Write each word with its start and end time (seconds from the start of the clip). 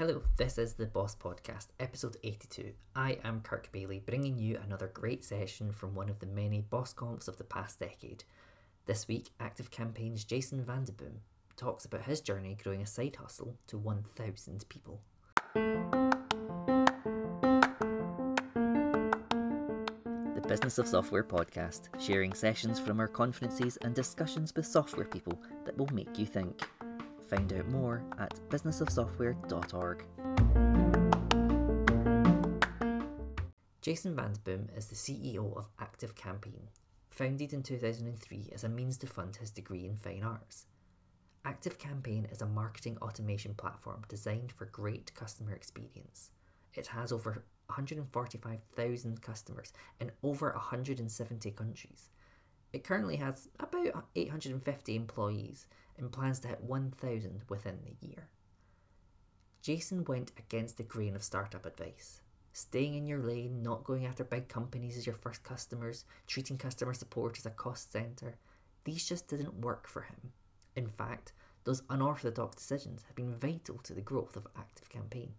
Hello, 0.00 0.22
this 0.38 0.56
is 0.56 0.72
the 0.72 0.86
Boss 0.86 1.14
Podcast, 1.14 1.66
episode 1.78 2.16
82. 2.24 2.72
I 2.96 3.18
am 3.22 3.42
Kirk 3.42 3.70
Bailey, 3.70 3.98
bringing 3.98 4.38
you 4.38 4.58
another 4.64 4.86
great 4.86 5.22
session 5.22 5.72
from 5.72 5.94
one 5.94 6.08
of 6.08 6.20
the 6.20 6.26
many 6.26 6.62
Boss 6.62 6.94
Comps 6.94 7.28
of 7.28 7.36
the 7.36 7.44
past 7.44 7.78
decade. 7.78 8.24
This 8.86 9.06
week, 9.06 9.28
Active 9.40 9.70
Campaign's 9.70 10.24
Jason 10.24 10.64
VandeBoom 10.64 11.18
talks 11.54 11.84
about 11.84 12.04
his 12.04 12.22
journey 12.22 12.56
growing 12.62 12.80
a 12.80 12.86
side 12.86 13.16
hustle 13.20 13.58
to 13.66 13.76
1,000 13.76 14.64
people. 14.70 15.02
The 20.34 20.48
Business 20.48 20.78
of 20.78 20.88
Software 20.88 21.24
podcast, 21.24 21.90
sharing 22.00 22.32
sessions 22.32 22.80
from 22.80 23.00
our 23.00 23.08
conferences 23.08 23.76
and 23.82 23.94
discussions 23.94 24.54
with 24.56 24.64
software 24.64 25.04
people 25.04 25.38
that 25.66 25.76
will 25.76 25.90
make 25.92 26.18
you 26.18 26.24
think. 26.24 26.62
Find 27.30 27.52
out 27.52 27.68
more 27.68 28.02
at 28.18 28.34
businessofsoftware.org. 28.48 30.04
Jason 33.80 34.16
VandeBoom 34.16 34.76
is 34.76 34.86
the 34.86 34.96
CEO 34.96 35.56
of 35.56 35.68
Active 35.78 36.16
Campaign, 36.16 36.68
founded 37.10 37.52
in 37.52 37.62
2003 37.62 38.50
as 38.52 38.64
a 38.64 38.68
means 38.68 38.98
to 38.98 39.06
fund 39.06 39.36
his 39.36 39.52
degree 39.52 39.86
in 39.86 39.94
fine 39.94 40.24
arts. 40.24 40.66
Active 41.44 41.78
Campaign 41.78 42.26
is 42.32 42.42
a 42.42 42.46
marketing 42.46 42.98
automation 43.00 43.54
platform 43.54 44.02
designed 44.08 44.50
for 44.50 44.64
great 44.66 45.14
customer 45.14 45.52
experience. 45.52 46.32
It 46.74 46.88
has 46.88 47.12
over 47.12 47.44
145,000 47.66 49.22
customers 49.22 49.72
in 50.00 50.10
over 50.24 50.50
170 50.50 51.52
countries. 51.52 52.10
It 52.72 52.84
currently 52.84 53.16
has 53.16 53.48
about 53.58 54.06
850 54.14 54.94
employees 54.94 55.66
and 55.98 56.12
plans 56.12 56.40
to 56.40 56.48
hit 56.48 56.62
1,000 56.62 57.42
within 57.48 57.78
the 57.84 58.06
year. 58.06 58.28
Jason 59.60 60.04
went 60.04 60.32
against 60.38 60.76
the 60.76 60.84
grain 60.84 61.16
of 61.16 61.22
startup 61.22 61.66
advice. 61.66 62.20
Staying 62.52 62.94
in 62.94 63.06
your 63.06 63.18
lane, 63.18 63.62
not 63.62 63.84
going 63.84 64.06
after 64.06 64.24
big 64.24 64.48
companies 64.48 64.96
as 64.96 65.06
your 65.06 65.14
first 65.14 65.42
customers, 65.42 66.04
treating 66.26 66.56
customer 66.56 66.94
support 66.94 67.38
as 67.38 67.46
a 67.46 67.50
cost 67.50 67.92
centre, 67.92 68.36
these 68.84 69.06
just 69.06 69.28
didn't 69.28 69.60
work 69.60 69.86
for 69.86 70.02
him. 70.02 70.32
In 70.76 70.88
fact, 70.88 71.32
those 71.64 71.82
unorthodox 71.90 72.56
decisions 72.56 73.02
have 73.06 73.16
been 73.16 73.36
vital 73.36 73.78
to 73.78 73.92
the 73.92 74.00
growth 74.00 74.36
of 74.36 74.46
Active 74.56 74.88
Campaign. 74.88 75.34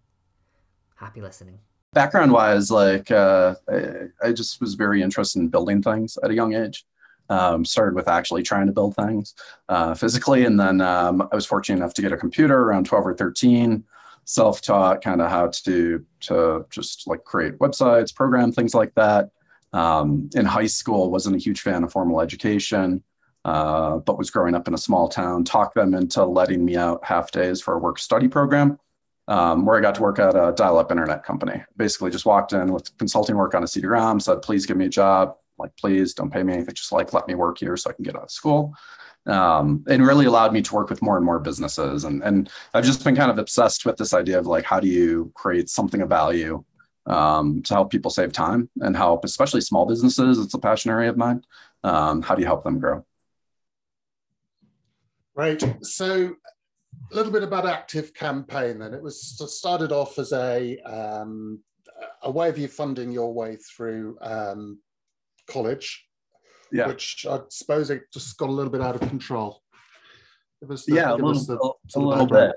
Happy 0.95 1.21
listening 1.21 1.59
background 1.93 2.31
wise 2.31 2.71
like 2.71 3.11
uh, 3.11 3.55
I, 3.69 4.07
I, 4.23 4.31
just 4.31 4.61
was 4.61 4.75
very 4.75 5.01
interested 5.01 5.39
in 5.39 5.49
building 5.49 5.81
things 5.81 6.17
at 6.23 6.31
a 6.31 6.33
young 6.33 6.55
age 6.55 6.85
um, 7.31 7.63
started 7.63 7.95
with 7.95 8.07
actually 8.07 8.43
trying 8.43 8.67
to 8.67 8.73
build 8.73 8.95
things 8.95 9.33
uh, 9.69 9.95
physically 9.95 10.45
and 10.45 10.59
then 10.59 10.81
um, 10.81 11.27
i 11.31 11.35
was 11.35 11.45
fortunate 11.45 11.77
enough 11.77 11.93
to 11.93 12.01
get 12.01 12.11
a 12.11 12.17
computer 12.17 12.61
around 12.61 12.85
12 12.85 13.07
or 13.07 13.15
13 13.15 13.83
self-taught 14.25 15.01
kind 15.01 15.21
of 15.21 15.29
how 15.29 15.47
to 15.47 16.05
to 16.19 16.65
just 16.69 17.07
like 17.07 17.23
create 17.23 17.57
websites 17.59 18.13
program 18.13 18.51
things 18.51 18.75
like 18.75 18.93
that 18.95 19.29
um, 19.73 20.29
in 20.35 20.45
high 20.45 20.67
school 20.67 21.09
wasn't 21.09 21.35
a 21.35 21.39
huge 21.39 21.61
fan 21.61 21.83
of 21.83 21.91
formal 21.91 22.21
education 22.21 23.01
uh, 23.45 23.97
but 23.97 24.17
was 24.17 24.29
growing 24.29 24.53
up 24.53 24.67
in 24.67 24.73
a 24.73 24.77
small 24.77 25.07
town 25.07 25.43
talked 25.43 25.75
them 25.75 25.93
into 25.93 26.23
letting 26.23 26.63
me 26.63 26.75
out 26.75 27.03
half 27.03 27.31
days 27.31 27.61
for 27.61 27.75
a 27.75 27.79
work 27.79 27.97
study 27.97 28.27
program 28.27 28.77
um, 29.27 29.65
where 29.65 29.77
I 29.77 29.81
got 29.81 29.95
to 29.95 30.01
work 30.01 30.19
at 30.19 30.35
a 30.35 30.51
dial-up 30.51 30.91
internet 30.91 31.23
company. 31.23 31.63
Basically, 31.77 32.11
just 32.11 32.25
walked 32.25 32.51
in 32.51 32.73
with 32.73 32.95
consulting 32.97 33.37
work 33.37 33.53
on 33.53 33.63
a 33.63 33.67
CD-ROM, 33.67 34.19
said, 34.19 34.41
"Please 34.41 34.65
give 34.65 34.75
me 34.75 34.87
a 34.87 34.89
job. 34.89 35.37
Like, 35.61 35.75
please 35.77 36.13
don't 36.13 36.31
pay 36.31 36.43
me 36.43 36.53
anything. 36.53 36.75
Just 36.75 36.91
like 36.91 37.13
let 37.13 37.27
me 37.27 37.35
work 37.35 37.57
here 37.59 37.77
so 37.77 37.89
I 37.89 37.93
can 37.93 38.03
get 38.03 38.15
out 38.15 38.23
of 38.23 38.31
school." 38.31 38.73
Um, 39.27 39.85
and 39.87 40.05
really 40.05 40.25
allowed 40.25 40.51
me 40.51 40.63
to 40.63 40.75
work 40.75 40.89
with 40.89 41.01
more 41.03 41.15
and 41.15 41.25
more 41.25 41.39
businesses. 41.39 42.03
And 42.03 42.23
and 42.23 42.49
I've 42.73 42.85
just 42.85 43.03
been 43.03 43.15
kind 43.15 43.31
of 43.31 43.37
obsessed 43.37 43.85
with 43.85 43.97
this 43.97 44.13
idea 44.13 44.39
of 44.39 44.47
like, 44.47 44.65
how 44.65 44.79
do 44.79 44.87
you 44.87 45.31
create 45.35 45.69
something 45.69 46.01
of 46.01 46.09
value 46.09 46.63
um, 47.05 47.61
to 47.63 47.73
help 47.73 47.91
people 47.91 48.11
save 48.11 48.31
time 48.31 48.69
and 48.81 48.95
help, 48.95 49.25
especially 49.25 49.61
small 49.61 49.85
businesses. 49.85 50.37
It's 50.39 50.53
a 50.53 50.59
passion 50.59 50.91
area 50.91 51.09
of 51.09 51.17
mine. 51.17 51.43
Um, 51.83 52.21
how 52.21 52.35
do 52.35 52.41
you 52.41 52.47
help 52.47 52.63
them 52.63 52.79
grow? 52.79 53.05
Right. 55.35 55.63
So 55.81 56.35
a 57.11 57.15
little 57.15 57.31
bit 57.31 57.43
about 57.43 57.65
active 57.65 58.13
campaign 58.13 58.79
then 58.79 58.93
it 58.93 59.01
was 59.01 59.21
started 59.57 59.91
off 59.91 60.19
as 60.19 60.33
a 60.33 60.77
um, 60.79 61.59
a 62.23 62.31
way 62.31 62.49
of 62.49 62.57
you 62.57 62.67
funding 62.67 63.11
your 63.11 63.33
way 63.33 63.55
through 63.55 64.17
um, 64.21 64.79
college 65.47 66.05
yeah. 66.71 66.87
which 66.87 67.25
i 67.29 67.39
suppose 67.49 67.89
it 67.89 68.03
just 68.13 68.37
got 68.37 68.49
a 68.49 68.51
little 68.51 68.71
bit 68.71 68.81
out 68.81 68.95
of 68.95 69.01
control 69.07 69.61
it 70.61 70.67
was 70.67 70.85
the, 70.85 70.95
yeah 70.95 71.13
a 71.13 71.15
little, 71.15 71.33
the, 71.33 71.73
a 71.95 71.99
little 71.99 72.27
bit 72.27 72.53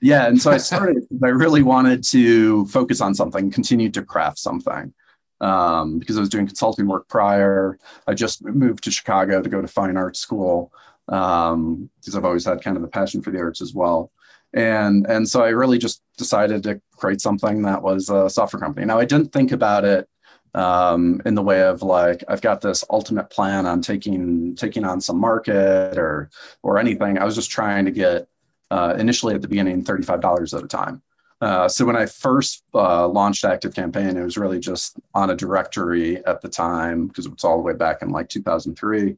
yeah 0.00 0.26
and 0.26 0.40
so 0.40 0.50
i 0.50 0.56
started 0.56 1.02
i 1.22 1.28
really 1.28 1.62
wanted 1.62 2.02
to 2.02 2.66
focus 2.66 3.00
on 3.00 3.14
something 3.14 3.50
continue 3.50 3.90
to 3.90 4.02
craft 4.02 4.38
something 4.38 4.92
um, 5.40 5.98
because 5.98 6.16
i 6.16 6.20
was 6.20 6.28
doing 6.28 6.46
consulting 6.46 6.86
work 6.86 7.08
prior 7.08 7.78
i 8.06 8.14
just 8.14 8.44
moved 8.44 8.84
to 8.84 8.90
chicago 8.90 9.42
to 9.42 9.48
go 9.48 9.60
to 9.60 9.68
fine 9.68 9.96
art 9.96 10.16
school 10.16 10.72
um, 11.08 11.90
because 12.00 12.16
I've 12.16 12.24
always 12.24 12.44
had 12.44 12.62
kind 12.62 12.76
of 12.76 12.82
a 12.82 12.88
passion 12.88 13.22
for 13.22 13.30
the 13.30 13.38
arts 13.38 13.60
as 13.60 13.74
well. 13.74 14.10
And, 14.52 15.06
and 15.06 15.28
so 15.28 15.42
I 15.42 15.48
really 15.48 15.78
just 15.78 16.02
decided 16.16 16.62
to 16.64 16.80
create 16.96 17.20
something 17.20 17.62
that 17.62 17.82
was 17.82 18.08
a 18.08 18.30
software 18.30 18.60
company. 18.60 18.86
Now 18.86 18.98
I 18.98 19.04
didn't 19.04 19.32
think 19.32 19.52
about 19.52 19.84
it 19.84 20.08
um, 20.54 21.20
in 21.24 21.34
the 21.34 21.42
way 21.42 21.62
of 21.62 21.82
like 21.82 22.22
I've 22.28 22.40
got 22.40 22.60
this 22.60 22.84
ultimate 22.90 23.30
plan 23.30 23.66
on 23.66 23.80
taking 23.80 24.54
taking 24.54 24.84
on 24.84 25.00
some 25.00 25.18
market 25.18 25.98
or 25.98 26.30
or 26.62 26.78
anything. 26.78 27.18
I 27.18 27.24
was 27.24 27.34
just 27.34 27.50
trying 27.50 27.84
to 27.84 27.90
get 27.90 28.28
uh, 28.70 28.94
initially 28.98 29.34
at 29.34 29.42
the 29.42 29.48
beginning 29.48 29.84
thirty 29.84 30.04
five 30.04 30.20
dollars 30.20 30.54
at 30.54 30.62
a 30.62 30.68
time. 30.68 31.02
Uh, 31.40 31.68
so 31.68 31.84
when 31.84 31.96
I 31.96 32.06
first 32.06 32.62
uh, 32.74 33.06
launched 33.08 33.44
Active 33.44 33.74
Campaign, 33.74 34.16
it 34.16 34.22
was 34.22 34.38
really 34.38 34.60
just 34.60 34.98
on 35.14 35.30
a 35.30 35.36
directory 35.36 36.24
at 36.24 36.40
the 36.40 36.48
time 36.48 37.08
because 37.08 37.26
it 37.26 37.32
was 37.32 37.44
all 37.44 37.56
the 37.56 37.62
way 37.62 37.74
back 37.74 38.02
in 38.02 38.10
like 38.10 38.28
2003, 38.28 39.16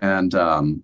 and 0.00 0.34
um, 0.34 0.82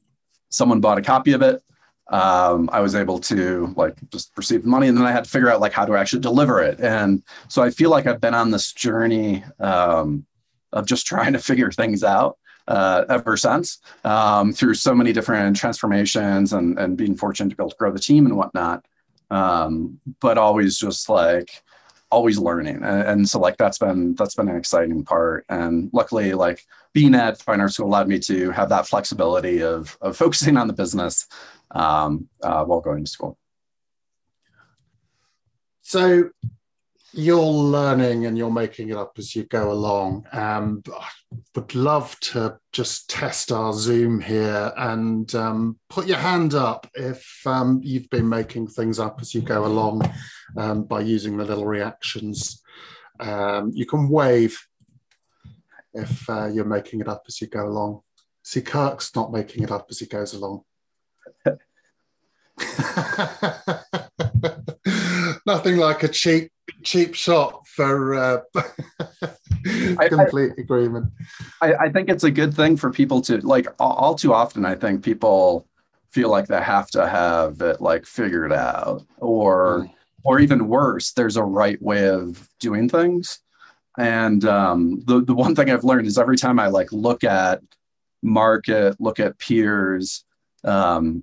someone 0.51 0.81
bought 0.81 0.99
a 0.99 1.03
copy 1.03 1.33
of 1.33 1.43
it. 1.43 1.63
Um, 2.11 2.71
I 2.73 2.81
was 2.81 2.95
able 2.95 3.19
to 3.21 3.73
like 3.77 3.97
just 4.11 4.33
receive 4.37 4.63
the 4.63 4.69
money, 4.69 4.89
and 4.89 4.97
then 4.97 5.05
I 5.05 5.13
had 5.13 5.25
to 5.25 5.31
figure 5.31 5.51
out 5.51 5.61
like 5.61 5.73
how 5.73 5.85
to 5.85 5.95
actually 5.95 6.21
deliver 6.21 6.61
it. 6.61 6.81
And 6.81 7.23
so 7.49 7.63
I 7.63 7.71
feel 7.71 7.91
like 7.91 8.07
I've 8.07 8.21
been 8.21 8.35
on 8.35 8.51
this 8.51 8.73
journey 8.73 9.45
um, 9.61 10.25
of 10.73 10.87
just 10.87 11.07
trying 11.07 11.33
to 11.35 11.39
figure 11.39 11.71
things 11.71 12.03
out 12.03 12.39
uh, 12.67 13.05
ever 13.09 13.37
since 13.37 13.79
um, 14.05 14.53
through 14.53 14.75
so 14.75 14.95
many 14.95 15.13
different 15.13 15.57
transformations 15.57 16.53
and 16.53 16.79
and 16.79 16.97
being 16.97 17.17
fortunate 17.17 17.51
to 17.51 17.57
be 17.57 17.63
able 17.63 17.71
to 17.71 17.77
grow 17.77 17.93
the 17.93 17.99
team 17.99 18.27
and 18.27 18.37
whatnot. 18.37 18.85
Um, 19.31 20.01
but 20.21 20.39
always 20.39 20.79
just 20.79 21.09
like 21.09 21.63
always 22.11 22.39
learning 22.39 22.77
and, 22.77 23.03
and, 23.03 23.29
so 23.29 23.39
like 23.39 23.57
that's 23.59 23.79
been 23.79 24.15
that's 24.15 24.35
been 24.35 24.49
an 24.49 24.57
exciting 24.57 25.05
part 25.05 25.45
and 25.51 25.91
luckily 25.93 26.33
like 26.33 26.65
being 26.95 27.15
at 27.15 27.41
fine 27.43 27.61
art 27.61 27.71
school 27.71 27.87
allowed 27.87 28.09
me 28.09 28.19
to 28.19 28.51
have 28.51 28.71
that 28.71 28.87
flexibility 28.87 29.63
of 29.63 29.99
of 30.01 30.17
focusing 30.17 30.57
on 30.57 30.67
the 30.67 30.73
business 30.73 31.27
um, 31.73 32.29
uh, 32.43 32.65
while 32.65 32.81
going 32.81 33.05
to 33.05 33.11
school 33.11 33.39
so 35.83 36.31
you're 37.13 37.41
learning 37.41 38.27
and 38.27 38.37
you're 38.37 38.51
making 38.51 38.91
it 38.91 38.97
up 38.97 39.15
as 39.19 39.35
you 39.35 39.45
go 39.45 39.73
along. 39.73 40.27
Um, 40.33 40.83
I 40.95 41.09
would 41.55 41.75
love 41.75 42.19
to 42.21 42.59
just 42.73 43.09
test 43.09 43.51
our 43.51 43.73
Zoom 43.73 44.21
here 44.21 44.73
and 44.77 45.35
um, 45.35 45.79
put 45.89 46.07
your 46.07 46.19
hand 46.19 46.55
up 46.55 46.87
if 46.95 47.27
um, 47.47 47.81
you've 47.83 48.11
been 48.11 48.29
making 48.29 48.69
things 48.69 48.99
up 48.99 49.19
as 49.21 49.35
you 49.35 49.41
go 49.41 49.65
along 49.65 50.03
um, 50.57 50.85
by 50.85 51.01
using 51.01 51.37
the 51.37 51.45
little 51.45 51.67
reactions. 51.67 52.63
Um, 53.21 53.73
you 53.75 53.87
can 53.87 54.09
wave 54.09 54.59
if 55.95 56.29
uh, 56.29 56.47
you're 56.47 56.65
making 56.65 57.01
it 57.01 57.09
up 57.09 57.25
as 57.27 57.41
you 57.41 57.47
go 57.47 57.67
along. 57.67 58.03
See, 58.43 58.61
Kirk's 58.61 59.15
not 59.17 59.33
making 59.33 59.65
it 59.65 59.71
up 59.71 59.87
as 59.91 59.99
he 59.99 60.07
goes 60.07 60.35
along. 60.35 60.63
Nothing 65.47 65.77
like 65.77 66.03
a 66.03 66.09
cheap 66.09 66.51
cheap 66.83 67.15
shot 67.15 67.67
for 67.67 68.15
uh, 68.15 68.41
complete 69.65 70.53
I, 70.57 70.61
agreement. 70.61 71.13
I, 71.61 71.75
I, 71.75 71.89
think 71.91 72.09
it's 72.09 72.25
a 72.25 72.31
good 72.31 72.55
thing 72.55 72.77
for 72.77 72.91
people 72.91 73.21
to 73.23 73.39
like. 73.39 73.67
All, 73.79 73.93
all, 73.93 74.15
too 74.15 74.33
often, 74.33 74.65
I 74.65 74.75
think 74.75 75.03
people 75.03 75.67
feel 76.11 76.31
like 76.31 76.47
they 76.47 76.61
have 76.61 76.89
to 76.91 77.07
have 77.07 77.61
it 77.61 77.81
like 77.81 78.07
figured 78.07 78.53
out, 78.53 79.05
or 79.19 79.85
mm. 79.85 79.91
or 80.25 80.41
even 80.41 80.69
worse, 80.69 81.13
there's 81.13 81.37
a 81.37 81.43
right 81.43 81.81
way 81.83 82.09
of 82.09 82.49
doing 82.61 82.89
things. 82.89 83.41
And 83.99 84.45
um, 84.45 85.03
the 85.07 85.25
the 85.25 85.35
one 85.35 85.55
thing 85.55 85.71
I've 85.71 85.85
learned 85.85 86.07
is 86.07 86.19
every 86.19 86.37
time 86.37 86.59
I 86.59 86.69
like 86.69 86.93
look 86.93 87.25
at 87.25 87.61
market, 88.23 88.97
look 89.01 89.21
at 89.21 89.39
peers, 89.39 90.25
um, 90.65 91.23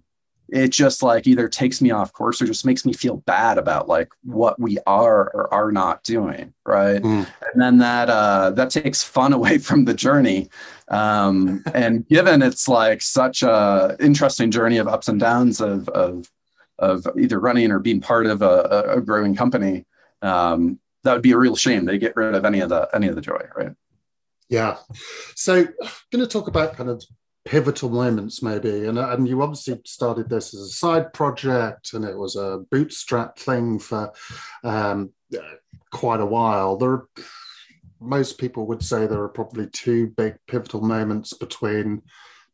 it 0.50 0.70
just 0.70 1.02
like 1.02 1.28
either 1.28 1.48
takes 1.48 1.82
me 1.82 1.92
off 1.92 2.14
course 2.14 2.42
or 2.42 2.46
just 2.46 2.66
makes 2.66 2.86
me 2.86 2.94
feel 2.94 3.18
bad 3.18 3.58
about 3.58 3.88
like 3.88 4.10
what 4.24 4.60
we 4.60 4.78
are 4.86 5.30
or 5.32 5.54
are 5.54 5.72
not 5.72 6.04
doing 6.04 6.54
right 6.66 7.02
mm. 7.02 7.28
and 7.54 7.62
then 7.62 7.78
that 7.78 8.10
uh 8.10 8.52
that 8.52 8.70
takes 8.70 9.04
fun 9.04 9.34
away 9.40 9.58
from 9.58 9.86
the 9.86 9.94
journey 9.94 10.50
um 10.90 11.64
and 11.74 12.08
given 12.08 12.42
it's 12.42 12.68
like 12.68 13.02
such 13.02 13.44
a 13.44 13.96
interesting 14.00 14.52
journey 14.52 14.78
of 14.78 14.88
ups 14.88 15.08
and 15.08 15.20
downs 15.20 15.62
of 15.62 15.90
of 15.90 16.30
of 16.80 17.08
either 17.18 17.40
running 17.40 17.72
or 17.72 17.80
being 17.80 18.02
part 18.02 18.26
of 18.26 18.42
a, 18.42 18.96
a 18.96 19.02
growing 19.02 19.36
company, 19.36 19.86
um, 20.22 20.80
that 21.04 21.14
would 21.14 21.22
be 21.22 21.32
a 21.32 21.38
real 21.38 21.56
shame. 21.56 21.86
They 21.86 21.98
get 21.98 22.16
rid 22.16 22.36
of 22.36 22.46
any 22.46 22.60
of 22.60 22.70
the 22.70 22.90
any 22.94 23.08
of 23.08 23.16
the 23.16 23.22
joy, 23.22 23.42
right? 23.56 23.72
Yeah. 24.50 24.78
So, 25.36 25.56
I'm 25.56 25.90
going 26.12 26.24
to 26.24 26.28
talk 26.28 26.48
about 26.48 26.76
kind 26.76 26.90
of 26.90 27.04
pivotal 27.46 27.90
moments, 27.90 28.42
maybe. 28.42 28.86
And, 28.88 28.98
and 28.98 29.28
you 29.28 29.42
obviously 29.42 29.80
started 29.86 30.30
this 30.30 30.54
as 30.54 30.62
a 30.62 30.70
side 30.70 31.14
project, 31.14 31.94
and 31.94 32.04
it 32.04 32.18
was 32.18 32.36
a 32.36 32.64
bootstrap 32.72 33.38
thing 33.38 33.80
for 33.80 34.12
um, 34.64 35.12
quite 35.92 36.20
a 36.20 36.26
while. 36.26 36.78
There, 36.78 36.90
are, 36.92 37.08
most 38.00 38.38
people 38.38 38.66
would 38.68 38.84
say 38.84 39.06
there 39.06 39.22
are 39.22 39.30
probably 39.30 39.68
two 39.68 40.08
big 40.18 40.36
pivotal 40.48 40.82
moments 40.82 41.34
between 41.34 42.02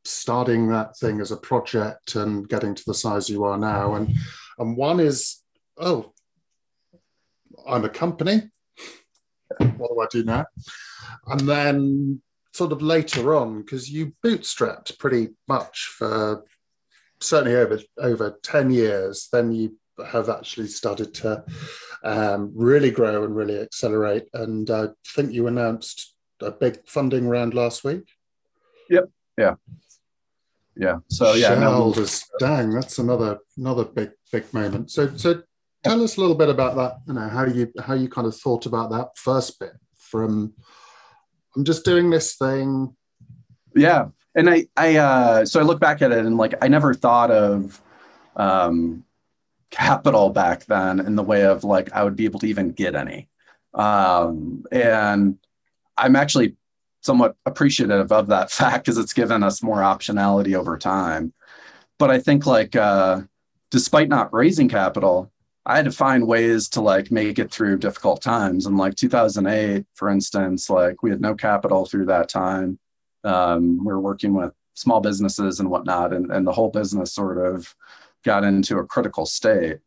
starting 0.04 0.68
that 0.68 0.98
thing 0.98 1.22
as 1.22 1.32
a 1.32 1.38
project 1.38 2.16
and 2.16 2.48
getting 2.50 2.76
to 2.76 2.84
the 2.86 2.94
size 2.94 3.30
you 3.30 3.44
are 3.44 3.58
now. 3.58 3.96
And 3.96 4.16
and 4.58 4.78
one 4.78 5.00
is, 5.00 5.42
oh, 5.78 6.14
I'm 7.68 7.86
a 7.86 7.90
company. 7.90 8.50
What 9.78 9.90
do 9.90 10.00
I 10.02 10.06
do 10.10 10.24
now? 10.24 10.46
And 11.28 11.42
then 11.42 12.22
sort 12.54 12.72
of 12.72 12.82
later 12.82 13.36
on, 13.36 13.62
because 13.62 13.90
you 13.90 14.14
bootstrapped 14.24 14.98
pretty 15.00 15.30
much 15.48 15.94
for 15.98 16.46
certainly 17.20 17.56
over 17.56 17.80
over 17.98 18.40
10 18.44 18.72
years, 18.72 19.30
then 19.32 19.52
you 19.52 19.78
have 20.06 20.30
actually 20.30 20.68
started 20.68 21.14
to 21.14 21.44
um, 22.04 22.52
really 22.56 22.92
grow 22.92 23.24
and 23.24 23.36
really 23.36 23.60
accelerate. 23.60 24.28
And 24.34 24.70
I 24.70 24.88
think 25.08 25.32
you 25.32 25.48
announced 25.48 26.14
a 26.42 26.52
big 26.52 26.80
funding 26.88 27.28
round 27.28 27.54
last 27.54 27.84
week. 27.84 28.04
Yep. 28.90 29.10
Yeah. 29.38 29.56
Yeah. 30.76 30.98
So 31.10 31.34
yeah. 31.34 31.50
Shareholders, 31.50 32.26
no, 32.40 32.48
dang, 32.48 32.70
that's 32.72 32.98
another 32.98 33.40
another 33.58 33.86
big 33.86 34.12
big 34.32 34.52
moment. 34.54 34.92
So 34.92 35.16
so 35.16 35.44
tell 35.84 36.04
us 36.04 36.18
a 36.18 36.22
little 36.22 36.36
bit 36.36 36.50
about 36.50 36.76
that. 36.78 36.98
You 37.08 37.14
know 37.14 37.28
how 37.28 37.46
you 37.46 37.72
how 37.80 37.94
you 37.94 38.10
kind 38.10 38.28
of 38.28 38.36
thought 38.36 38.66
about 38.66 38.90
that 38.92 39.18
first 39.18 39.60
bit 39.60 39.74
from 39.98 40.54
I'm 41.56 41.66
just 41.66 41.86
doing 41.86 42.10
this 42.10 42.36
thing. 42.36 42.96
Yeah. 43.76 44.08
And 44.36 44.50
I, 44.50 44.68
I, 44.78 44.96
uh, 44.98 45.46
so 45.46 45.60
I 45.60 45.64
look 45.64 45.80
back 45.80 46.02
at 46.02 46.12
it 46.12 46.26
and 46.26 46.38
like, 46.38 46.54
I 46.62 46.68
never 46.68 46.94
thought 46.94 47.32
of, 47.32 47.82
um, 48.36 49.04
capital 49.70 50.30
back 50.30 50.66
then 50.66 51.00
in 51.00 51.16
the 51.16 51.24
way 51.24 51.44
of 51.46 51.64
like, 51.64 51.92
I 51.94 52.04
would 52.04 52.16
be 52.16 52.26
able 52.26 52.40
to 52.42 52.48
even 52.48 52.72
get 52.72 52.96
any. 52.96 53.30
Um, 53.74 54.66
and 54.72 55.38
I'm 55.98 56.16
actually 56.16 56.56
somewhat 57.02 57.36
appreciative 57.46 58.12
of 58.12 58.28
that 58.28 58.52
fact 58.60 58.86
because 58.86 58.98
it's 58.98 59.14
given 59.14 59.44
us 59.44 59.64
more 59.64 59.80
optionality 59.80 60.56
over 60.56 60.78
time. 60.78 61.34
But 61.98 62.12
I 62.12 62.20
think 62.20 62.46
like, 62.46 62.76
uh, 62.76 63.22
despite 63.70 64.10
not 64.10 64.34
raising 64.34 64.70
capital, 64.70 65.32
I 65.66 65.76
had 65.76 65.86
to 65.86 65.92
find 65.92 66.28
ways 66.28 66.70
to 66.70 66.82
like 66.82 67.12
make 67.12 67.38
it 67.38 67.52
through 67.52 67.78
difficult 67.78 68.22
times. 68.22 68.66
And 68.66 68.78
like 68.78 68.96
2008, 68.96 69.86
for 69.94 70.10
instance, 70.10 70.70
like 70.70 71.04
we 71.04 71.12
had 71.12 71.22
no 71.22 71.36
capital 71.36 71.86
through 71.86 72.08
that 72.08 72.30
time. 72.30 72.80
Um, 73.24 73.78
we 73.78 73.94
were 73.94 74.00
working 74.00 74.34
with 74.34 74.54
small 74.74 75.02
businesses 75.02 75.60
and 75.60 75.70
whatnot, 75.70 76.14
and, 76.14 76.32
and 76.32 76.46
the 76.46 76.52
whole 76.52 76.70
business 76.70 77.14
sort 77.14 77.38
of 77.38 77.76
got 78.24 78.44
into 78.44 78.78
a 78.78 78.86
critical 78.86 79.26
state. 79.26 79.78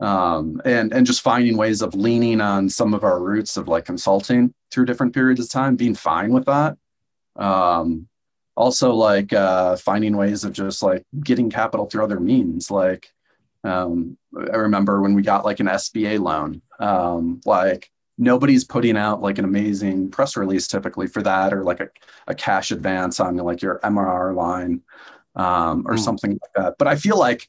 Um, 0.00 0.62
and 0.64 0.92
and 0.92 1.06
just 1.06 1.20
finding 1.20 1.56
ways 1.56 1.82
of 1.82 1.94
leaning 1.94 2.40
on 2.40 2.68
some 2.70 2.94
of 2.94 3.04
our 3.04 3.20
roots 3.20 3.56
of 3.56 3.68
like 3.68 3.84
consulting 3.84 4.54
through 4.70 4.86
different 4.86 5.14
periods 5.14 5.40
of 5.40 5.50
time, 5.50 5.76
being 5.76 5.94
fine 5.94 6.32
with 6.32 6.46
that. 6.46 6.76
Um, 7.36 8.08
also, 8.56 8.92
like 8.94 9.32
uh, 9.32 9.76
finding 9.76 10.16
ways 10.16 10.42
of 10.42 10.52
just 10.52 10.82
like 10.82 11.04
getting 11.22 11.50
capital 11.50 11.86
through 11.86 12.02
other 12.02 12.18
means, 12.18 12.70
like 12.70 13.12
um, 13.64 14.16
I 14.36 14.56
remember 14.56 15.00
when 15.00 15.14
we 15.14 15.22
got 15.22 15.44
like 15.44 15.60
an 15.60 15.66
SBA 15.66 16.20
loan, 16.20 16.62
um, 16.78 17.40
like 17.44 17.90
nobody's 18.16 18.64
putting 18.64 18.96
out 18.96 19.22
like 19.22 19.38
an 19.38 19.44
amazing 19.44 20.10
press 20.10 20.36
release 20.36 20.66
typically 20.66 21.06
for 21.06 21.22
that 21.22 21.52
or 21.52 21.64
like 21.64 21.80
a, 21.80 21.88
a 22.26 22.34
cash 22.34 22.70
advance 22.70 23.18
on 23.20 23.36
like 23.36 23.62
your 23.62 23.80
MRR 23.82 24.34
line 24.34 24.82
um, 25.34 25.84
or 25.86 25.94
mm. 25.94 25.98
something 25.98 26.32
like 26.32 26.52
that. 26.54 26.74
But 26.78 26.88
I 26.88 26.96
feel 26.96 27.18
like 27.18 27.48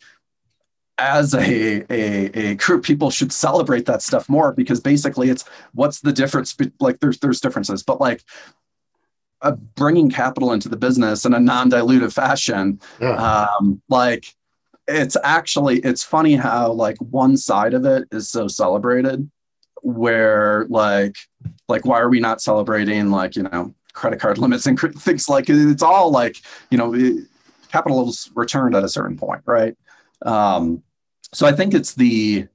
as 0.97 1.33
a, 1.33 1.83
a, 1.91 2.51
a 2.51 2.55
group, 2.55 2.83
people 2.83 3.09
should 3.09 3.33
celebrate 3.33 3.85
that 3.87 4.01
stuff 4.01 4.29
more 4.29 4.53
because 4.53 4.79
basically 4.79 5.29
it's 5.29 5.45
what's 5.73 5.99
the 5.99 6.13
difference? 6.13 6.55
Like 6.79 6.99
there's, 6.99 7.19
there's 7.19 7.41
differences, 7.41 7.83
but 7.83 7.99
like 7.99 8.23
uh, 9.41 9.53
bringing 9.75 10.09
capital 10.09 10.53
into 10.53 10.69
the 10.69 10.77
business 10.77 11.25
in 11.25 11.33
a 11.33 11.39
non-dilutive 11.39 12.13
fashion, 12.13 12.79
yeah. 12.99 13.47
um, 13.59 13.81
like 13.89 14.35
it's 14.87 15.17
actually 15.23 15.79
it's 15.79 16.03
funny 16.03 16.35
how 16.35 16.71
like 16.71 16.97
one 16.97 17.37
side 17.37 17.73
of 17.73 17.85
it 17.85 18.07
is 18.11 18.29
so 18.29 18.47
celebrated 18.47 19.29
where 19.83 20.65
like 20.69 21.15
like 21.67 21.85
why 21.85 21.99
are 21.99 22.09
we 22.09 22.19
not 22.19 22.41
celebrating 22.41 23.09
like 23.09 23.35
you 23.35 23.43
know 23.43 23.73
credit 23.93 24.19
card 24.19 24.37
limits 24.39 24.65
and 24.65 24.79
things 24.79 25.29
like 25.29 25.45
it's 25.49 25.83
all 25.83 26.11
like 26.11 26.37
you 26.69 26.77
know 26.77 26.93
it, 26.93 27.25
capital's 27.71 28.31
returned 28.35 28.75
at 28.75 28.83
a 28.83 28.89
certain 28.89 29.17
point 29.17 29.41
right? 29.45 29.75
Um 30.23 30.83
so 31.33 31.47
i 31.47 31.51
think 31.51 31.73
it's 31.73 31.95
the 31.95 32.47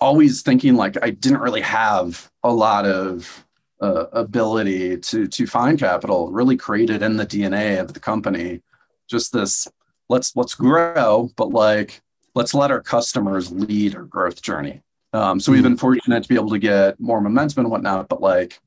always 0.00 0.42
thinking 0.42 0.76
like 0.76 0.96
i 1.02 1.10
didn't 1.10 1.40
really 1.40 1.60
have 1.60 2.30
a 2.44 2.52
lot 2.52 2.86
of 2.86 3.44
uh, 3.80 4.06
ability 4.12 4.96
to 4.96 5.26
to 5.26 5.46
find 5.46 5.78
capital 5.78 6.30
really 6.30 6.56
created 6.56 7.02
in 7.02 7.16
the 7.16 7.26
dna 7.26 7.80
of 7.80 7.92
the 7.92 8.00
company. 8.00 8.62
Just 9.08 9.32
this 9.32 9.68
let's 10.08 10.34
let's 10.36 10.54
grow, 10.54 11.30
but 11.36 11.50
like 11.50 12.00
let's 12.34 12.54
let 12.54 12.70
our 12.70 12.80
customers 12.80 13.50
lead 13.52 13.94
our 13.94 14.04
growth 14.04 14.42
journey. 14.42 14.82
Um, 15.12 15.38
so 15.38 15.52
we've 15.52 15.62
been 15.62 15.76
fortunate 15.76 16.24
to 16.24 16.28
be 16.28 16.34
able 16.34 16.50
to 16.50 16.58
get 16.58 16.98
more 16.98 17.20
momentum 17.20 17.60
and 17.60 17.70
whatnot, 17.70 18.08
but 18.08 18.20
like, 18.20 18.58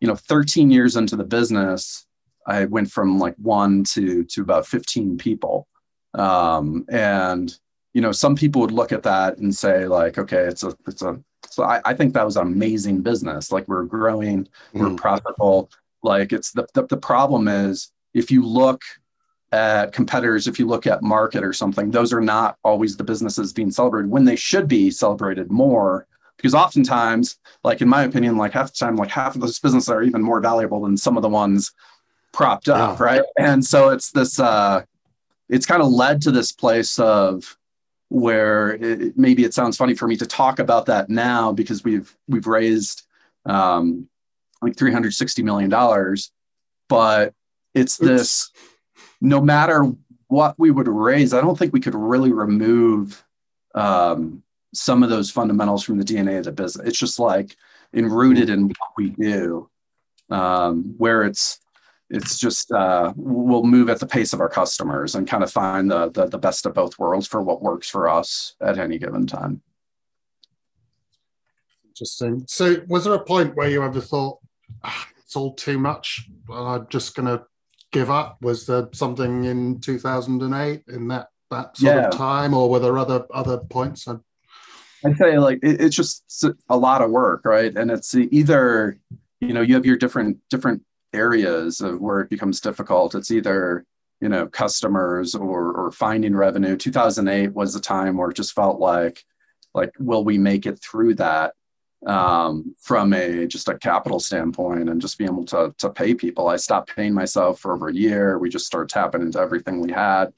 you 0.00 0.06
know, 0.06 0.14
13 0.14 0.70
years 0.70 0.94
into 0.94 1.16
the 1.16 1.24
business, 1.24 2.06
I 2.46 2.66
went 2.66 2.90
from 2.90 3.18
like 3.18 3.34
one 3.36 3.84
to 3.94 4.24
to 4.24 4.42
about 4.42 4.66
15 4.66 5.18
people. 5.18 5.66
Um, 6.14 6.86
and 6.88 7.56
you 7.94 8.00
know, 8.00 8.12
some 8.12 8.36
people 8.36 8.60
would 8.62 8.70
look 8.70 8.92
at 8.92 9.02
that 9.02 9.38
and 9.38 9.54
say, 9.54 9.86
like, 9.86 10.18
okay, 10.18 10.44
it's 10.44 10.62
a 10.62 10.74
it's 10.86 11.02
a 11.02 11.20
so 11.50 11.64
I, 11.64 11.80
I 11.84 11.94
think 11.94 12.14
that 12.14 12.24
was 12.24 12.36
an 12.36 12.46
amazing 12.46 13.00
business. 13.00 13.50
Like 13.50 13.66
we're 13.66 13.84
growing, 13.84 14.46
we're 14.72 14.86
mm. 14.86 14.96
profitable. 14.96 15.70
Like 16.02 16.32
it's 16.32 16.52
the, 16.52 16.66
the 16.74 16.86
the 16.86 16.96
problem 16.96 17.48
is 17.48 17.90
if 18.14 18.30
you 18.30 18.46
look 18.46 18.82
at 19.52 19.92
competitors, 19.92 20.46
if 20.46 20.58
you 20.58 20.66
look 20.66 20.86
at 20.86 21.02
market 21.02 21.42
or 21.42 21.52
something, 21.52 21.90
those 21.90 22.12
are 22.12 22.20
not 22.20 22.56
always 22.64 22.96
the 22.96 23.04
businesses 23.04 23.52
being 23.52 23.70
celebrated 23.70 24.10
when 24.10 24.24
they 24.24 24.36
should 24.36 24.68
be 24.68 24.90
celebrated 24.90 25.50
more. 25.50 26.06
Because 26.36 26.54
oftentimes, 26.54 27.38
like 27.64 27.80
in 27.80 27.88
my 27.88 28.04
opinion, 28.04 28.36
like 28.36 28.52
half 28.52 28.72
the 28.72 28.78
time, 28.78 28.96
like 28.96 29.10
half 29.10 29.34
of 29.34 29.40
those 29.40 29.58
businesses 29.58 29.88
are 29.88 30.02
even 30.02 30.22
more 30.22 30.40
valuable 30.40 30.82
than 30.82 30.96
some 30.96 31.16
of 31.16 31.22
the 31.22 31.28
ones 31.28 31.72
propped 32.32 32.68
up, 32.68 33.00
yeah. 33.00 33.04
right? 33.04 33.22
And 33.38 33.64
so 33.64 33.88
it's 33.88 34.12
this, 34.12 34.38
uh, 34.38 34.84
it's 35.48 35.66
kind 35.66 35.82
of 35.82 35.88
led 35.88 36.22
to 36.22 36.30
this 36.30 36.52
place 36.52 36.98
of 36.98 37.56
where 38.08 38.70
it, 38.74 39.18
maybe 39.18 39.44
it 39.44 39.54
sounds 39.54 39.76
funny 39.76 39.94
for 39.94 40.06
me 40.06 40.16
to 40.16 40.26
talk 40.26 40.58
about 40.58 40.86
that 40.86 41.10
now 41.10 41.52
because 41.52 41.84
we've 41.84 42.14
we've 42.26 42.46
raised 42.46 43.02
um, 43.44 44.08
like 44.62 44.76
360 44.76 45.42
million 45.42 45.70
dollars, 45.70 46.32
but 46.88 47.34
it's 47.74 47.96
this 47.96 48.50
no 49.20 49.40
matter 49.40 49.92
what 50.28 50.54
we 50.58 50.70
would 50.70 50.88
raise, 50.88 51.32
I 51.34 51.40
don't 51.40 51.58
think 51.58 51.72
we 51.72 51.80
could 51.80 51.94
really 51.94 52.32
remove 52.32 53.24
um, 53.74 54.42
some 54.74 55.02
of 55.02 55.10
those 55.10 55.30
fundamentals 55.30 55.82
from 55.82 55.98
the 55.98 56.04
DNA 56.04 56.38
of 56.38 56.44
the 56.44 56.52
business. 56.52 56.86
It's 56.86 56.98
just 56.98 57.18
like 57.18 57.56
enrooted 57.94 58.50
in 58.50 58.68
what 58.68 58.90
we 58.96 59.10
do, 59.10 59.70
um, 60.30 60.94
where 60.98 61.22
it's 61.22 61.60
it's 62.10 62.38
just 62.38 62.72
uh, 62.72 63.12
we'll 63.16 63.64
move 63.64 63.90
at 63.90 64.00
the 64.00 64.06
pace 64.06 64.32
of 64.32 64.40
our 64.40 64.48
customers 64.48 65.14
and 65.14 65.28
kind 65.28 65.42
of 65.42 65.50
find 65.50 65.90
the, 65.90 66.10
the 66.10 66.26
the 66.26 66.38
best 66.38 66.66
of 66.66 66.74
both 66.74 66.98
worlds 66.98 67.26
for 67.26 67.42
what 67.42 67.62
works 67.62 67.88
for 67.88 68.08
us 68.08 68.54
at 68.60 68.78
any 68.78 68.98
given 68.98 69.26
time. 69.26 69.60
Interesting. 71.86 72.44
So, 72.46 72.76
was 72.86 73.04
there 73.04 73.14
a 73.14 73.24
point 73.24 73.56
where 73.56 73.68
you 73.68 73.82
ever 73.82 74.00
thought 74.00 74.38
ah, 74.84 75.08
it's 75.18 75.36
all 75.36 75.54
too 75.54 75.78
much? 75.78 76.28
I'm 76.50 76.86
just 76.88 77.14
going 77.14 77.26
to 77.26 77.44
give 77.92 78.10
up? 78.10 78.38
Was 78.42 78.66
there 78.66 78.88
something 78.92 79.44
in 79.44 79.80
2008 79.80 80.84
in 80.88 81.08
that 81.08 81.28
that 81.50 81.76
sort 81.76 81.96
yeah. 81.96 82.08
of 82.08 82.14
time, 82.16 82.54
or 82.54 82.68
were 82.68 82.78
there 82.78 82.98
other 82.98 83.26
other 83.32 83.58
points? 83.58 84.06
I'd, 84.06 84.18
I'd 85.04 85.16
say 85.16 85.38
like 85.38 85.60
it, 85.62 85.80
it's 85.80 85.96
just 85.96 86.44
a 86.68 86.76
lot 86.76 87.02
of 87.02 87.10
work, 87.10 87.44
right? 87.44 87.74
And 87.74 87.90
it's 87.90 88.14
either 88.14 88.98
you 89.40 89.52
know 89.52 89.62
you 89.62 89.74
have 89.74 89.86
your 89.86 89.96
different 89.96 90.38
different 90.50 90.82
areas 91.12 91.80
of 91.80 92.00
where 92.00 92.20
it 92.20 92.30
becomes 92.30 92.60
difficult. 92.60 93.14
It's 93.14 93.30
either 93.30 93.84
you 94.20 94.28
know 94.28 94.46
customers 94.46 95.34
or 95.34 95.72
or 95.72 95.92
finding 95.92 96.36
revenue. 96.36 96.76
2008 96.76 97.54
was 97.54 97.74
the 97.74 97.80
time 97.80 98.16
where 98.16 98.30
it 98.30 98.36
just 98.36 98.54
felt 98.54 98.80
like 98.80 99.24
like 99.74 99.92
will 99.98 100.24
we 100.24 100.38
make 100.38 100.66
it 100.66 100.80
through 100.82 101.14
that 101.14 101.54
um, 102.06 102.74
from 102.80 103.12
a 103.12 103.46
just 103.46 103.68
a 103.68 103.78
capital 103.78 104.20
standpoint 104.20 104.88
and 104.88 105.00
just 105.00 105.18
being 105.18 105.30
able 105.30 105.44
to 105.46 105.74
to 105.78 105.90
pay 105.90 106.14
people. 106.14 106.48
I 106.48 106.56
stopped 106.56 106.94
paying 106.94 107.14
myself 107.14 107.60
for 107.60 107.74
over 107.74 107.88
a 107.88 107.94
year. 107.94 108.38
We 108.38 108.48
just 108.48 108.66
started 108.66 108.88
tapping 108.88 109.22
into 109.22 109.38
everything 109.40 109.80
we 109.80 109.92
had, 109.92 110.32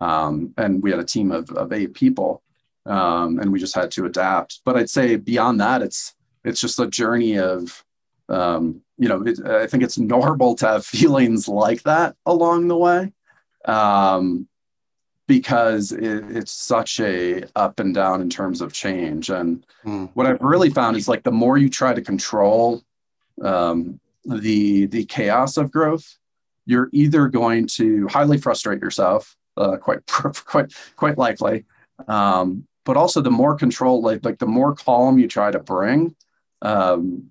um, 0.00 0.52
and 0.56 0.82
we 0.82 0.90
had 0.90 1.00
a 1.00 1.04
team 1.04 1.30
of 1.32 1.48
of 1.50 1.72
eight 1.72 1.94
people. 1.94 2.42
um, 2.86 3.38
and 3.38 3.50
we 3.52 3.58
just 3.58 3.74
had 3.74 3.90
to 3.92 4.04
adapt. 4.06 4.60
But 4.64 4.76
I'd 4.76 4.90
say 4.90 5.16
beyond 5.16 5.60
that, 5.60 5.82
it's 5.82 6.14
it's 6.44 6.60
just 6.60 6.78
a 6.80 6.86
journey 6.86 7.38
of 7.38 7.84
um, 8.28 8.82
you 8.98 9.08
know 9.08 9.22
it, 9.22 9.40
I 9.46 9.66
think 9.66 9.82
it's 9.82 9.98
normal 9.98 10.54
to 10.56 10.66
have 10.66 10.86
feelings 10.98 11.48
like 11.48 11.82
that 11.84 12.16
along 12.26 12.68
the 12.68 12.76
way. 12.76 13.12
Um, 13.64 14.48
because 15.26 15.92
it, 15.92 16.24
it's 16.30 16.52
such 16.52 17.00
a 17.00 17.44
up 17.56 17.80
and 17.80 17.94
down 17.94 18.20
in 18.20 18.28
terms 18.28 18.60
of 18.60 18.72
change 18.72 19.30
and 19.30 19.64
mm. 19.84 20.10
what 20.14 20.26
i've 20.26 20.40
really 20.40 20.70
found 20.70 20.96
is 20.96 21.08
like 21.08 21.22
the 21.22 21.32
more 21.32 21.56
you 21.58 21.68
try 21.68 21.94
to 21.94 22.02
control 22.02 22.82
um, 23.42 23.98
the 24.24 24.86
the 24.86 25.04
chaos 25.06 25.56
of 25.56 25.70
growth 25.70 26.18
you're 26.66 26.88
either 26.92 27.28
going 27.28 27.66
to 27.66 28.06
highly 28.08 28.38
frustrate 28.38 28.80
yourself 28.80 29.36
uh, 29.56 29.76
quite 29.80 30.04
quite 30.06 30.72
quite 30.96 31.18
likely 31.18 31.64
um, 32.08 32.66
but 32.84 32.96
also 32.96 33.20
the 33.20 33.30
more 33.30 33.54
control 33.54 34.02
like 34.02 34.24
like 34.24 34.38
the 34.38 34.46
more 34.46 34.74
calm 34.74 35.18
you 35.18 35.28
try 35.28 35.50
to 35.50 35.58
bring 35.58 36.14
um, 36.62 37.30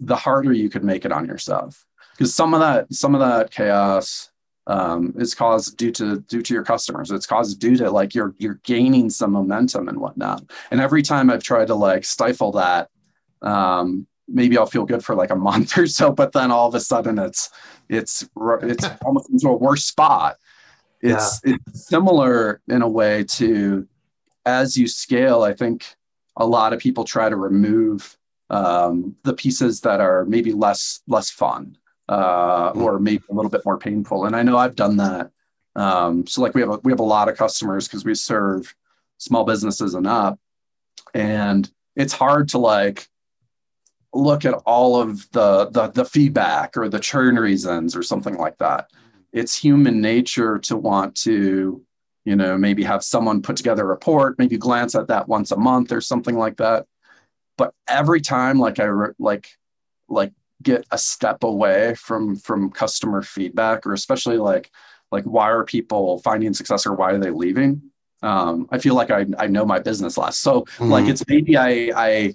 the 0.00 0.16
harder 0.16 0.52
you 0.52 0.68
could 0.68 0.84
make 0.84 1.04
it 1.04 1.12
on 1.12 1.26
yourself 1.26 1.84
because 2.12 2.34
some 2.34 2.54
of 2.54 2.60
that 2.60 2.92
some 2.92 3.14
of 3.14 3.20
that 3.20 3.50
chaos 3.50 4.31
um, 4.66 5.14
is 5.18 5.34
caused 5.34 5.76
due 5.76 5.90
to 5.92 6.20
due 6.20 6.42
to 6.42 6.54
your 6.54 6.64
customers. 6.64 7.10
It's 7.10 7.26
caused 7.26 7.60
due 7.60 7.76
to 7.76 7.90
like 7.90 8.14
you're 8.14 8.34
you're 8.38 8.60
gaining 8.62 9.10
some 9.10 9.32
momentum 9.32 9.88
and 9.88 9.98
whatnot. 9.98 10.44
And 10.70 10.80
every 10.80 11.02
time 11.02 11.30
I've 11.30 11.42
tried 11.42 11.68
to 11.68 11.74
like 11.74 12.04
stifle 12.04 12.52
that, 12.52 12.88
um, 13.42 14.06
maybe 14.28 14.56
I'll 14.56 14.66
feel 14.66 14.84
good 14.84 15.04
for 15.04 15.14
like 15.14 15.30
a 15.30 15.36
month 15.50 15.76
or 15.76 15.86
so, 15.86 16.12
but 16.12 16.32
then 16.32 16.50
all 16.50 16.68
of 16.68 16.74
a 16.74 16.80
sudden 16.80 17.18
it's 17.18 17.50
it's 17.88 18.28
it's 18.62 18.86
almost 19.04 19.30
into 19.30 19.48
a 19.48 19.56
worse 19.56 19.84
spot. 19.84 20.36
It's 21.00 21.40
yeah. 21.44 21.54
it's 21.54 21.88
similar 21.88 22.60
in 22.68 22.82
a 22.82 22.88
way 22.88 23.24
to 23.24 23.86
as 24.46 24.76
you 24.76 24.86
scale. 24.86 25.42
I 25.42 25.54
think 25.54 25.84
a 26.36 26.46
lot 26.46 26.72
of 26.72 26.78
people 26.78 27.04
try 27.04 27.28
to 27.28 27.36
remove 27.36 28.16
um, 28.48 29.16
the 29.24 29.34
pieces 29.34 29.80
that 29.80 30.00
are 30.00 30.24
maybe 30.24 30.52
less 30.52 31.00
less 31.08 31.30
fun 31.30 31.76
uh, 32.12 32.72
or 32.74 32.98
maybe 32.98 33.24
a 33.30 33.34
little 33.34 33.50
bit 33.50 33.64
more 33.64 33.78
painful. 33.78 34.26
And 34.26 34.36
I 34.36 34.42
know 34.42 34.58
I've 34.58 34.76
done 34.76 34.98
that. 34.98 35.30
Um, 35.74 36.26
so 36.26 36.42
like 36.42 36.54
we 36.54 36.60
have 36.60 36.70
a, 36.70 36.78
we 36.84 36.92
have 36.92 37.00
a 37.00 37.14
lot 37.16 37.30
of 37.30 37.38
customers 37.38 37.88
because 37.88 38.04
we 38.04 38.14
serve 38.14 38.74
small 39.16 39.44
businesses 39.44 39.94
and 39.94 40.06
up, 40.06 40.38
and 41.14 41.70
it's 41.96 42.12
hard 42.12 42.50
to 42.50 42.58
like 42.58 43.08
look 44.12 44.44
at 44.44 44.52
all 44.66 45.00
of 45.00 45.30
the, 45.32 45.70
the 45.70 45.88
the 45.88 46.04
feedback 46.04 46.76
or 46.76 46.90
the 46.90 47.00
churn 47.00 47.36
reasons 47.36 47.96
or 47.96 48.02
something 48.02 48.36
like 48.36 48.58
that. 48.58 48.90
It's 49.32 49.56
human 49.56 50.02
nature 50.02 50.58
to 50.58 50.76
want 50.76 51.14
to, 51.22 51.82
you 52.26 52.36
know, 52.36 52.58
maybe 52.58 52.82
have 52.82 53.02
someone 53.02 53.40
put 53.40 53.56
together 53.56 53.84
a 53.84 53.86
report, 53.86 54.38
maybe 54.38 54.58
glance 54.58 54.94
at 54.94 55.08
that 55.08 55.28
once 55.28 55.50
a 55.50 55.56
month 55.56 55.92
or 55.92 56.02
something 56.02 56.36
like 56.36 56.58
that. 56.58 56.84
But 57.56 57.72
every 57.88 58.20
time, 58.20 58.58
like 58.58 58.78
I 58.78 58.90
like 59.18 59.48
like 60.10 60.34
get 60.62 60.84
a 60.90 60.98
step 60.98 61.42
away 61.42 61.94
from 61.94 62.36
from 62.36 62.70
customer 62.70 63.22
feedback 63.22 63.86
or 63.86 63.92
especially 63.92 64.38
like 64.38 64.70
like 65.10 65.24
why 65.24 65.50
are 65.50 65.64
people 65.64 66.18
finding 66.18 66.54
success 66.54 66.86
or 66.86 66.94
why 66.94 67.12
are 67.12 67.18
they 67.18 67.30
leaving 67.30 67.82
um, 68.22 68.68
i 68.70 68.78
feel 68.78 68.94
like 68.94 69.10
I, 69.10 69.26
I 69.38 69.46
know 69.46 69.64
my 69.64 69.78
business 69.78 70.16
less 70.16 70.38
so 70.38 70.62
mm-hmm. 70.62 70.90
like 70.90 71.06
it's 71.06 71.24
maybe 71.28 71.56
i 71.56 71.90
i 71.94 72.34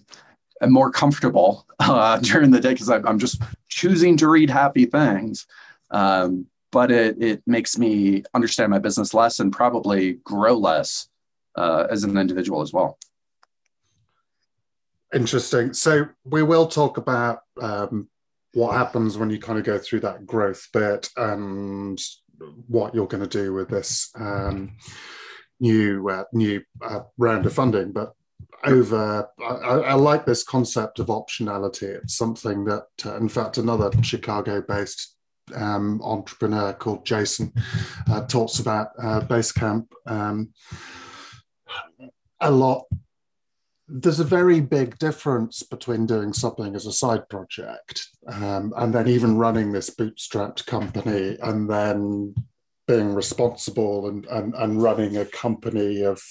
am 0.62 0.72
more 0.72 0.91
comfortable 0.91 1.65
uh, 1.79 2.17
during 2.22 2.51
the 2.51 2.60
day 2.60 2.74
because 2.74 2.89
I'm 2.89 3.19
just 3.19 3.41
choosing 3.69 4.17
to 4.17 4.27
read 4.27 4.50
happy 4.50 4.86
things 4.86 5.46
um, 5.91 6.48
but 6.72 6.91
it 6.91 7.22
it 7.22 7.43
makes 7.46 7.77
me 7.77 8.24
understand 8.34 8.72
my 8.72 8.79
business 8.79 9.13
less 9.13 9.39
and 9.39 9.53
probably 9.53 10.13
grow 10.24 10.57
less 10.57 11.07
uh, 11.55 11.88
as 11.89 12.03
an 12.03 12.17
individual 12.17 12.62
as 12.62 12.74
well 12.74 12.98
Interesting. 15.13 15.74
So 15.74 16.07
we 16.25 16.43
will 16.43 16.67
talk 16.67 16.98
about 16.98 17.43
um, 17.62 18.10
what 18.54 18.75
happens 18.75 19.18
when 19.18 19.30
you 19.30 19.39
kind 19.39 19.60
of 19.60 19.66
go 19.66 19.77
through 19.77 20.01
that 20.01 20.25
growth 20.25 20.68
bit 20.74 21.10
and 21.18 22.00
what 22.68 22.94
you're 22.94 23.08
going 23.08 23.24
to 23.24 23.30
do 23.30 23.54
with 23.54 23.70
this 23.70 24.12
um, 24.16 24.77
new 25.60 26.10
uh, 26.10 26.24
new 26.34 26.62
uh, 26.82 27.01
round 27.18 27.46
of 27.46 27.54
funding. 27.54 27.92
But 27.92 28.13
over, 28.63 29.27
I, 29.39 29.44
I, 29.44 29.94
like 29.94 30.25
this 30.25 30.44
concept 30.44 31.00
of 31.00 31.08
optionality. 31.08 31.84
It's 31.84 32.18
something 32.18 32.66
that, 32.66 32.88
uh, 33.06 33.18
in 33.18 33.30
fact, 33.30 33.58
another 33.58 33.92
Chicago-based 34.01 35.16
um, 35.56 36.01
entrepreneur 36.04 36.74
called 36.74 37.06
Jason 37.06 37.54
uh, 38.10 38.25
talks 38.25 38.60
about 38.60 38.89
uh, 39.01 39.22
Basecamp 39.22 39.88
um, 40.06 40.50
a 42.42 42.51
lot 42.51 42.86
there's 43.89 44.20
a 44.20 44.25
very 44.25 44.60
big 44.60 44.98
difference 45.00 45.63
between 45.63 46.06
doing 46.06 46.34
something 46.34 46.75
as 46.75 46.86
a 46.86 46.91
side 46.91 47.27
project 47.29 48.08
um, 48.27 48.74
and 48.77 48.94
then 48.94 49.08
even 49.08 49.38
running 49.38 49.72
this 49.72 49.89
bootstrapped 49.89 50.65
company 50.65 51.38
and 51.41 51.70
then 51.70 52.36
being 52.86 53.13
responsible 53.13 54.08
and, 54.10 54.25
and, 54.25 54.53
and 54.56 54.82
running 54.82 55.17
a 55.17 55.25
company 55.25 56.03
of 56.03 56.22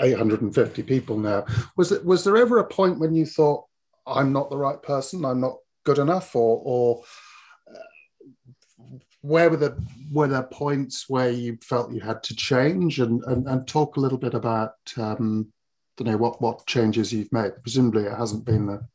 850 0.00 0.82
people 0.82 1.18
now. 1.18 1.44
Was 1.76 1.92
it 1.92 2.04
was 2.04 2.24
there 2.24 2.36
ever 2.36 2.58
a 2.58 2.66
point 2.66 2.98
when 2.98 3.14
you 3.14 3.24
thought 3.24 3.64
I'm 4.06 4.32
not 4.32 4.50
the 4.50 4.56
right 4.56 4.82
person, 4.82 5.24
I'm 5.24 5.40
not 5.40 5.56
good 5.84 5.98
enough, 5.98 6.34
or 6.34 6.60
or 6.64 7.02
uh, 7.70 8.96
where 9.20 9.50
were 9.50 9.56
the 9.56 9.76
were 10.10 10.28
there 10.28 10.42
points 10.42 11.08
where 11.08 11.30
you 11.30 11.58
felt 11.62 11.92
you 11.92 12.00
had 12.00 12.22
to 12.24 12.34
change 12.34 12.98
and 13.00 13.22
and, 13.24 13.46
and 13.46 13.66
talk 13.66 13.96
a 13.96 14.00
little 14.00 14.18
bit 14.18 14.34
about 14.34 14.74
um, 14.96 15.52
don't 15.96 16.08
know 16.08 16.16
what 16.16 16.40
what 16.40 16.66
changes 16.66 17.12
you've 17.12 17.32
made. 17.32 17.52
Presumably, 17.62 18.04
it 18.04 18.16
hasn't 18.16 18.44
been 18.44 18.66
the 18.66 18.86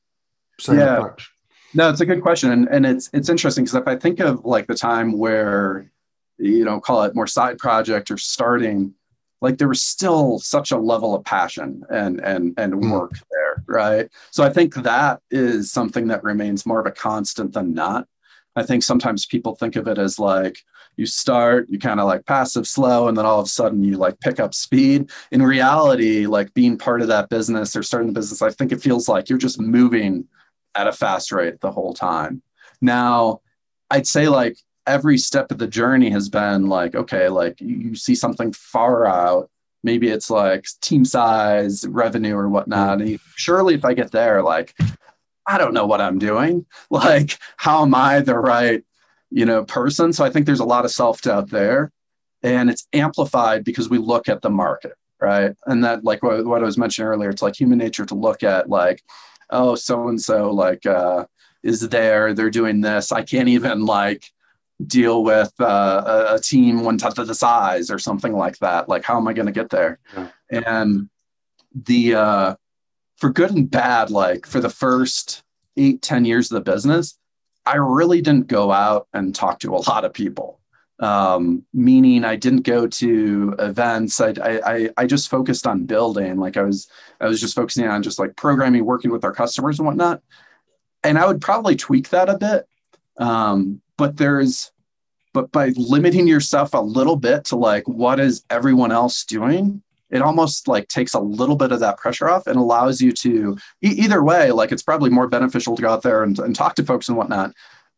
same 0.59 0.79
yeah. 0.79 0.97
approach. 0.97 1.31
No, 1.73 1.89
it's 1.89 2.01
a 2.01 2.05
good 2.05 2.21
question, 2.21 2.51
and 2.51 2.67
and 2.69 2.85
it's 2.85 3.09
it's 3.13 3.29
interesting 3.29 3.63
because 3.63 3.81
if 3.81 3.87
I 3.87 3.95
think 3.95 4.19
of 4.19 4.45
like 4.45 4.67
the 4.67 4.75
time 4.75 5.17
where, 5.17 5.91
you 6.37 6.65
know, 6.65 6.79
call 6.79 7.03
it 7.03 7.15
more 7.15 7.27
side 7.27 7.57
project 7.57 8.11
or 8.11 8.17
starting, 8.17 8.93
like 9.41 9.57
there 9.57 9.69
was 9.69 9.81
still 9.81 10.39
such 10.39 10.71
a 10.71 10.77
level 10.77 11.15
of 11.15 11.23
passion 11.23 11.83
and 11.89 12.19
and 12.21 12.53
and 12.57 12.73
mm. 12.73 12.91
work 12.91 13.13
there, 13.31 13.63
right? 13.67 14.09
So 14.31 14.43
I 14.43 14.49
think 14.49 14.75
that 14.75 15.21
is 15.31 15.71
something 15.71 16.07
that 16.07 16.23
remains 16.23 16.65
more 16.65 16.79
of 16.79 16.85
a 16.85 16.91
constant 16.91 17.53
than 17.53 17.73
not. 17.73 18.07
I 18.55 18.63
think 18.63 18.83
sometimes 18.83 19.25
people 19.25 19.55
think 19.55 19.77
of 19.77 19.87
it 19.87 19.97
as 19.97 20.19
like, 20.19 20.57
you 20.97 21.05
start, 21.05 21.67
you 21.69 21.79
kind 21.79 21.99
of 21.99 22.07
like 22.07 22.25
passive 22.25 22.67
slow, 22.67 23.07
and 23.07 23.17
then 23.17 23.25
all 23.25 23.39
of 23.39 23.45
a 23.45 23.49
sudden 23.49 23.83
you 23.83 23.97
like 23.97 24.19
pick 24.19 24.39
up 24.39 24.53
speed. 24.53 25.09
In 25.31 25.41
reality, 25.41 26.27
like 26.27 26.53
being 26.53 26.77
part 26.77 27.01
of 27.01 27.07
that 27.07 27.29
business 27.29 27.75
or 27.75 27.83
starting 27.83 28.07
the 28.07 28.19
business, 28.19 28.41
I 28.41 28.51
think 28.51 28.71
it 28.71 28.81
feels 28.81 29.07
like 29.07 29.29
you're 29.29 29.37
just 29.37 29.59
moving 29.59 30.27
at 30.75 30.87
a 30.87 30.91
fast 30.91 31.31
rate 31.31 31.59
the 31.61 31.71
whole 31.71 31.93
time. 31.93 32.41
Now, 32.81 33.41
I'd 33.89 34.07
say 34.07 34.27
like 34.27 34.57
every 34.87 35.17
step 35.17 35.51
of 35.51 35.57
the 35.57 35.67
journey 35.67 36.09
has 36.09 36.29
been 36.29 36.67
like, 36.67 36.95
okay, 36.95 37.29
like 37.29 37.59
you, 37.61 37.95
see 37.95 38.15
something 38.15 38.53
far 38.53 39.05
out. 39.05 39.49
Maybe 39.83 40.09
it's 40.09 40.29
like 40.29 40.65
team 40.81 41.05
size, 41.05 41.85
revenue, 41.87 42.35
or 42.35 42.49
whatnot. 42.49 42.99
Mm-hmm. 42.99 43.07
And 43.07 43.19
surely, 43.35 43.73
if 43.73 43.83
I 43.83 43.93
get 43.93 44.11
there, 44.11 44.43
like 44.43 44.75
I 45.47 45.57
don't 45.57 45.73
know 45.73 45.85
what 45.85 46.01
I'm 46.01 46.19
doing. 46.19 46.65
Like, 46.89 47.37
how 47.55 47.83
am 47.83 47.95
I 47.95 48.19
the 48.19 48.35
right 48.35 48.83
you 49.31 49.45
know, 49.45 49.63
person. 49.63 50.13
So 50.13 50.23
I 50.23 50.29
think 50.29 50.45
there's 50.45 50.59
a 50.59 50.65
lot 50.65 50.85
of 50.85 50.91
self 50.91 51.21
doubt 51.21 51.49
there. 51.49 51.91
And 52.43 52.69
it's 52.69 52.87
amplified 52.91 53.63
because 53.63 53.89
we 53.89 53.97
look 53.97 54.27
at 54.27 54.41
the 54.41 54.49
market, 54.49 54.93
right? 55.19 55.55
And 55.67 55.83
that, 55.83 56.03
like 56.03 56.23
what, 56.23 56.45
what 56.45 56.61
I 56.61 56.65
was 56.65 56.77
mentioning 56.77 57.07
earlier, 57.07 57.29
it's 57.29 57.41
like 57.41 57.59
human 57.59 57.77
nature 57.77 58.05
to 58.05 58.15
look 58.15 58.43
at, 58.43 58.67
like, 58.67 59.03
oh, 59.51 59.75
so 59.75 60.07
and 60.07 60.19
so, 60.19 60.51
like, 60.51 60.85
uh, 60.85 61.25
is 61.63 61.87
there, 61.89 62.33
they're 62.33 62.49
doing 62.49 62.81
this. 62.81 63.11
I 63.11 63.21
can't 63.21 63.47
even, 63.47 63.85
like, 63.85 64.25
deal 64.85 65.23
with 65.23 65.53
uh, 65.59 66.03
a, 66.31 66.35
a, 66.35 66.39
team 66.39 66.83
one 66.83 66.97
tenth 66.97 67.19
of 67.19 67.27
the 67.27 67.35
size 67.35 67.91
or 67.91 67.99
something 67.99 68.33
like 68.33 68.57
that. 68.57 68.89
Like, 68.89 69.03
how 69.03 69.17
am 69.17 69.27
I 69.27 69.33
going 69.33 69.45
to 69.45 69.51
get 69.51 69.69
there? 69.69 69.99
Yeah. 70.17 70.29
And 70.49 71.09
the, 71.75 72.15
uh, 72.15 72.55
for 73.17 73.29
good 73.29 73.51
and 73.51 73.69
bad, 73.69 74.09
like, 74.09 74.47
for 74.47 74.59
the 74.59 74.69
first 74.69 75.43
eight 75.77 76.01
ten 76.01 76.25
years 76.25 76.51
of 76.51 76.55
the 76.55 76.71
business, 76.71 77.19
I 77.65 77.75
really 77.75 78.21
didn't 78.21 78.47
go 78.47 78.71
out 78.71 79.07
and 79.13 79.33
talk 79.33 79.59
to 79.59 79.75
a 79.75 79.83
lot 79.89 80.05
of 80.05 80.13
people. 80.13 80.59
Um, 80.99 81.65
meaning 81.73 82.23
I 82.23 82.35
didn't 82.35 82.61
go 82.61 82.85
to 82.85 83.55
events. 83.57 84.21
I, 84.21 84.33
I, 84.39 84.89
I 84.97 85.05
just 85.07 85.29
focused 85.29 85.65
on 85.65 85.85
building. 85.85 86.37
Like 86.37 86.57
I 86.57 86.61
was, 86.61 86.87
I 87.19 87.27
was 87.27 87.41
just 87.41 87.55
focusing 87.55 87.87
on 87.87 88.03
just 88.03 88.19
like 88.19 88.35
programming, 88.35 88.85
working 88.85 89.09
with 89.11 89.23
our 89.23 89.33
customers 89.33 89.79
and 89.79 89.87
whatnot. 89.87 90.21
And 91.03 91.17
I 91.17 91.25
would 91.25 91.41
probably 91.41 91.75
tweak 91.75 92.09
that 92.09 92.29
a 92.29 92.37
bit. 92.37 92.67
Um, 93.17 93.81
but 93.97 94.17
there's, 94.17 94.71
but 95.33 95.51
by 95.51 95.69
limiting 95.75 96.27
yourself 96.27 96.75
a 96.75 96.79
little 96.79 97.15
bit 97.15 97.45
to 97.45 97.55
like 97.55 97.87
what 97.87 98.19
is 98.19 98.43
everyone 98.49 98.91
else 98.91 99.25
doing, 99.25 99.81
it 100.11 100.21
almost 100.21 100.67
like 100.67 100.87
takes 100.87 101.13
a 101.13 101.19
little 101.19 101.55
bit 101.55 101.71
of 101.71 101.79
that 101.79 101.97
pressure 101.97 102.29
off 102.29 102.47
and 102.47 102.57
allows 102.57 103.01
you 103.01 103.11
to 103.11 103.57
e- 103.81 103.95
either 103.97 104.23
way 104.23 104.51
like 104.51 104.71
it's 104.71 104.83
probably 104.83 105.09
more 105.09 105.27
beneficial 105.27 105.75
to 105.75 105.81
go 105.81 105.89
out 105.89 106.03
there 106.03 106.23
and, 106.23 106.39
and 106.39 106.55
talk 106.55 106.75
to 106.75 106.83
folks 106.83 107.09
and 107.09 107.17
whatnot 107.17 107.51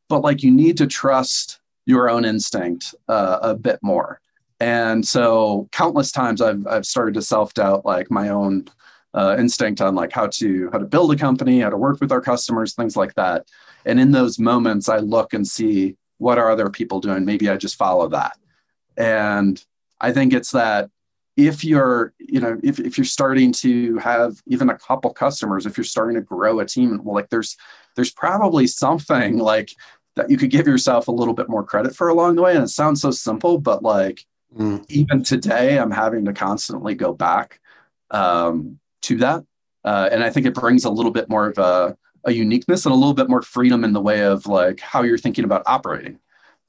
but 0.09 0.21
like 0.21 0.43
you 0.43 0.51
need 0.51 0.77
to 0.77 0.87
trust 0.87 1.59
your 1.85 2.09
own 2.09 2.23
instinct 2.25 2.95
uh, 3.09 3.39
a 3.41 3.55
bit 3.55 3.79
more 3.81 4.19
and 4.59 5.05
so 5.05 5.67
countless 5.71 6.11
times 6.11 6.41
i've, 6.41 6.65
I've 6.67 6.85
started 6.85 7.13
to 7.15 7.21
self-doubt 7.21 7.85
like 7.85 8.09
my 8.11 8.29
own 8.29 8.67
uh, 9.13 9.35
instinct 9.37 9.81
on 9.81 9.95
like 9.95 10.11
how 10.11 10.27
to 10.27 10.69
how 10.71 10.79
to 10.79 10.85
build 10.85 11.13
a 11.13 11.15
company, 11.15 11.59
how 11.59 11.69
to 11.69 11.77
work 11.77 11.99
with 12.01 12.11
our 12.11 12.21
customers, 12.21 12.73
things 12.73 12.95
like 12.95 13.13
that. 13.15 13.47
And 13.85 13.99
in 13.99 14.11
those 14.11 14.39
moments, 14.39 14.89
I 14.89 14.97
look 14.97 15.33
and 15.33 15.47
see 15.47 15.95
what 16.17 16.37
are 16.37 16.49
other 16.49 16.69
people 16.69 16.99
doing. 16.99 17.25
Maybe 17.25 17.49
I 17.49 17.57
just 17.57 17.75
follow 17.75 18.07
that. 18.09 18.37
And 18.97 19.63
I 19.99 20.11
think 20.11 20.33
it's 20.33 20.51
that 20.51 20.89
if 21.35 21.63
you're 21.63 22.13
you 22.19 22.39
know 22.39 22.59
if, 22.63 22.79
if 22.79 22.97
you're 22.97 23.05
starting 23.05 23.51
to 23.51 23.97
have 23.97 24.41
even 24.45 24.69
a 24.69 24.77
couple 24.77 25.11
customers 25.11 25.65
if 25.65 25.77
you're 25.77 25.83
starting 25.83 26.15
to 26.15 26.21
grow 26.21 26.59
a 26.59 26.65
team 26.65 26.99
well 27.03 27.15
like 27.15 27.29
there's 27.29 27.57
there's 27.95 28.11
probably 28.11 28.67
something 28.67 29.37
like 29.37 29.71
that 30.15 30.29
you 30.29 30.37
could 30.37 30.51
give 30.51 30.67
yourself 30.67 31.07
a 31.07 31.11
little 31.11 31.33
bit 31.33 31.49
more 31.49 31.63
credit 31.63 31.95
for 31.95 32.09
along 32.09 32.35
the 32.35 32.41
way. 32.41 32.53
And 32.53 32.63
it 32.63 32.69
sounds 32.69 33.01
so 33.01 33.11
simple 33.11 33.57
but 33.57 33.81
like 33.81 34.25
mm. 34.55 34.83
even 34.89 35.23
today 35.23 35.79
i'm 35.79 35.91
having 35.91 36.25
to 36.25 36.33
constantly 36.33 36.95
go 36.95 37.13
back 37.13 37.59
um, 38.11 38.79
to 39.03 39.17
that. 39.17 39.43
Uh, 39.83 40.09
and 40.11 40.23
i 40.23 40.29
think 40.29 40.45
it 40.45 40.53
brings 40.53 40.85
a 40.85 40.89
little 40.89 41.11
bit 41.11 41.29
more 41.29 41.47
of 41.47 41.57
a, 41.57 41.97
a 42.25 42.31
uniqueness 42.31 42.85
and 42.85 42.93
a 42.93 42.97
little 42.97 43.13
bit 43.13 43.29
more 43.29 43.41
freedom 43.41 43.83
in 43.83 43.93
the 43.93 44.01
way 44.01 44.23
of 44.23 44.45
like 44.45 44.79
how 44.79 45.01
you're 45.01 45.17
thinking 45.17 45.45
about 45.45 45.63
operating. 45.65 46.19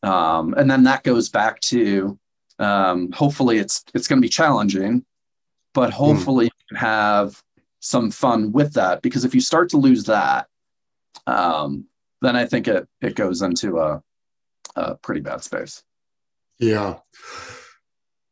Um, 0.02 0.54
and 0.54 0.71
then 0.71 0.83
that 0.85 1.02
goes 1.02 1.28
back 1.28 1.61
to 1.61 2.18
um, 2.58 3.12
hopefully, 3.12 3.58
it's 3.58 3.84
it's 3.94 4.08
going 4.08 4.18
to 4.18 4.25
be 4.25 4.28
challenging, 4.28 5.04
but 5.73 5.90
hmm. 5.90 5.96
hopefully, 5.96 6.46
mm. 6.46 6.50
you 6.50 6.64
can 6.68 6.76
have 6.78 7.42
some 7.80 8.11
fun 8.11 8.52
with 8.52 8.75
that. 8.75 9.02
Because 9.02 9.25
if 9.25 9.34
you 9.34 9.40
start 9.40 9.70
to 9.70 9.76
lose 9.76 10.04
that, 10.04 10.46
um, 11.26 11.87
then 12.23 12.37
I 12.37 12.46
think 12.46 12.68
it 12.68 12.88
it 13.00 13.14
goes 13.16 13.42
into 13.42 13.78
a, 13.78 14.02
a 14.76 14.96
pretty 14.96 15.20
bad 15.20 15.42
space. 15.42 15.82
Yeah. 16.58 16.99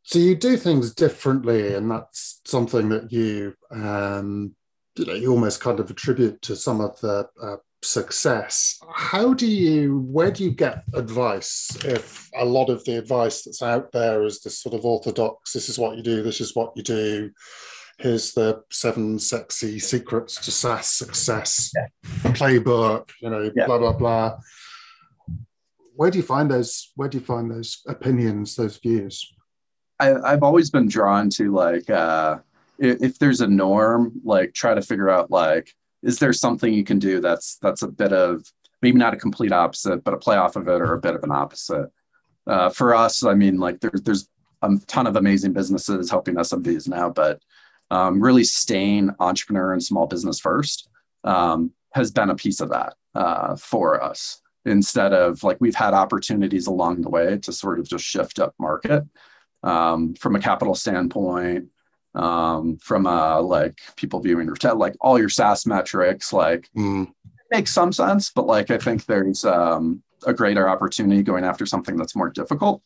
So 0.04 0.18
you 0.18 0.34
do 0.34 0.56
things 0.56 0.94
differently, 0.94 1.74
and 1.74 1.90
that's 1.90 2.40
something 2.44 2.88
that 2.90 3.12
you 3.12 3.54
um, 3.70 4.54
you 4.96 5.06
know 5.06 5.14
you 5.14 5.30
almost 5.30 5.60
kind 5.60 5.80
of 5.80 5.90
attribute 5.90 6.42
to 6.42 6.56
some 6.56 6.80
of 6.80 7.00
the 7.00 7.28
uh, 7.40 7.56
success 7.84 8.78
how 8.94 9.34
do 9.34 9.46
you 9.46 9.98
where 10.08 10.30
do 10.30 10.44
you 10.44 10.50
get 10.50 10.84
advice 10.94 11.76
if 11.84 12.30
a 12.36 12.44
lot 12.44 12.70
of 12.70 12.84
the 12.84 12.96
advice 12.96 13.42
that's 13.42 13.62
out 13.62 13.90
there 13.92 14.22
is 14.24 14.40
this 14.40 14.58
sort 14.58 14.74
of 14.74 14.84
orthodox 14.84 15.52
this 15.52 15.68
is 15.68 15.78
what 15.78 15.96
you 15.96 16.02
do 16.02 16.22
this 16.22 16.40
is 16.40 16.54
what 16.54 16.72
you 16.76 16.82
do 16.82 17.30
here's 17.98 18.32
the 18.32 18.62
seven 18.70 19.18
sexy 19.18 19.78
secrets 19.78 20.36
to 20.36 20.50
SaaS 20.50 20.86
success 20.86 21.72
yeah. 21.74 22.32
playbook 22.32 23.10
you 23.20 23.30
know 23.30 23.50
yeah. 23.54 23.66
blah 23.66 23.78
blah 23.78 23.92
blah 23.92 24.36
where 25.94 26.10
do 26.10 26.18
you 26.18 26.24
find 26.24 26.50
those 26.50 26.92
where 26.94 27.08
do 27.08 27.18
you 27.18 27.24
find 27.24 27.50
those 27.50 27.82
opinions 27.88 28.54
those 28.54 28.76
views 28.78 29.32
I, 29.98 30.14
i've 30.14 30.42
always 30.42 30.70
been 30.70 30.88
drawn 30.88 31.30
to 31.30 31.52
like 31.52 31.90
uh 31.90 32.38
if, 32.78 33.02
if 33.02 33.18
there's 33.18 33.40
a 33.40 33.46
norm 33.46 34.12
like 34.24 34.54
try 34.54 34.74
to 34.74 34.82
figure 34.82 35.10
out 35.10 35.30
like 35.30 35.74
is 36.02 36.18
there 36.18 36.32
something 36.32 36.72
you 36.72 36.84
can 36.84 36.98
do 36.98 37.20
that's 37.20 37.56
that's 37.56 37.82
a 37.82 37.88
bit 37.88 38.12
of 38.12 38.44
maybe 38.80 38.98
not 38.98 39.14
a 39.14 39.18
complete 39.18 39.52
opposite, 39.52 40.02
but 40.04 40.14
a 40.14 40.18
play 40.18 40.36
off 40.36 40.56
of 40.56 40.68
it 40.68 40.80
or 40.80 40.94
a 40.94 41.00
bit 41.00 41.14
of 41.14 41.22
an 41.24 41.32
opposite? 41.32 41.90
Uh, 42.46 42.70
for 42.70 42.94
us, 42.94 43.24
I 43.24 43.34
mean, 43.34 43.58
like 43.58 43.80
there's 43.80 44.02
there's 44.02 44.28
a 44.62 44.70
ton 44.86 45.06
of 45.06 45.16
amazing 45.16 45.52
businesses 45.52 46.10
helping 46.10 46.36
SMBs 46.36 46.88
now, 46.88 47.10
but 47.10 47.40
um, 47.90 48.22
really 48.22 48.44
staying 48.44 49.10
entrepreneur 49.20 49.72
and 49.72 49.82
small 49.82 50.06
business 50.06 50.40
first 50.40 50.88
um, 51.24 51.72
has 51.92 52.10
been 52.10 52.30
a 52.30 52.34
piece 52.34 52.60
of 52.60 52.70
that 52.70 52.94
uh, 53.14 53.56
for 53.56 54.02
us. 54.02 54.40
Instead 54.64 55.12
of 55.12 55.42
like 55.42 55.58
we've 55.60 55.74
had 55.74 55.92
opportunities 55.92 56.68
along 56.68 57.02
the 57.02 57.10
way 57.10 57.36
to 57.38 57.52
sort 57.52 57.80
of 57.80 57.88
just 57.88 58.04
shift 58.04 58.38
up 58.38 58.54
market 58.58 59.04
um, 59.62 60.14
from 60.14 60.36
a 60.36 60.40
capital 60.40 60.74
standpoint, 60.74 61.66
um, 62.14 62.76
from 62.78 63.06
uh, 63.06 63.40
like 63.40 63.78
people 63.96 64.20
viewing 64.20 64.46
your 64.46 64.74
like 64.74 64.94
all 65.00 65.18
your 65.18 65.28
SaaS 65.28 65.66
metrics, 65.66 66.32
like 66.32 66.68
mm. 66.76 67.10
makes 67.50 67.72
some 67.72 67.92
sense, 67.92 68.30
but 68.30 68.46
like 68.46 68.70
I 68.70 68.78
think 68.78 69.06
there's 69.06 69.44
um, 69.44 70.02
a 70.26 70.32
greater 70.32 70.68
opportunity 70.68 71.22
going 71.22 71.44
after 71.44 71.66
something 71.66 71.96
that's 71.96 72.16
more 72.16 72.30
difficult. 72.30 72.82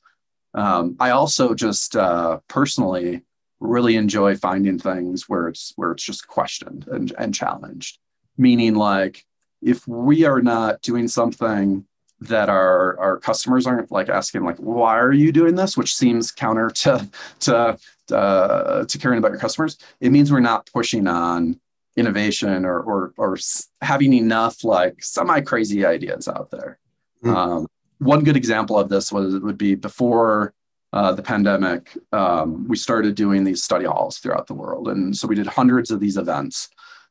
Um, 0.54 0.96
I 1.00 1.10
also 1.10 1.54
just 1.54 1.96
uh, 1.96 2.40
personally 2.48 3.22
really 3.60 3.96
enjoy 3.96 4.36
finding 4.36 4.78
things 4.78 5.28
where 5.28 5.48
it's 5.48 5.72
where 5.76 5.92
it's 5.92 6.04
just 6.04 6.26
questioned 6.28 6.86
and, 6.88 7.12
and 7.18 7.34
challenged. 7.34 7.98
Meaning, 8.38 8.74
like 8.74 9.24
if 9.62 9.86
we 9.88 10.24
are 10.24 10.42
not 10.42 10.82
doing 10.82 11.08
something 11.08 11.84
that 12.20 12.48
our 12.48 12.98
our 12.98 13.18
customers 13.18 13.66
aren't 13.66 13.92
like 13.92 14.08
asking 14.08 14.44
like 14.44 14.56
why 14.56 14.98
are 14.98 15.12
you 15.12 15.32
doing 15.32 15.54
this? 15.54 15.76
which 15.76 15.94
seems 15.94 16.30
counter 16.30 16.70
to 16.70 17.08
to 17.40 17.78
uh, 18.12 18.84
to 18.84 18.98
caring 18.98 19.18
about 19.18 19.32
your 19.32 19.40
customers. 19.40 19.78
It 20.00 20.12
means 20.12 20.32
we're 20.32 20.40
not 20.40 20.68
pushing 20.72 21.06
on 21.06 21.60
innovation 21.96 22.64
or 22.64 22.80
or, 22.80 23.12
or 23.16 23.38
having 23.82 24.12
enough 24.12 24.64
like 24.64 25.02
semi 25.02 25.40
crazy 25.40 25.84
ideas 25.84 26.28
out 26.28 26.50
there. 26.50 26.78
Mm. 27.24 27.34
um, 27.34 27.66
one 27.98 28.24
good 28.24 28.36
example 28.36 28.78
of 28.78 28.88
this 28.88 29.10
was 29.10 29.38
would 29.40 29.58
be 29.58 29.74
before 29.74 30.52
uh, 30.92 31.12
the 31.12 31.22
pandemic 31.22 31.96
um, 32.12 32.66
we 32.68 32.76
started 32.76 33.14
doing 33.14 33.44
these 33.44 33.64
study 33.64 33.86
halls 33.86 34.18
throughout 34.18 34.46
the 34.46 34.54
world. 34.54 34.88
And 34.88 35.16
so 35.16 35.26
we 35.26 35.34
did 35.34 35.46
hundreds 35.46 35.90
of 35.90 36.00
these 36.00 36.16
events 36.16 36.68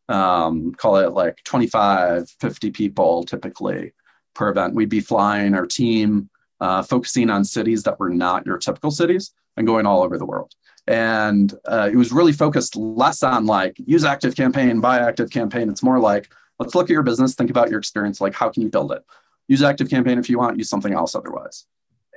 um, 0.09 0.73
call 0.75 0.97
it 0.97 1.13
like 1.13 1.43
25 1.43 2.29
50 2.39 2.71
people 2.71 3.23
typically 3.23 3.93
per 4.35 4.49
event. 4.49 4.75
We'd 4.75 4.89
be 4.89 4.99
flying 4.99 5.55
our 5.55 5.65
team, 5.65 6.29
uh, 6.59 6.83
focusing 6.83 7.29
on 7.29 7.43
cities 7.43 7.83
that 7.83 7.99
were 7.99 8.09
not 8.09 8.45
your 8.45 8.57
typical 8.57 8.91
cities 8.91 9.33
and 9.57 9.65
going 9.65 9.85
all 9.85 10.03
over 10.03 10.17
the 10.17 10.25
world. 10.25 10.53
And 10.87 11.53
uh, 11.65 11.89
it 11.91 11.95
was 11.95 12.11
really 12.11 12.33
focused 12.33 12.75
less 12.75 13.23
on 13.23 13.47
like 13.47 13.75
use 13.85 14.03
active 14.03 14.35
campaign, 14.35 14.79
buy 14.79 14.99
active 14.99 15.31
campaign. 15.31 15.69
It's 15.69 15.81
more 15.81 15.99
like 15.99 16.31
let's 16.59 16.75
look 16.75 16.85
at 16.85 16.93
your 16.93 17.03
business, 17.03 17.33
think 17.33 17.49
about 17.49 17.69
your 17.69 17.79
experience, 17.79 18.21
like 18.21 18.35
how 18.35 18.49
can 18.49 18.61
you 18.61 18.69
build 18.69 18.91
it? 18.91 19.03
Use 19.47 19.63
active 19.63 19.89
campaign 19.89 20.19
if 20.19 20.29
you 20.29 20.37
want, 20.37 20.57
use 20.57 20.69
something 20.69 20.93
else 20.93 21.15
otherwise. 21.15 21.65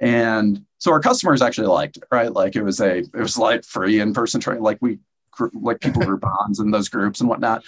And 0.00 0.64
so 0.78 0.92
our 0.92 1.00
customers 1.00 1.42
actually 1.42 1.66
liked 1.68 1.96
it, 1.96 2.04
right? 2.10 2.32
Like 2.32 2.56
it 2.56 2.62
was 2.62 2.80
a 2.80 2.98
it 2.98 3.14
was 3.14 3.38
like 3.38 3.64
free 3.64 4.00
in 4.00 4.12
person 4.12 4.40
training, 4.40 4.62
like 4.62 4.78
we 4.80 4.98
like 5.54 5.80
people 5.80 6.02
grew 6.06 6.18
bonds 6.18 6.60
in 6.60 6.70
those 6.70 6.88
groups 6.88 7.20
and 7.20 7.28
whatnot. 7.28 7.64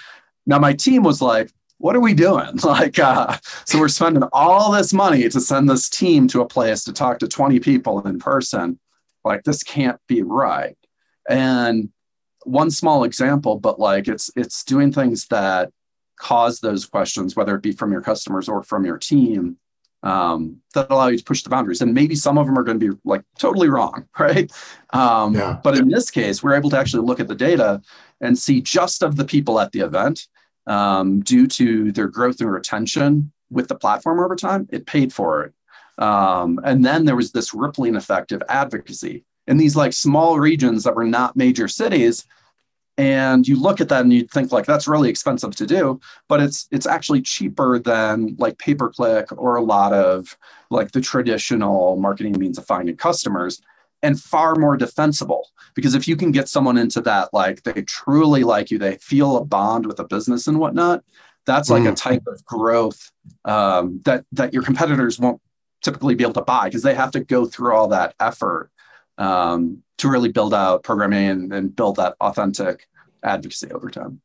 Now 0.47 0.59
my 0.59 0.73
team 0.73 1.03
was 1.03 1.21
like, 1.21 1.51
what 1.81 1.97
are 1.97 2.01
we 2.01 2.15
doing? 2.15 2.59
Like, 2.65 2.99
uh, 2.99 3.37
so 3.65 3.81
we're 3.81 3.89
spending 3.89 4.23
all 4.33 4.71
this 4.71 4.93
money 4.93 5.29
to 5.29 5.41
send 5.41 5.69
this 5.69 5.89
team 5.89 6.29
to 6.29 6.43
a 6.43 6.47
place 6.47 6.85
to 6.85 6.93
talk 6.93 7.19
to 7.19 7.29
20 7.29 7.59
people 7.59 8.07
in 8.07 8.19
person. 8.19 8.79
Like, 9.25 9.43
this 9.45 9.63
can't 9.63 9.99
be 10.07 10.23
right. 10.23 10.77
And 11.29 11.89
one 12.45 12.71
small 12.71 13.05
example, 13.05 13.59
but 13.59 13.81
like 13.81 14.09
it's 14.09 14.31
it's 14.37 14.65
doing 14.65 14.93
things 14.93 15.27
that 15.29 15.71
cause 16.19 16.61
those 16.61 16.87
questions, 16.87 17.35
whether 17.35 17.55
it 17.55 17.63
be 17.63 17.73
from 17.73 17.93
your 17.93 18.01
customers 18.03 18.49
or 18.49 18.63
from 18.63 18.85
your 18.85 18.99
team, 18.99 19.57
um, 20.03 20.57
that 20.75 20.91
allow 20.91 21.09
you 21.09 21.19
to 21.19 21.25
push 21.25 21.43
the 21.43 21.51
boundaries. 21.51 21.81
And 21.81 21.95
maybe 21.95 22.15
some 22.15 22.39
of 22.39 22.47
them 22.47 22.59
are 22.59 22.63
going 22.63 22.79
to 22.81 22.93
be 22.93 22.99
like 23.05 23.23
totally 23.39 23.69
wrong, 23.69 24.07
right? 24.19 24.51
Um, 24.93 25.35
yeah. 25.35 25.59
But 25.63 25.77
in 25.77 25.89
this 25.89 26.11
case, 26.11 26.43
we're 26.43 26.55
able 26.55 26.71
to 26.71 26.79
actually 26.79 27.07
look 27.07 27.21
at 27.21 27.29
the 27.29 27.35
data 27.35 27.81
and 28.21 28.39
see 28.39 28.61
just 28.61 29.03
of 29.03 29.17
the 29.17 29.25
people 29.25 29.61
at 29.61 29.73
the 29.73 29.81
event 29.81 30.27
um, 30.67 31.21
due 31.21 31.47
to 31.47 31.93
their 31.93 32.09
growth 32.09 32.41
and 32.41 32.51
retention 32.51 33.33
with 33.51 33.69
the 33.69 33.75
platform 33.75 34.21
over 34.21 34.37
time, 34.37 34.69
it 34.71 34.87
paid 34.87 35.13
for 35.13 35.45
it. 35.45 35.55
Um, 36.03 36.61
and 36.65 36.85
then 36.85 37.05
there 37.05 37.17
was 37.17 37.33
this 37.33 37.53
rippling 37.53 37.97
effect 37.97 38.33
of 38.33 38.43
advocacy 38.49 39.25
in 39.47 39.57
these 39.57 39.77
like 39.77 39.93
small 39.93 40.39
regions 40.39 40.85
that 40.85 40.95
were 40.95 41.05
not 41.05 41.37
major 41.37 41.69
cities. 41.69 42.25
And 42.97 43.47
you 43.47 43.61
look 43.61 43.81
at 43.81 43.89
that 43.89 44.03
and 44.03 44.13
you 44.13 44.27
think 44.27 44.53
like 44.53 44.67
that's 44.67 44.89
really 44.89 45.09
expensive 45.09 45.57
to 45.57 45.67
do, 45.67 46.01
but 46.29 46.41
it's 46.41 46.69
it's 46.71 46.87
actually 46.87 47.23
cheaper 47.23 47.79
than 47.79 48.37
like 48.39 48.59
pay 48.59 48.75
per 48.75 48.91
click 48.91 49.29
or 49.37 49.57
a 49.57 49.63
lot 49.63 49.93
of 49.93 50.37
like 50.71 50.93
the 50.93 51.01
traditional 51.01 51.97
marketing 51.97 52.39
means 52.39 52.59
of 52.59 52.67
finding 52.67 52.97
customers 52.97 53.61
and 54.03 54.21
far 54.21 54.55
more 54.55 54.77
defensible 54.77 55.49
because 55.75 55.95
if 55.95 56.09
you 56.09 56.17
can 56.17 56.31
get 56.31 56.49
someone 56.49 56.77
into 56.77 57.01
that 57.01 57.29
like 57.33 57.63
they 57.63 57.83
truly 57.83 58.45
like 58.45 58.71
you 58.71 58.79
they 58.79 58.97
feel 58.97 59.37
a 59.37 59.45
bond 59.45 59.87
with 59.87 59.99
a 60.01 60.05
business 60.05 60.47
and 60.47 60.59
whatnot 60.59 61.03
that's 61.47 61.71
like 61.71 61.83
mm. 61.83 61.93
a 61.93 61.95
type 61.95 62.27
of 62.27 62.45
growth 62.45 63.11
um, 63.45 64.01
that 64.05 64.25
that 64.33 64.53
your 64.55 64.63
competitors 64.63 65.19
won't 65.19 65.41
typically 65.83 66.15
be 66.15 66.25
able 66.25 66.35
to 66.35 66.43
buy 66.43 66.65
because 66.65 66.83
they 66.83 66.95
have 66.95 67.11
to 67.11 67.21
go 67.21 67.47
through 67.47 67.75
all 67.75 67.89
that 67.89 68.15
effort 68.21 68.71
um, 69.19 69.83
to 69.99 70.09
really 70.09 70.31
build 70.31 70.55
out 70.55 70.83
programming 70.83 71.29
and, 71.29 71.53
and 71.53 71.77
build 71.77 71.97
that 71.97 72.15
authentic 72.21 72.87
advocacy 73.23 73.71
over 73.73 73.91
time 73.91 74.21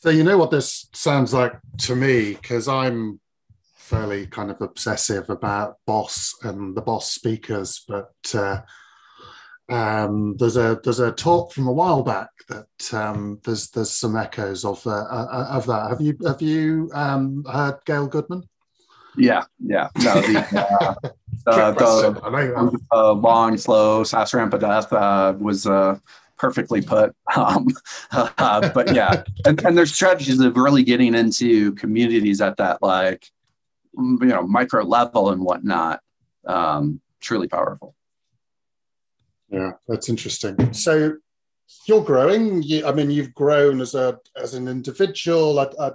so 0.00 0.10
you 0.10 0.24
know 0.24 0.38
what 0.38 0.50
this 0.50 0.88
sounds 0.92 1.32
like 1.32 1.56
to 1.76 1.94
me 1.94 2.34
because 2.34 2.66
i'm 2.66 3.20
fairly 3.88 4.26
kind 4.26 4.50
of 4.50 4.60
obsessive 4.60 5.30
about 5.30 5.76
Boss 5.86 6.34
and 6.42 6.76
the 6.76 6.82
Boss 6.82 7.10
speakers, 7.10 7.84
but 7.88 8.12
uh, 8.34 8.60
um, 9.68 10.36
there's 10.38 10.56
a 10.56 10.80
there's 10.82 11.00
a 11.00 11.12
talk 11.12 11.52
from 11.52 11.66
a 11.66 11.72
while 11.72 12.02
back 12.02 12.30
that 12.48 12.94
um, 12.94 13.40
there's 13.44 13.70
there's 13.70 13.90
some 13.90 14.16
echoes 14.16 14.64
of 14.64 14.86
uh, 14.86 14.90
uh, 14.90 15.48
of 15.50 15.66
that. 15.66 15.88
Have 15.90 16.00
you 16.00 16.16
have 16.26 16.42
you 16.42 16.90
um, 16.94 17.44
heard 17.50 17.78
Gail 17.84 18.06
Goodman? 18.06 18.44
Yeah, 19.16 19.44
yeah. 19.58 19.88
No, 19.98 20.20
the, 20.20 20.38
uh, 20.38 20.94
the, 21.44 22.80
the 22.90 23.14
long, 23.14 23.56
slow 23.56 24.04
SaaS 24.04 24.32
ramp 24.32 24.54
of 24.54 24.60
death 24.60 24.92
uh, 24.92 25.34
was 25.38 25.66
uh, 25.66 25.98
perfectly 26.36 26.80
put. 26.80 27.14
Um, 27.36 27.68
uh, 28.10 28.70
but 28.70 28.94
yeah, 28.94 29.22
and, 29.44 29.62
and 29.64 29.76
there's 29.76 29.94
strategies 29.94 30.40
of 30.40 30.56
really 30.56 30.82
getting 30.82 31.14
into 31.14 31.74
communities 31.74 32.40
at 32.40 32.56
that 32.56 32.82
like 32.82 33.30
you 33.96 34.26
know 34.26 34.46
micro 34.46 34.82
level 34.82 35.30
and 35.30 35.42
whatnot. 35.42 36.00
Um, 36.46 37.00
truly 37.20 37.48
powerful. 37.48 37.94
Yeah, 39.50 39.72
that's 39.86 40.08
interesting. 40.08 40.72
So 40.72 41.16
you're 41.86 42.04
growing. 42.04 42.62
You, 42.62 42.86
I 42.86 42.92
mean, 42.92 43.10
you've 43.10 43.34
grown 43.34 43.80
as 43.80 43.94
a 43.94 44.18
as 44.36 44.54
an 44.54 44.68
individual. 44.68 45.58
I'd, 45.58 45.76
I'd 45.78 45.94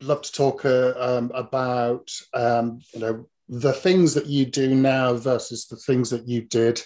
love 0.00 0.22
to 0.22 0.32
talk 0.32 0.64
uh, 0.64 0.94
um, 0.96 1.30
about 1.34 2.10
um, 2.34 2.80
you 2.92 3.00
know 3.00 3.28
the 3.48 3.72
things 3.72 4.14
that 4.14 4.26
you 4.26 4.44
do 4.44 4.74
now 4.74 5.14
versus 5.14 5.66
the 5.66 5.76
things 5.76 6.10
that 6.10 6.28
you 6.28 6.42
did 6.42 6.82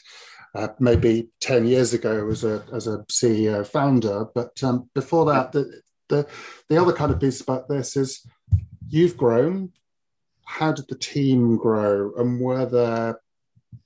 uh, 0.54 0.68
maybe 0.78 1.28
10 1.40 1.66
years 1.66 1.94
ago 1.94 2.28
as 2.28 2.44
a, 2.44 2.64
as 2.72 2.86
a 2.86 2.98
CEO 3.10 3.66
founder. 3.66 4.26
But 4.34 4.62
um, 4.62 4.88
before 4.94 5.24
that, 5.26 5.52
the, 5.52 5.80
the, 6.08 6.26
the 6.68 6.80
other 6.80 6.92
kind 6.92 7.10
of 7.10 7.20
piece 7.20 7.40
about 7.40 7.68
this 7.68 7.96
is 7.96 8.26
you've 8.88 9.16
grown. 9.16 9.72
How 10.44 10.72
did 10.72 10.88
the 10.88 10.98
team 10.98 11.56
grow? 11.56 12.12
And 12.16 12.40
were 12.40 12.66
there 12.66 13.20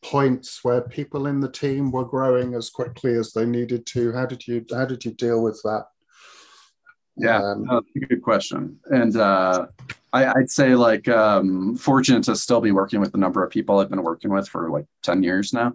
points 0.03 0.63
where 0.63 0.81
people 0.81 1.27
in 1.27 1.41
the 1.41 1.51
team 1.51 1.91
were 1.91 2.05
growing 2.05 2.55
as 2.55 2.71
quickly 2.71 3.15
as 3.15 3.33
they 3.33 3.47
needed 3.47 3.87
to? 3.87 4.13
How 4.13 4.27
did 4.27 4.47
you, 4.47 4.65
how 4.73 4.85
did 4.85 5.05
you 5.05 5.13
deal 5.13 5.43
with 5.43 5.61
that? 5.65 5.87
Yeah, 7.17 7.43
um, 7.43 7.67
that's 7.69 7.87
a 7.97 8.07
good 8.07 8.23
question. 8.23 8.79
And 8.87 9.17
uh, 9.17 9.67
I, 10.13 10.33
would 10.35 10.51
say 10.51 10.75
like 10.75 11.09
um, 11.09 11.77
fortunate 11.77 12.25
to 12.25 12.37
still 12.37 12.61
be 12.61 12.73
working 12.73 13.01
with 13.01 13.13
the 13.13 13.19
number 13.19 13.43
of 13.43 13.51
people 13.51 13.79
I've 13.79 13.91
been 13.91 14.03
working 14.03 14.31
with 14.31 14.49
for 14.49 14.71
like 14.71 14.87
10 15.03 15.23
years 15.23 15.53
now 15.53 15.75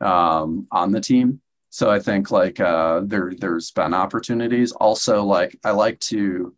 um, 0.00 0.66
on 0.70 0.92
the 0.92 1.00
team. 1.00 1.40
So 1.70 1.90
I 1.90 2.00
think 2.00 2.30
like 2.30 2.60
uh, 2.60 3.02
there 3.04 3.32
there's 3.38 3.70
been 3.70 3.92
opportunities. 3.92 4.72
Also, 4.72 5.22
like 5.24 5.58
I 5.64 5.72
like 5.72 6.00
to 6.00 6.54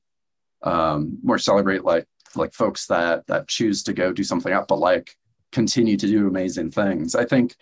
um, 0.62 1.18
more 1.22 1.38
celebrate 1.38 1.84
like 1.84 2.06
like 2.36 2.52
folks 2.52 2.86
that 2.86 3.26
that 3.26 3.48
choose 3.48 3.82
to 3.84 3.92
go 3.92 4.12
do 4.12 4.24
something 4.24 4.52
up, 4.52 4.68
but 4.68 4.78
like 4.78 5.16
continue 5.52 5.96
to 5.96 6.06
do 6.06 6.28
amazing 6.28 6.70
things. 6.70 7.14
I 7.14 7.24
think 7.24 7.54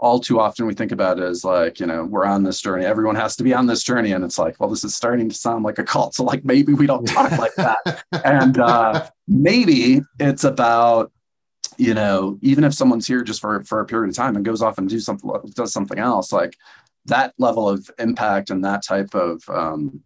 all 0.00 0.20
too 0.20 0.38
often 0.38 0.66
we 0.66 0.74
think 0.74 0.92
about 0.92 1.18
it 1.18 1.24
as 1.24 1.44
like 1.44 1.80
you 1.80 1.86
know 1.86 2.04
we're 2.04 2.24
on 2.24 2.42
this 2.42 2.60
journey. 2.60 2.84
Everyone 2.84 3.16
has 3.16 3.36
to 3.36 3.42
be 3.42 3.54
on 3.54 3.66
this 3.66 3.82
journey. 3.82 4.12
And 4.12 4.24
it's 4.24 4.38
like 4.38 4.58
well 4.60 4.70
this 4.70 4.84
is 4.84 4.94
starting 4.94 5.28
to 5.28 5.34
sound 5.34 5.64
like 5.64 5.78
a 5.78 5.84
cult. 5.84 6.14
So 6.18 6.24
like 6.24 6.44
maybe 6.44 6.72
we 6.74 6.86
don't 6.86 7.06
talk 7.06 7.32
like 7.38 7.54
that. 7.56 8.04
And 8.24 8.58
uh, 8.58 9.08
maybe 9.26 10.00
it's 10.18 10.44
about 10.44 11.12
you 11.78 11.94
know 11.94 12.38
even 12.42 12.64
if 12.64 12.74
someone's 12.74 13.06
here 13.06 13.22
just 13.22 13.40
for 13.40 13.62
for 13.64 13.80
a 13.80 13.86
period 13.86 14.10
of 14.10 14.16
time 14.16 14.36
and 14.36 14.44
goes 14.44 14.62
off 14.62 14.78
and 14.78 14.88
do 14.88 15.00
something 15.00 15.30
does 15.54 15.72
something 15.72 15.98
else 15.98 16.32
like 16.32 16.56
that 17.06 17.32
level 17.38 17.68
of 17.68 17.90
impact 17.98 18.50
and 18.50 18.64
that 18.64 18.82
type 18.82 19.14
of 19.14 19.42
um, 19.48 20.02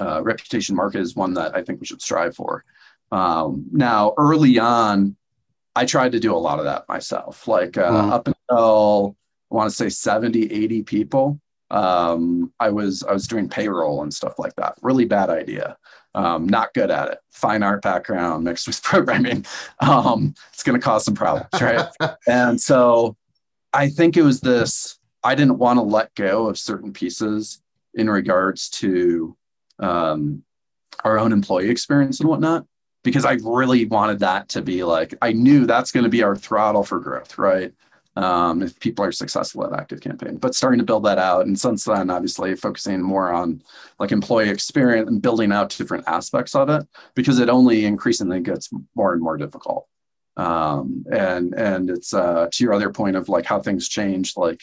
uh, 0.00 0.20
reputation 0.22 0.74
market 0.74 1.00
is 1.00 1.14
one 1.14 1.34
that 1.34 1.54
i 1.54 1.62
think 1.62 1.78
we 1.78 1.86
should 1.86 2.02
strive 2.02 2.34
for 2.34 2.64
um, 3.12 3.66
now 3.72 4.14
early 4.18 4.58
on 4.58 5.16
I 5.76 5.84
tried 5.84 6.12
to 6.12 6.20
do 6.20 6.34
a 6.34 6.36
lot 6.38 6.58
of 6.58 6.64
that 6.64 6.88
myself. 6.88 7.48
Like 7.48 7.76
uh, 7.76 7.90
mm. 7.90 8.12
up 8.12 8.28
until 8.28 9.16
I 9.50 9.54
want 9.54 9.70
to 9.70 9.76
say 9.76 9.88
70, 9.88 10.52
80 10.52 10.82
people, 10.82 11.40
um, 11.70 12.52
I 12.60 12.70
was 12.70 13.02
I 13.02 13.12
was 13.12 13.26
doing 13.26 13.48
payroll 13.48 14.02
and 14.02 14.12
stuff 14.12 14.38
like 14.38 14.54
that. 14.56 14.74
Really 14.82 15.04
bad 15.04 15.30
idea. 15.30 15.76
Um, 16.14 16.48
not 16.48 16.72
good 16.74 16.90
at 16.90 17.10
it. 17.10 17.18
Fine 17.32 17.64
art 17.64 17.82
background 17.82 18.44
mixed 18.44 18.68
with 18.68 18.82
programming. 18.84 19.44
Um, 19.80 20.34
it's 20.52 20.62
going 20.62 20.80
to 20.80 20.84
cause 20.84 21.04
some 21.04 21.14
problems, 21.14 21.48
right? 21.60 21.88
and 22.28 22.60
so 22.60 23.16
I 23.72 23.88
think 23.88 24.16
it 24.16 24.22
was 24.22 24.40
this. 24.40 24.98
I 25.24 25.34
didn't 25.34 25.58
want 25.58 25.78
to 25.78 25.82
let 25.82 26.14
go 26.14 26.48
of 26.48 26.58
certain 26.58 26.92
pieces 26.92 27.60
in 27.94 28.08
regards 28.08 28.68
to 28.68 29.36
um, 29.80 30.44
our 31.02 31.18
own 31.18 31.32
employee 31.32 31.70
experience 31.70 32.20
and 32.20 32.28
whatnot 32.28 32.66
because 33.04 33.24
I 33.24 33.38
really 33.42 33.84
wanted 33.84 34.18
that 34.20 34.48
to 34.50 34.62
be 34.62 34.82
like, 34.82 35.14
I 35.22 35.32
knew 35.32 35.66
that's 35.66 35.92
going 35.92 36.04
to 36.04 36.10
be 36.10 36.24
our 36.24 36.34
throttle 36.34 36.82
for 36.82 36.98
growth, 36.98 37.38
right? 37.38 37.72
Um, 38.16 38.62
if 38.62 38.78
people 38.80 39.04
are 39.04 39.12
successful 39.12 39.66
at 39.66 39.72
active 39.78 40.00
campaign 40.00 40.36
but 40.36 40.54
starting 40.54 40.78
to 40.78 40.84
build 40.84 41.04
that 41.04 41.18
out 41.18 41.46
and 41.46 41.58
since 41.58 41.82
then 41.82 42.10
obviously 42.10 42.54
focusing 42.54 43.02
more 43.02 43.32
on 43.32 43.60
like 43.98 44.12
employee 44.12 44.50
experience 44.50 45.08
and 45.08 45.20
building 45.20 45.50
out 45.50 45.70
different 45.70 46.04
aspects 46.06 46.54
of 46.54 46.68
it 46.68 46.86
because 47.16 47.40
it 47.40 47.48
only 47.48 47.84
increasingly 47.84 48.38
gets 48.38 48.70
more 48.94 49.14
and 49.14 49.20
more 49.20 49.36
difficult 49.36 49.88
um, 50.36 51.04
and 51.10 51.54
and 51.54 51.90
it's 51.90 52.14
uh, 52.14 52.46
to 52.52 52.62
your 52.62 52.72
other 52.72 52.90
point 52.90 53.16
of 53.16 53.28
like 53.28 53.46
how 53.46 53.60
things 53.60 53.88
change, 53.88 54.36
like 54.36 54.62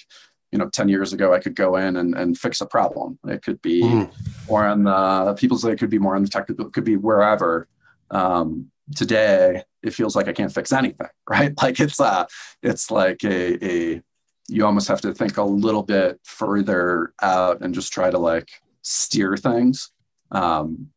you 0.52 0.60
know 0.60 0.70
10 0.70 0.90
years 0.90 1.14
ago 1.14 1.34
i 1.34 1.40
could 1.40 1.56
go 1.56 1.78
in 1.78 1.96
and, 1.96 2.14
and 2.14 2.38
fix 2.38 2.60
a 2.62 2.66
problem 2.66 3.18
it 3.28 3.42
could 3.42 3.62
be 3.62 3.82
mm. 3.84 4.10
more 4.50 4.66
on 4.66 4.84
the 4.84 5.34
people 5.34 5.58
say 5.58 5.72
it 5.72 5.80
could 5.80 5.90
be 5.90 6.00
more 6.00 6.16
on 6.16 6.24
the 6.24 6.30
technical 6.30 6.68
it 6.68 6.74
could 6.74 6.84
be 6.84 6.98
wherever 6.98 7.68
um, 8.12 8.72
today 8.96 9.64
it 9.84 9.94
feels 9.94 10.16
like 10.16 10.28
I 10.28 10.34
can't 10.34 10.54
fix 10.54 10.72
anything, 10.72 11.08
right? 11.30 11.54
Like 11.62 11.80
it's 11.80 12.00
uh 12.00 12.26
it's 12.62 12.92
like 12.92 13.24
a 13.24 13.66
a 13.66 14.02
you 14.48 14.66
almost 14.66 14.88
have 14.88 15.02
to 15.02 15.14
think 15.14 15.38
a 15.38 15.44
little 15.44 15.84
bit 15.84 16.20
further 16.24 17.14
out 17.22 17.62
and 17.62 17.74
just 17.74 17.94
try 17.94 18.10
to 18.10 18.18
like 18.18 18.50
steer 18.82 19.38
things. 19.38 19.92
Um, 20.32 20.90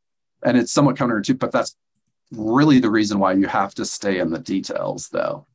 and 0.43 0.57
it's 0.57 0.73
somewhat 0.73 0.97
counterintuitive, 0.97 1.39
but 1.39 1.53
that's 1.53 1.77
really 2.33 2.81
the 2.81 2.91
reason 2.91 3.19
why 3.19 3.33
you 3.33 3.47
have 3.47 3.75
to 3.75 3.85
stay 3.85 4.19
in 4.19 4.31
the 4.31 4.41
details 4.41 5.09
though, 5.09 5.47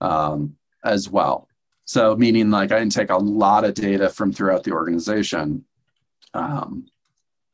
um, 0.00 0.56
as 0.82 1.08
well. 1.08 1.48
So 1.84 2.16
meaning 2.16 2.50
like 2.50 2.72
I 2.72 2.84
take 2.88 3.10
a 3.10 3.16
lot 3.16 3.64
of 3.64 3.74
data 3.74 4.08
from 4.08 4.32
throughout 4.32 4.64
the 4.64 4.72
organization, 4.72 5.64
um, 6.32 6.86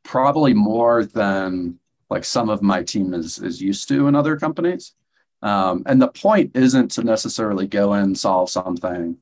probably 0.05 0.55
more 0.55 1.05
than 1.05 1.80
like 2.11 2.25
some 2.25 2.51
of 2.51 2.61
my 2.61 2.83
team 2.83 3.15
is 3.15 3.39
is 3.39 3.63
used 3.63 3.89
to 3.89 4.09
in 4.09 4.15
other 4.15 4.37
companies. 4.37 4.95
Um, 5.43 5.85
and 5.87 6.03
the 6.03 6.09
point 6.09 6.55
isn't 6.55 6.91
to 6.93 7.03
necessarily 7.03 7.67
go 7.67 7.95
and 7.95 8.19
solve 8.19 8.51
something. 8.51 9.17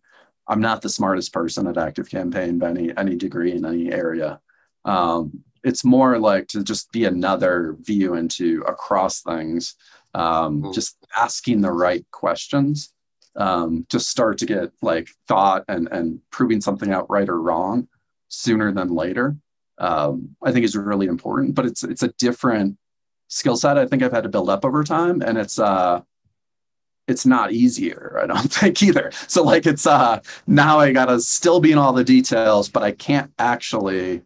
I'm 0.48 0.60
not 0.60 0.82
the 0.82 0.88
smartest 0.88 1.32
person 1.32 1.66
at 1.68 1.78
Active 1.78 2.10
Campaign 2.10 2.58
by 2.58 2.70
any 2.70 2.96
any 2.96 3.16
degree 3.16 3.52
in 3.52 3.64
any 3.64 3.92
area. 3.92 4.40
Um, 4.84 5.44
it's 5.62 5.84
more 5.84 6.18
like 6.18 6.48
to 6.48 6.64
just 6.64 6.90
be 6.92 7.04
another 7.04 7.76
view 7.80 8.14
into 8.14 8.64
across 8.66 9.20
things, 9.20 9.74
um, 10.14 10.62
mm-hmm. 10.62 10.72
just 10.72 10.96
asking 11.16 11.60
the 11.60 11.72
right 11.72 12.06
questions 12.10 12.92
um, 13.36 13.86
to 13.90 14.00
start 14.00 14.38
to 14.38 14.46
get 14.46 14.72
like 14.82 15.08
thought 15.28 15.64
and 15.68 15.88
and 15.92 16.20
proving 16.30 16.60
something 16.60 16.90
out 16.90 17.10
right 17.10 17.28
or 17.28 17.40
wrong 17.40 17.86
sooner 18.28 18.72
than 18.72 18.94
later 18.94 19.36
um, 19.78 20.36
I 20.42 20.52
think 20.52 20.64
is 20.64 20.76
really 20.76 21.06
important. 21.06 21.54
But 21.54 21.66
it's 21.66 21.84
it's 21.84 22.02
a 22.02 22.08
different 22.18 22.78
skill 23.28 23.56
set 23.56 23.78
I 23.78 23.86
think 23.86 24.02
I've 24.02 24.12
had 24.12 24.24
to 24.24 24.28
build 24.28 24.50
up 24.50 24.64
over 24.64 24.82
time, 24.82 25.22
and 25.22 25.38
it's 25.38 25.58
uh 25.58 26.02
it's 27.06 27.24
not 27.24 27.52
easier, 27.52 28.18
I 28.22 28.26
don't 28.26 28.52
think 28.52 28.82
either. 28.82 29.10
So 29.28 29.42
like 29.42 29.66
it's 29.66 29.86
uh 29.86 30.20
now 30.46 30.78
I 30.78 30.92
gotta 30.92 31.20
still 31.20 31.60
be 31.60 31.72
in 31.72 31.78
all 31.78 31.92
the 31.92 32.04
details, 32.04 32.68
but 32.68 32.82
I 32.82 32.92
can't 32.92 33.32
actually 33.38 34.22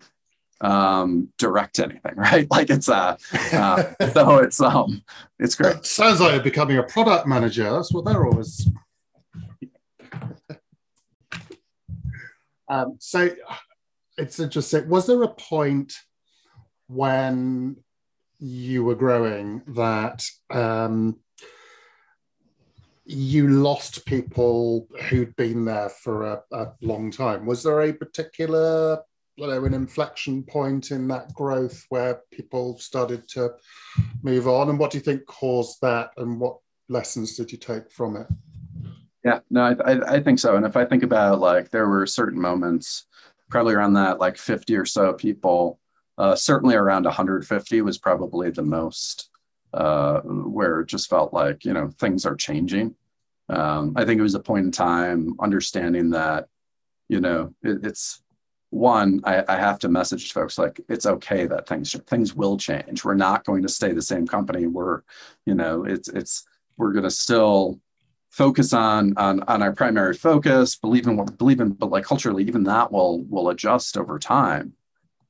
um 0.61 1.29
direct 1.39 1.81
anything, 1.81 2.15
right? 2.17 2.49
Like 2.51 2.71
it's 2.71 2.89
uh, 2.89 3.17
uh 3.53 3.95
so 4.15 4.39
it's 4.39 4.61
um 4.61 5.03
it's 5.39 5.55
great. 5.55 5.77
It 5.77 5.87
sounds 5.87 6.21
like 6.21 6.35
you're 6.35 6.43
becoming 6.43 6.79
a 6.79 6.83
product 6.85 7.27
manager. 7.27 7.71
That's 7.71 7.93
what 7.93 8.05
they're 8.05 8.25
always 8.25 8.69
um 12.69 12.97
so 13.01 13.29
it's 14.23 14.39
interesting. 14.39 14.89
Was 14.89 15.07
there 15.07 15.23
a 15.25 15.35
point 15.35 15.93
when 16.87 17.77
you 18.39 18.85
were 18.85 18.95
growing 18.95 19.63
that 19.69 20.25
um, 20.51 21.19
you 23.05 23.49
lost 23.49 24.07
people 24.07 24.87
who'd 25.09 25.35
been 25.35 25.65
there 25.65 25.89
for 25.89 26.23
a, 26.23 26.43
a, 26.53 26.69
long 26.83 27.11
time? 27.11 27.47
Was 27.47 27.65
there 27.65 27.81
a 27.81 27.93
particular, 27.93 29.03
you 29.35 29.49
know, 29.49 29.65
an 29.65 29.75
inflection 29.75 30.45
point 30.45 30.93
in 30.93 31.09
that 31.09 31.35
growth 31.35 31.85
where 31.89 32.21
people 32.31 32.79
started 32.79 33.29
to 33.31 33.51
move 34.23 34.47
on? 34.47 34.71
And 34.71 34.79
what 34.79 34.93
do 34.93 34.99
you 34.99 35.05
think 35.05 35.27
caused 35.27 35.81
that? 35.83 36.11
And 36.17 36.39
what 36.39 36.59
lessons 36.89 37.37
did 37.37 37.51
you 37.51 37.59
take 37.59 37.91
from 37.91 38.17
it? 38.17 38.29
Yeah, 39.25 39.41
no, 39.51 39.63
I, 39.63 39.93
I, 39.93 40.15
I 40.15 40.21
think 40.21 40.39
so. 40.39 40.55
And 40.55 40.65
if 40.65 40.77
I 40.77 40.85
think 40.85 41.03
about 41.03 41.41
like 41.41 41.71
there 41.71 41.89
were 41.89 42.07
certain 42.07 42.41
moments 42.41 43.07
probably 43.53 43.75
around 43.75 43.93
that 43.93 44.19
like 44.19 44.39
50 44.39 44.75
or 44.77 44.87
so 44.87 45.13
people. 45.13 45.79
Uh, 46.19 46.35
certainly 46.35 46.75
around 46.75 47.05
150 47.05 47.83
was 47.83 47.99
probably 47.99 48.51
the 48.51 48.63
most 48.63 49.31
uh, 49.75 50.21
where 50.23 50.81
it 50.81 50.87
just 50.87 51.09
felt 51.09 51.33
like, 51.33 51.65
you 51.65 51.73
know, 51.73 51.91
things 51.99 52.27
are 52.27 52.35
changing. 52.35 52.95
Um, 53.49 53.93
I 53.97 54.05
think 54.05 54.19
it 54.19 54.23
was 54.23 54.35
a 54.35 54.41
point 54.41 54.67
in 54.67 54.73
time 54.73 55.35
understanding 55.41 56.11
that, 56.11 56.49
you 57.09 57.21
know, 57.21 57.55
it, 57.63 57.85
it's 57.85 58.23
one, 58.71 59.21
I, 59.25 59.45
I, 59.47 59.57
have 59.57 59.79
to 59.81 59.89
message 59.89 60.33
folks 60.33 60.57
like 60.57 60.81
it's 60.89 61.05
okay 61.05 61.47
that 61.47 61.69
things 61.69 61.93
things 62.07 62.35
will 62.35 62.57
change. 62.57 63.05
We're 63.05 63.15
not 63.15 63.45
going 63.45 63.63
to 63.63 63.69
stay 63.69 63.93
the 63.93 64.01
same 64.01 64.27
company. 64.27 64.67
We're, 64.67 65.03
you 65.45 65.55
know, 65.55 65.85
it's 65.85 66.09
it's 66.09 66.45
we're 66.79 66.93
going 66.93 67.05
to 67.05 67.11
still 67.11 67.79
focus 68.33 68.73
on 68.73 69.13
on 69.17 69.43
on 69.45 69.63
our 69.63 69.73
primary 69.73 70.15
focus, 70.15 70.75
believe 70.75 71.07
in 71.07 71.17
what 71.17 71.39
believe 71.39 71.61
in, 71.61 71.71
but 71.71 71.91
like 71.91 72.05
culturally, 72.05 72.45
even 72.45 72.65
that 72.65 72.91
will 72.91 73.23
will 73.25 73.51
adjust 73.51 73.97
over 73.97 74.19
time. 74.19 74.73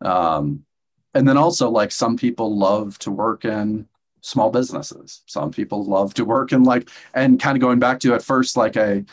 Um, 0.00 0.64
and 1.12 1.28
then 1.28 1.36
also 1.36 1.68
like 1.68 1.92
some 1.92 2.16
people 2.16 2.56
love 2.56 2.98
to 3.00 3.10
work 3.10 3.44
in 3.44 3.86
small 4.22 4.50
businesses. 4.50 5.22
Some 5.26 5.50
people 5.50 5.84
love 5.84 6.14
to 6.14 6.24
work 6.24 6.52
in 6.52 6.62
like 6.62 6.88
and 7.12 7.40
kind 7.40 7.56
of 7.56 7.60
going 7.60 7.80
back 7.80 8.00
to 8.00 8.14
at 8.14 8.22
first 8.22 8.56
like 8.56 8.76
I 8.76 9.04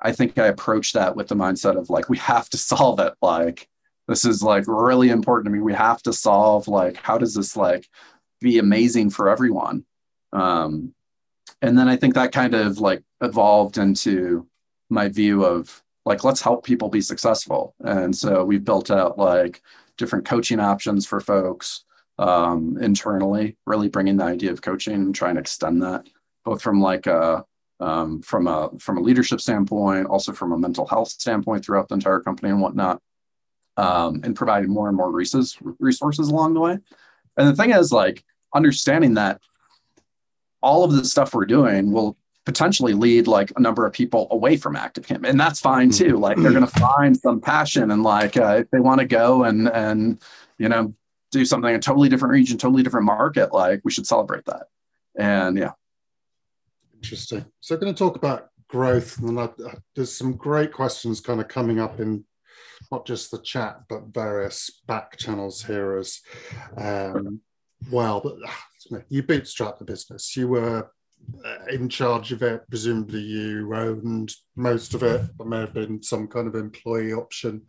I 0.00 0.12
think 0.12 0.38
I 0.38 0.46
approached 0.46 0.94
that 0.94 1.14
with 1.16 1.28
the 1.28 1.34
mindset 1.34 1.76
of 1.76 1.90
like 1.90 2.08
we 2.08 2.18
have 2.18 2.48
to 2.50 2.56
solve 2.72 3.00
it 3.00 3.14
like 3.20 3.68
this 4.08 4.24
is 4.24 4.42
like 4.42 4.64
really 4.66 5.10
important 5.10 5.46
to 5.46 5.50
me. 5.50 5.60
We 5.60 5.74
have 5.74 6.02
to 6.02 6.12
solve 6.12 6.68
like 6.68 6.96
how 6.96 7.18
does 7.18 7.34
this 7.34 7.56
like 7.56 7.88
be 8.40 8.58
amazing 8.58 9.10
for 9.10 9.28
everyone. 9.28 9.84
Um, 10.32 10.94
and 11.62 11.78
then 11.78 11.88
I 11.88 11.96
think 11.96 12.14
that 12.14 12.32
kind 12.32 12.54
of 12.54 12.78
like 12.78 13.02
evolved 13.20 13.78
into 13.78 14.46
my 14.90 15.08
view 15.08 15.44
of 15.44 15.82
like 16.04 16.24
let's 16.24 16.42
help 16.42 16.64
people 16.64 16.88
be 16.88 17.00
successful. 17.00 17.74
And 17.80 18.14
so 18.14 18.44
we've 18.44 18.64
built 18.64 18.90
out 18.90 19.16
like 19.18 19.62
different 19.96 20.26
coaching 20.26 20.58
options 20.58 21.06
for 21.06 21.20
folks 21.20 21.84
um, 22.18 22.76
internally, 22.80 23.56
really 23.66 23.88
bringing 23.88 24.16
the 24.16 24.24
idea 24.24 24.50
of 24.50 24.60
coaching 24.60 24.94
and 24.94 25.14
trying 25.14 25.34
to 25.34 25.40
extend 25.40 25.82
that 25.82 26.08
both 26.44 26.60
from 26.60 26.80
like 26.80 27.06
a 27.06 27.44
um, 27.80 28.22
from 28.22 28.46
a 28.46 28.70
from 28.78 28.98
a 28.98 29.00
leadership 29.00 29.40
standpoint, 29.40 30.06
also 30.06 30.32
from 30.32 30.52
a 30.52 30.58
mental 30.58 30.86
health 30.86 31.08
standpoint 31.08 31.64
throughout 31.64 31.88
the 31.88 31.94
entire 31.94 32.20
company 32.20 32.50
and 32.50 32.60
whatnot, 32.60 33.00
um, 33.76 34.20
and 34.24 34.36
providing 34.36 34.70
more 34.70 34.88
and 34.88 34.96
more 34.96 35.10
resources 35.10 35.56
resources 35.78 36.28
along 36.28 36.54
the 36.54 36.60
way. 36.60 36.78
And 37.36 37.48
the 37.48 37.56
thing 37.56 37.70
is, 37.70 37.92
like 37.92 38.24
understanding 38.54 39.14
that 39.14 39.40
all 40.62 40.84
of 40.84 40.92
the 40.92 41.04
stuff 41.04 41.34
we're 41.34 41.44
doing 41.44 41.92
will 41.92 42.16
potentially 42.44 42.92
lead 42.92 43.26
like 43.26 43.52
a 43.56 43.60
number 43.60 43.86
of 43.86 43.92
people 43.92 44.26
away 44.30 44.56
from 44.56 44.74
active 44.74 45.06
camp. 45.06 45.24
And 45.24 45.38
that's 45.38 45.60
fine 45.60 45.88
hmm. 45.88 45.96
too. 45.96 46.16
Like 46.16 46.36
they're 46.36 46.52
going 46.52 46.66
to 46.66 46.80
find 46.80 47.16
some 47.16 47.40
passion 47.40 47.90
and 47.90 48.02
like 48.02 48.36
uh, 48.36 48.58
if 48.60 48.70
they 48.70 48.80
want 48.80 49.00
to 49.00 49.06
go 49.06 49.44
and 49.44 49.68
and 49.68 50.22
you 50.58 50.68
know 50.68 50.94
do 51.30 51.44
something 51.44 51.70
in 51.70 51.76
a 51.76 51.80
totally 51.80 52.08
different 52.08 52.32
region 52.32 52.58
totally 52.58 52.82
different 52.82 53.06
market 53.06 53.54
like 53.54 53.80
we 53.84 53.90
should 53.90 54.06
celebrate 54.06 54.44
that. 54.46 54.66
And 55.16 55.56
yeah. 55.56 55.72
Interesting. 56.94 57.44
So 57.60 57.76
going 57.76 57.92
to 57.92 57.98
talk 57.98 58.16
about 58.16 58.48
growth 58.68 59.18
and 59.18 59.38
I, 59.38 59.44
I, 59.44 59.74
there's 59.94 60.16
some 60.16 60.32
great 60.32 60.72
questions 60.72 61.20
kind 61.20 61.40
of 61.40 61.48
coming 61.48 61.78
up 61.78 62.00
in 62.00 62.24
not 62.90 63.06
just 63.06 63.30
the 63.30 63.38
chat 63.38 63.80
but 63.88 64.06
various 64.06 64.70
back 64.86 65.16
channels 65.18 65.62
here 65.62 65.96
as 65.98 66.20
um, 66.78 67.40
well 67.90 68.20
but 68.22 68.36
you 69.08 69.22
bootstrapped 69.22 69.78
the 69.78 69.84
business. 69.84 70.36
You 70.36 70.48
were 70.48 70.90
uh, 71.44 71.64
in 71.70 71.88
charge 71.88 72.32
of 72.32 72.42
it. 72.42 72.62
Presumably, 72.68 73.20
you 73.20 73.74
owned 73.74 74.34
most 74.56 74.94
of 74.94 75.02
it. 75.02 75.22
There 75.38 75.46
may 75.46 75.60
have 75.60 75.74
been 75.74 76.02
some 76.02 76.28
kind 76.28 76.46
of 76.46 76.54
employee 76.54 77.12
option 77.12 77.62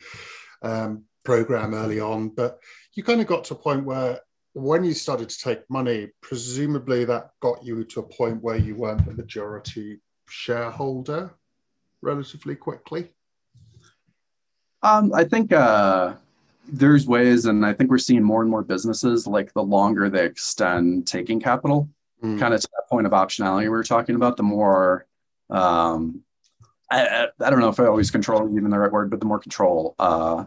um, 0.61 1.03
program 1.23 1.73
early 1.73 1.99
on, 1.99 2.29
but 2.29 2.59
you 2.93 3.03
kind 3.03 3.21
of 3.21 3.27
got 3.27 3.43
to 3.45 3.53
a 3.53 3.57
point 3.57 3.85
where 3.85 4.19
when 4.53 4.83
you 4.83 4.93
started 4.93 5.29
to 5.29 5.39
take 5.39 5.69
money, 5.69 6.09
presumably 6.21 7.05
that 7.05 7.31
got 7.41 7.63
you 7.65 7.83
to 7.83 7.99
a 8.01 8.03
point 8.03 8.41
where 8.41 8.57
you 8.57 8.75
weren't 8.75 9.05
the 9.05 9.13
majority 9.13 9.99
shareholder 10.27 11.33
relatively 12.01 12.55
quickly. 12.55 13.09
Um, 14.83 15.13
I 15.13 15.23
think 15.23 15.51
uh, 15.53 16.15
there's 16.67 17.05
ways, 17.05 17.45
and 17.45 17.65
I 17.65 17.73
think 17.73 17.89
we're 17.89 17.97
seeing 17.97 18.23
more 18.23 18.41
and 18.41 18.49
more 18.49 18.63
businesses 18.63 19.27
like 19.27 19.53
the 19.53 19.63
longer 19.63 20.09
they 20.09 20.25
extend 20.25 21.07
taking 21.07 21.39
capital, 21.39 21.89
mm. 22.23 22.39
kind 22.39 22.53
of 22.53 22.61
to 22.61 22.67
that 22.73 22.89
point 22.89 23.05
of 23.05 23.13
optionality 23.13 23.63
we 23.63 23.69
were 23.69 23.83
talking 23.83 24.15
about, 24.15 24.37
the 24.37 24.43
more 24.43 25.05
um, 25.49 26.23
I, 26.89 27.27
I, 27.39 27.49
don't 27.49 27.59
know 27.59 27.69
if 27.69 27.79
I 27.79 27.85
always 27.85 28.11
control 28.11 28.49
even 28.55 28.69
the 28.69 28.79
right 28.79 28.91
word, 28.91 29.09
but 29.09 29.19
the 29.19 29.25
more 29.25 29.39
control 29.39 29.95
uh, 29.99 30.45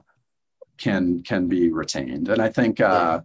can 0.78 1.22
can 1.22 1.48
be 1.48 1.70
retained. 1.70 2.28
And 2.28 2.40
I 2.40 2.48
think 2.48 2.80
uh, 2.80 3.22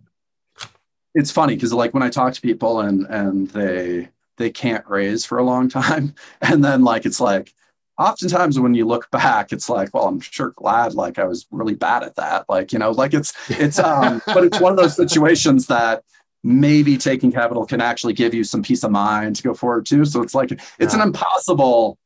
it's 1.14 1.32
funny 1.32 1.56
because 1.56 1.74
like 1.74 1.94
when 1.94 2.04
I 2.04 2.10
talk 2.10 2.34
to 2.34 2.42
people 2.42 2.82
and 2.82 3.06
and 3.08 3.48
they 3.50 4.10
they 4.38 4.50
can't 4.50 4.88
raise 4.88 5.26
for 5.26 5.38
a 5.38 5.44
long 5.44 5.70
time, 5.82 6.16
and 6.42 6.64
then 6.64 6.84
like 6.84 7.06
it's 7.06 7.22
like 7.22 7.54
oftentimes 8.02 8.60
when 8.60 8.74
you 8.74 8.86
look 8.86 9.10
back 9.12 9.52
it's 9.52 9.70
like 9.70 9.94
well 9.94 10.08
i'm 10.08 10.20
sure 10.20 10.52
glad 10.56 10.94
like 10.94 11.20
i 11.20 11.24
was 11.24 11.46
really 11.52 11.76
bad 11.76 12.04
at 12.04 12.16
that. 12.16 12.46
Like 12.50 12.72
you 12.72 12.80
know 12.80 12.92
like 12.92 13.14
it's 13.14 13.34
it's 13.50 13.80
um 13.80 14.22
but 14.26 14.44
it's 14.44 14.60
one 14.60 14.72
of 14.72 14.78
those 14.78 14.96
situations 14.96 15.68
that 15.68 16.04
maybe 16.44 16.98
taking 16.98 17.32
capital 17.32 17.66
can 17.66 17.82
actually 17.82 18.14
give 18.14 18.34
you 18.34 18.44
some 18.44 18.64
peace 18.64 18.84
of 18.84 18.92
mind 18.92 19.36
to 19.36 19.44
go 19.44 19.54
forward 19.54 19.86
too. 19.86 20.06
So 20.06 20.22
it's 20.22 20.34
like 20.34 20.52
it's 20.52 20.94
yeah. 20.94 20.96
an 20.96 21.08
impossible 21.08 21.98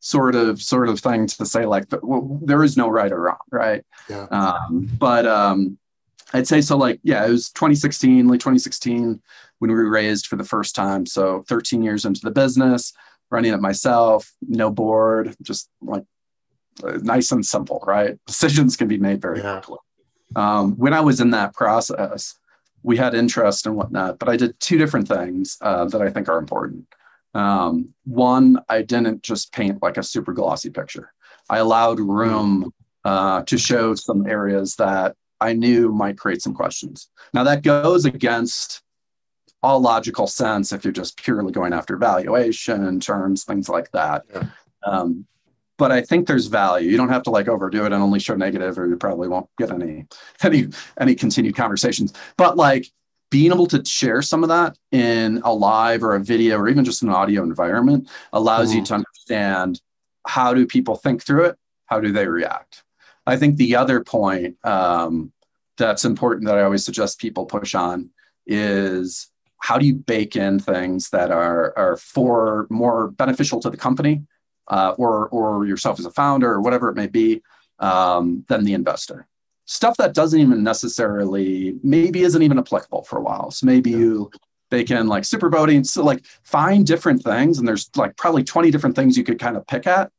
sort 0.00 0.34
of 0.34 0.60
sort 0.60 0.88
of 0.88 0.98
thing 1.00 1.26
to 1.26 1.46
say 1.46 1.66
like 1.66 1.84
well, 2.02 2.40
there 2.42 2.62
is 2.64 2.76
no 2.76 2.88
right 2.88 3.12
or 3.12 3.20
wrong 3.20 3.36
right? 3.50 3.84
Yeah. 4.08 4.26
Um 4.30 4.90
but 4.98 5.26
um 5.26 5.78
i'd 6.34 6.48
say 6.48 6.62
so 6.62 6.78
like 6.78 6.98
yeah 7.02 7.26
it 7.26 7.30
was 7.30 7.50
2016 7.50 8.26
late 8.26 8.40
2016 8.40 9.20
when 9.58 9.70
we 9.70 9.76
raised 9.76 10.26
for 10.26 10.36
the 10.36 10.44
first 10.44 10.74
time. 10.74 11.06
So 11.06 11.44
13 11.46 11.82
years 11.82 12.04
into 12.04 12.20
the 12.22 12.32
business 12.32 12.92
running 13.32 13.52
it 13.52 13.60
myself, 13.60 14.30
no 14.42 14.70
board, 14.70 15.34
just 15.42 15.70
like 15.80 16.04
uh, 16.84 16.98
nice 17.02 17.32
and 17.32 17.44
simple, 17.44 17.82
right? 17.86 18.16
Decisions 18.26 18.76
can 18.76 18.86
be 18.86 18.98
made 18.98 19.20
very 19.20 19.40
yeah. 19.40 19.54
quickly. 19.54 19.78
Um, 20.36 20.72
when 20.76 20.92
I 20.92 21.00
was 21.00 21.20
in 21.20 21.30
that 21.30 21.54
process, 21.54 22.38
we 22.82 22.96
had 22.96 23.14
interest 23.14 23.66
and 23.66 23.74
whatnot, 23.76 24.18
but 24.18 24.28
I 24.28 24.36
did 24.36 24.58
two 24.60 24.78
different 24.78 25.08
things 25.08 25.56
uh, 25.60 25.86
that 25.86 26.02
I 26.02 26.10
think 26.10 26.28
are 26.28 26.38
important. 26.38 26.86
Um, 27.34 27.94
one, 28.04 28.60
I 28.68 28.82
didn't 28.82 29.22
just 29.22 29.52
paint 29.52 29.82
like 29.82 29.96
a 29.96 30.02
super 30.02 30.32
glossy 30.32 30.70
picture. 30.70 31.12
I 31.48 31.58
allowed 31.58 32.00
room 32.00 32.72
uh, 33.04 33.42
to 33.44 33.58
show 33.58 33.94
some 33.94 34.26
areas 34.26 34.76
that 34.76 35.16
I 35.40 35.54
knew 35.54 35.92
might 35.92 36.18
create 36.18 36.42
some 36.42 36.54
questions. 36.54 37.08
Now 37.34 37.44
that 37.44 37.62
goes 37.62 38.04
against 38.04 38.82
all 39.62 39.80
logical 39.80 40.26
sense 40.26 40.72
if 40.72 40.84
you're 40.84 40.92
just 40.92 41.16
purely 41.16 41.52
going 41.52 41.72
after 41.72 41.96
valuation 41.96 42.98
terms, 43.00 43.44
things 43.44 43.68
like 43.68 43.90
that. 43.92 44.24
Yeah. 44.32 44.46
Um, 44.84 45.26
but 45.78 45.90
I 45.90 46.02
think 46.02 46.26
there's 46.26 46.46
value. 46.46 46.90
You 46.90 46.96
don't 46.96 47.08
have 47.08 47.22
to 47.24 47.30
like 47.30 47.48
overdo 47.48 47.84
it 47.84 47.92
and 47.92 48.02
only 48.02 48.20
show 48.20 48.34
negative, 48.34 48.78
or 48.78 48.86
you 48.86 48.96
probably 48.96 49.28
won't 49.28 49.48
get 49.58 49.70
any 49.70 50.06
any 50.42 50.68
any 51.00 51.14
continued 51.14 51.56
conversations. 51.56 52.12
But 52.36 52.56
like 52.56 52.86
being 53.30 53.50
able 53.50 53.66
to 53.66 53.84
share 53.84 54.20
some 54.20 54.42
of 54.42 54.50
that 54.50 54.76
in 54.90 55.40
a 55.42 55.52
live 55.52 56.04
or 56.04 56.14
a 56.14 56.20
video 56.20 56.58
or 56.58 56.68
even 56.68 56.84
just 56.84 57.02
an 57.02 57.08
audio 57.08 57.42
environment 57.42 58.08
allows 58.32 58.70
mm. 58.70 58.76
you 58.76 58.84
to 58.84 58.94
understand 58.94 59.80
how 60.26 60.52
do 60.52 60.66
people 60.66 60.96
think 60.96 61.24
through 61.24 61.46
it, 61.46 61.56
how 61.86 61.98
do 61.98 62.12
they 62.12 62.28
react. 62.28 62.84
I 63.26 63.38
think 63.38 63.56
the 63.56 63.76
other 63.76 64.04
point 64.04 64.56
um, 64.64 65.32
that's 65.78 66.04
important 66.04 66.46
that 66.46 66.58
I 66.58 66.62
always 66.62 66.84
suggest 66.84 67.20
people 67.20 67.46
push 67.46 67.74
on 67.74 68.10
is 68.46 69.31
how 69.62 69.78
do 69.78 69.86
you 69.86 69.94
bake 69.94 70.34
in 70.34 70.58
things 70.58 71.10
that 71.10 71.30
are, 71.30 71.72
are 71.78 71.96
for 71.96 72.66
more 72.68 73.12
beneficial 73.12 73.60
to 73.60 73.70
the 73.70 73.76
company 73.76 74.20
uh, 74.66 74.92
or, 74.98 75.28
or 75.28 75.64
yourself 75.64 76.00
as 76.00 76.04
a 76.04 76.10
founder 76.10 76.50
or 76.50 76.60
whatever 76.60 76.88
it 76.88 76.96
may 76.96 77.06
be 77.06 77.40
um, 77.78 78.44
than 78.48 78.64
the 78.64 78.74
investor? 78.74 79.28
Stuff 79.66 79.96
that 79.98 80.14
doesn't 80.14 80.40
even 80.40 80.64
necessarily, 80.64 81.76
maybe 81.84 82.22
isn't 82.22 82.42
even 82.42 82.58
applicable 82.58 83.04
for 83.04 83.18
a 83.18 83.22
while. 83.22 83.52
So 83.52 83.64
maybe 83.64 83.92
yeah. 83.92 83.98
you 83.98 84.30
bake 84.68 84.90
in 84.90 85.06
like 85.06 85.24
super 85.24 85.48
voting. 85.48 85.84
So 85.84 86.02
like 86.02 86.24
find 86.42 86.84
different 86.84 87.22
things, 87.22 87.60
and 87.60 87.68
there's 87.68 87.88
like 87.94 88.16
probably 88.16 88.42
20 88.42 88.72
different 88.72 88.96
things 88.96 89.16
you 89.16 89.22
could 89.22 89.38
kind 89.38 89.56
of 89.56 89.64
pick 89.68 89.86
at. 89.86 90.10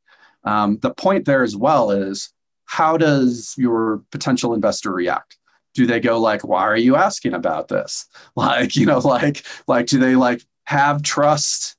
Um, 0.45 0.77
the 0.81 0.93
point 0.93 1.25
there 1.25 1.43
as 1.43 1.57
well 1.57 1.91
is 1.91 2.31
how 2.63 2.95
does 2.95 3.55
your 3.57 4.03
potential 4.09 4.53
investor 4.53 4.93
react? 4.93 5.37
Do 5.73 5.85
they 5.85 5.99
go 5.99 6.19
like 6.19 6.43
why 6.43 6.61
are 6.61 6.77
you 6.77 6.95
asking 6.95 7.33
about 7.33 7.67
this? 7.67 8.05
Like 8.35 8.75
you 8.75 8.85
know 8.85 8.99
like 8.99 9.45
like 9.67 9.87
do 9.87 9.99
they 9.99 10.15
like 10.15 10.43
have 10.65 11.03
trust 11.03 11.75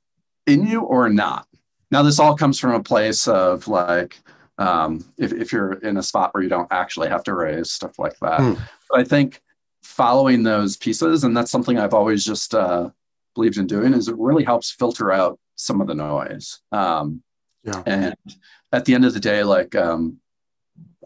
in 0.46 0.66
you 0.66 0.82
or 0.82 1.08
not? 1.08 1.46
Now 1.90 2.02
this 2.02 2.18
all 2.18 2.36
comes 2.36 2.58
from 2.58 2.72
a 2.72 2.82
place 2.82 3.28
of 3.28 3.68
like 3.68 4.18
um, 4.58 5.04
if, 5.18 5.32
if 5.32 5.52
you're 5.52 5.72
in 5.74 5.96
a 5.96 6.02
spot 6.02 6.32
where 6.32 6.42
you 6.42 6.48
don't 6.48 6.68
actually 6.70 7.08
have 7.08 7.24
to 7.24 7.34
raise 7.34 7.72
stuff 7.72 7.98
like 7.98 8.18
that. 8.20 8.40
Hmm. 8.40 8.54
but 8.88 9.00
i 9.00 9.04
think 9.04 9.40
following 9.82 10.42
those 10.42 10.76
pieces 10.76 11.24
and 11.24 11.36
that's 11.36 11.50
something 11.50 11.78
i've 11.78 11.94
always 11.94 12.24
just 12.24 12.54
uh, 12.54 12.88
believed 13.34 13.58
in 13.58 13.66
doing 13.66 13.92
is 13.94 14.08
it 14.08 14.16
really 14.18 14.44
helps 14.44 14.70
filter 14.70 15.12
out 15.12 15.38
some 15.56 15.80
of 15.80 15.86
the 15.86 15.94
noise. 15.94 16.60
Um, 16.72 17.22
yeah. 17.62 17.82
and 17.86 18.14
at 18.72 18.84
the 18.84 18.94
end 18.94 19.04
of 19.04 19.14
the 19.14 19.20
day 19.20 19.42
like 19.44 19.74
um, 19.74 20.18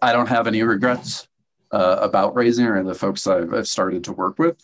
i 0.02 0.12
don't 0.12 0.28
have 0.28 0.46
any 0.46 0.62
regrets 0.62 1.27
uh, 1.70 1.98
about 2.00 2.34
raising 2.34 2.66
or 2.66 2.82
the 2.82 2.94
folks 2.94 3.26
I've, 3.26 3.52
I've, 3.52 3.68
started 3.68 4.04
to 4.04 4.12
work 4.12 4.38
with. 4.38 4.58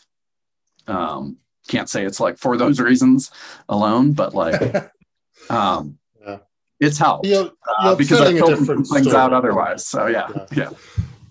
Um, 0.86 1.38
can't 1.68 1.88
say 1.88 2.04
it's 2.04 2.20
like 2.20 2.38
for 2.38 2.56
those 2.56 2.80
reasons 2.80 3.30
alone, 3.68 4.12
but 4.12 4.34
like 4.34 4.60
um, 5.50 5.98
yeah. 6.24 6.38
it's 6.80 6.98
helped 6.98 7.26
you're, 7.26 7.46
uh, 7.46 7.82
you're 7.82 7.92
uh, 7.92 7.94
because 7.94 8.20
I 8.20 8.32
filled 8.32 8.66
things 8.66 8.88
story. 8.88 9.16
out 9.16 9.32
otherwise. 9.32 9.86
So 9.86 10.06
yeah, 10.06 10.28
yeah, 10.34 10.46
yeah. 10.54 10.70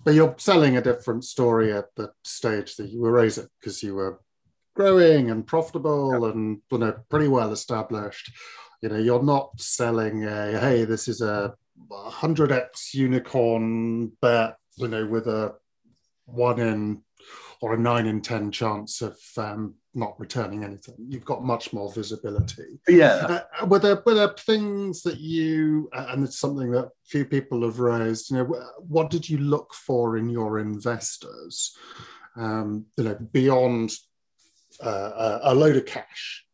But 0.04 0.14
you're 0.14 0.34
selling 0.38 0.76
a 0.76 0.82
different 0.82 1.24
story 1.24 1.72
at 1.72 1.94
the 1.96 2.12
stage 2.24 2.76
that 2.76 2.90
you 2.90 3.00
were 3.00 3.12
raising 3.12 3.48
because 3.58 3.82
you 3.82 3.94
were 3.94 4.20
growing 4.74 5.30
and 5.30 5.46
profitable 5.46 6.20
yeah. 6.20 6.30
and 6.30 6.60
you 6.70 6.78
know 6.78 6.94
pretty 7.08 7.28
well 7.28 7.52
established. 7.52 8.30
You 8.82 8.90
know, 8.90 8.98
you're 8.98 9.22
not 9.22 9.58
selling 9.60 10.24
a 10.24 10.58
hey, 10.58 10.84
this 10.84 11.08
is 11.08 11.20
a 11.20 11.54
100x 11.90 12.94
unicorn 12.94 14.08
bet, 14.20 14.56
you 14.76 14.88
know, 14.88 15.06
with 15.06 15.26
a 15.26 15.54
one 16.26 16.58
in 16.58 17.02
or 17.60 17.74
a 17.74 17.78
nine 17.78 18.06
in 18.06 18.20
10 18.20 18.50
chance 18.50 19.00
of 19.00 19.18
um, 19.38 19.74
not 19.94 20.18
returning 20.20 20.64
anything. 20.64 20.96
You've 20.98 21.24
got 21.24 21.44
much 21.44 21.72
more 21.72 21.90
visibility. 21.92 22.78
Yeah. 22.88 23.40
Uh, 23.60 23.66
were, 23.66 23.78
there, 23.78 24.02
were 24.04 24.14
there 24.14 24.34
things 24.36 25.02
that 25.02 25.18
you, 25.18 25.88
and 25.92 26.24
it's 26.24 26.38
something 26.38 26.70
that 26.72 26.90
few 27.06 27.24
people 27.24 27.62
have 27.62 27.78
raised, 27.78 28.30
you 28.30 28.36
know, 28.36 28.60
what 28.78 29.08
did 29.08 29.28
you 29.28 29.38
look 29.38 29.72
for 29.72 30.18
in 30.18 30.28
your 30.28 30.58
investors, 30.58 31.76
um, 32.36 32.86
you 32.98 33.04
know, 33.04 33.14
beyond 33.32 33.92
uh, 34.82 35.38
a 35.42 35.54
load 35.54 35.76
of 35.76 35.86
cash? 35.86 36.44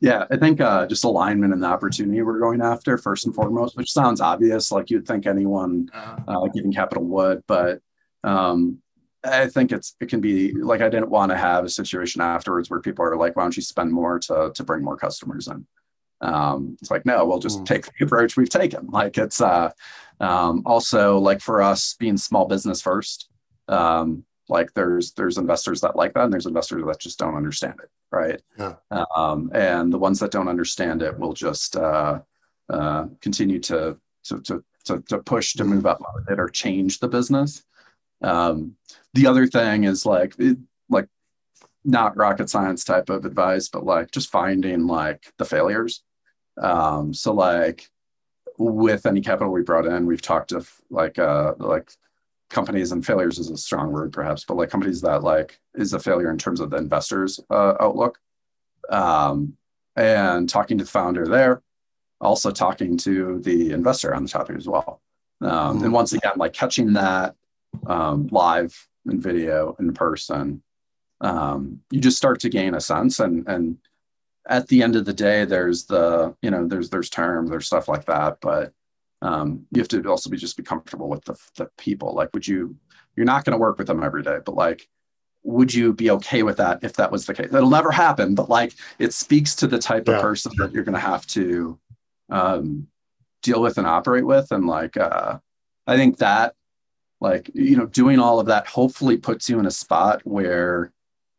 Yeah, 0.00 0.26
I 0.30 0.36
think 0.36 0.60
uh, 0.60 0.86
just 0.86 1.04
alignment 1.04 1.52
and 1.52 1.62
the 1.62 1.66
opportunity 1.66 2.22
we're 2.22 2.38
going 2.38 2.60
after 2.60 2.98
first 2.98 3.26
and 3.26 3.34
foremost, 3.34 3.76
which 3.76 3.92
sounds 3.92 4.20
obvious, 4.20 4.70
like 4.70 4.90
you'd 4.90 5.08
think 5.08 5.26
anyone 5.26 5.88
uh-huh. 5.92 6.44
uh, 6.44 6.46
giving 6.48 6.72
capital 6.72 7.04
would, 7.04 7.42
but 7.48 7.80
um, 8.24 8.78
I 9.24 9.48
think 9.48 9.72
it's 9.72 9.96
it 10.00 10.08
can 10.08 10.20
be 10.20 10.52
like 10.52 10.80
I 10.80 10.88
didn't 10.88 11.10
want 11.10 11.30
to 11.30 11.36
have 11.36 11.64
a 11.64 11.68
situation 11.68 12.20
afterwards 12.20 12.70
where 12.70 12.80
people 12.80 13.04
are 13.04 13.16
like, 13.16 13.36
why 13.36 13.42
don't 13.42 13.56
you 13.56 13.62
spend 13.62 13.92
more 13.92 14.18
to 14.20 14.52
to 14.54 14.64
bring 14.64 14.82
more 14.82 14.96
customers 14.96 15.48
in? 15.48 15.66
Um, 16.20 16.76
it's 16.80 16.90
like 16.90 17.04
no, 17.04 17.24
we'll 17.24 17.38
just 17.38 17.60
mm. 17.60 17.66
take 17.66 17.86
the 17.86 18.04
approach 18.04 18.36
we've 18.36 18.48
taken. 18.48 18.86
Like 18.88 19.18
it's 19.18 19.40
uh, 19.40 19.70
um, 20.20 20.62
also 20.66 21.18
like 21.18 21.40
for 21.40 21.62
us 21.62 21.94
being 21.98 22.16
small 22.16 22.46
business 22.46 22.80
first. 22.80 23.28
Um, 23.68 24.24
like 24.48 24.72
there's 24.74 25.12
there's 25.12 25.38
investors 25.38 25.80
that 25.82 25.96
like 25.96 26.14
that, 26.14 26.24
and 26.24 26.32
there's 26.32 26.46
investors 26.46 26.82
that 26.86 27.00
just 27.00 27.18
don't 27.18 27.36
understand 27.36 27.74
it, 27.82 27.90
right? 28.10 28.40
Yeah. 28.58 28.74
Um, 29.14 29.50
and 29.54 29.92
the 29.92 29.98
ones 29.98 30.20
that 30.20 30.30
don't 30.30 30.48
understand 30.48 31.02
it 31.02 31.18
will 31.18 31.34
just 31.34 31.76
uh, 31.76 32.20
uh, 32.70 33.06
continue 33.20 33.58
to 33.60 33.98
to 34.24 34.40
to 34.42 34.64
to, 34.84 35.02
to 35.02 35.18
push 35.18 35.52
to 35.54 35.64
move 35.64 35.86
up 35.86 36.00
market 36.00 36.40
or 36.40 36.48
change 36.48 36.98
the 36.98 37.08
business. 37.08 37.62
Um, 38.22 38.76
the 39.14 39.26
other 39.26 39.46
thing 39.46 39.84
is 39.84 40.04
like 40.04 40.34
it, 40.38 40.58
like 40.88 41.08
not 41.84 42.16
rocket 42.16 42.50
science 42.50 42.84
type 42.84 43.10
of 43.10 43.24
advice, 43.24 43.68
but 43.68 43.84
like 43.84 44.10
just 44.10 44.30
finding 44.30 44.86
like 44.86 45.32
the 45.38 45.44
failures. 45.44 46.02
Um, 46.60 47.14
so 47.14 47.32
like 47.32 47.88
with 48.58 49.06
any 49.06 49.20
capital 49.20 49.52
we 49.52 49.62
brought 49.62 49.86
in, 49.86 50.06
we've 50.06 50.22
talked 50.22 50.50
to 50.50 50.66
like 50.90 51.18
uh 51.18 51.54
like 51.58 51.90
companies 52.50 52.92
and 52.92 53.04
failures 53.04 53.38
is 53.38 53.50
a 53.50 53.56
strong 53.56 53.92
word 53.92 54.12
perhaps, 54.12 54.44
but 54.44 54.56
like 54.56 54.70
companies 54.70 55.00
that 55.02 55.22
like 55.22 55.60
is 55.74 55.92
a 55.92 56.00
failure 56.00 56.30
in 56.30 56.38
terms 56.38 56.60
of 56.60 56.70
the 56.70 56.76
investors 56.76 57.40
uh, 57.50 57.74
outlook. 57.80 58.18
Um, 58.88 59.56
and 59.96 60.48
talking 60.48 60.78
to 60.78 60.84
the 60.84 60.90
founder 60.90 61.26
there, 61.26 61.62
also 62.20 62.50
talking 62.50 62.96
to 62.98 63.40
the 63.40 63.72
investor 63.72 64.14
on 64.14 64.22
the 64.22 64.28
topic 64.28 64.56
as 64.56 64.68
well. 64.68 65.02
Um, 65.40 65.50
mm-hmm. 65.50 65.84
And 65.84 65.92
once 65.92 66.12
again, 66.12 66.32
like 66.36 66.52
catching 66.52 66.92
that 66.94 67.34
um, 67.86 68.28
live 68.30 68.88
and 69.06 69.22
video 69.22 69.76
in 69.78 69.92
person, 69.94 70.62
um, 71.20 71.80
you 71.90 72.00
just 72.00 72.16
start 72.16 72.40
to 72.40 72.48
gain 72.48 72.74
a 72.74 72.80
sense. 72.80 73.20
And 73.20 73.46
and 73.48 73.78
at 74.48 74.68
the 74.68 74.82
end 74.82 74.96
of 74.96 75.04
the 75.04 75.12
day, 75.12 75.44
there's 75.44 75.86
the 75.86 76.34
you 76.42 76.50
know 76.50 76.66
there's 76.66 76.90
there's 76.90 77.10
terms, 77.10 77.50
there's 77.50 77.66
stuff 77.66 77.88
like 77.88 78.04
that, 78.06 78.38
but 78.40 78.72
um, 79.20 79.66
you 79.72 79.80
have 79.80 79.88
to 79.88 80.02
also 80.04 80.30
be 80.30 80.36
just 80.36 80.56
be 80.56 80.62
comfortable 80.62 81.08
with 81.08 81.24
the 81.24 81.36
the 81.56 81.70
people. 81.78 82.14
Like, 82.14 82.30
would 82.34 82.46
you? 82.46 82.76
You're 83.16 83.26
not 83.26 83.44
going 83.44 83.52
to 83.52 83.58
work 83.58 83.78
with 83.78 83.88
them 83.88 84.04
every 84.04 84.22
day, 84.22 84.38
but 84.44 84.54
like 84.54 84.88
would 85.42 85.72
you 85.72 85.92
be 85.92 86.10
okay 86.10 86.42
with 86.42 86.56
that 86.58 86.80
if 86.82 86.94
that 86.94 87.10
was 87.10 87.26
the 87.26 87.34
case? 87.34 87.48
That'll 87.50 87.70
never 87.70 87.90
happen, 87.90 88.34
but 88.34 88.48
like 88.50 88.74
it 88.98 89.12
speaks 89.12 89.54
to 89.56 89.66
the 89.66 89.78
type 89.78 90.06
yeah. 90.06 90.16
of 90.16 90.22
person 90.22 90.52
that 90.58 90.72
you're 90.72 90.84
going 90.84 90.94
to 90.94 91.00
have 91.00 91.26
to 91.28 91.78
um, 92.30 92.86
deal 93.42 93.62
with 93.62 93.78
and 93.78 93.86
operate 93.86 94.26
with. 94.26 94.50
And 94.50 94.66
like, 94.66 94.96
uh, 94.96 95.38
I 95.86 95.96
think 95.96 96.18
that 96.18 96.54
like 97.20 97.50
you 97.54 97.76
know 97.76 97.86
doing 97.86 98.18
all 98.18 98.40
of 98.40 98.46
that 98.46 98.66
hopefully 98.66 99.16
puts 99.16 99.48
you 99.48 99.58
in 99.58 99.66
a 99.66 99.70
spot 99.70 100.20
where 100.24 100.92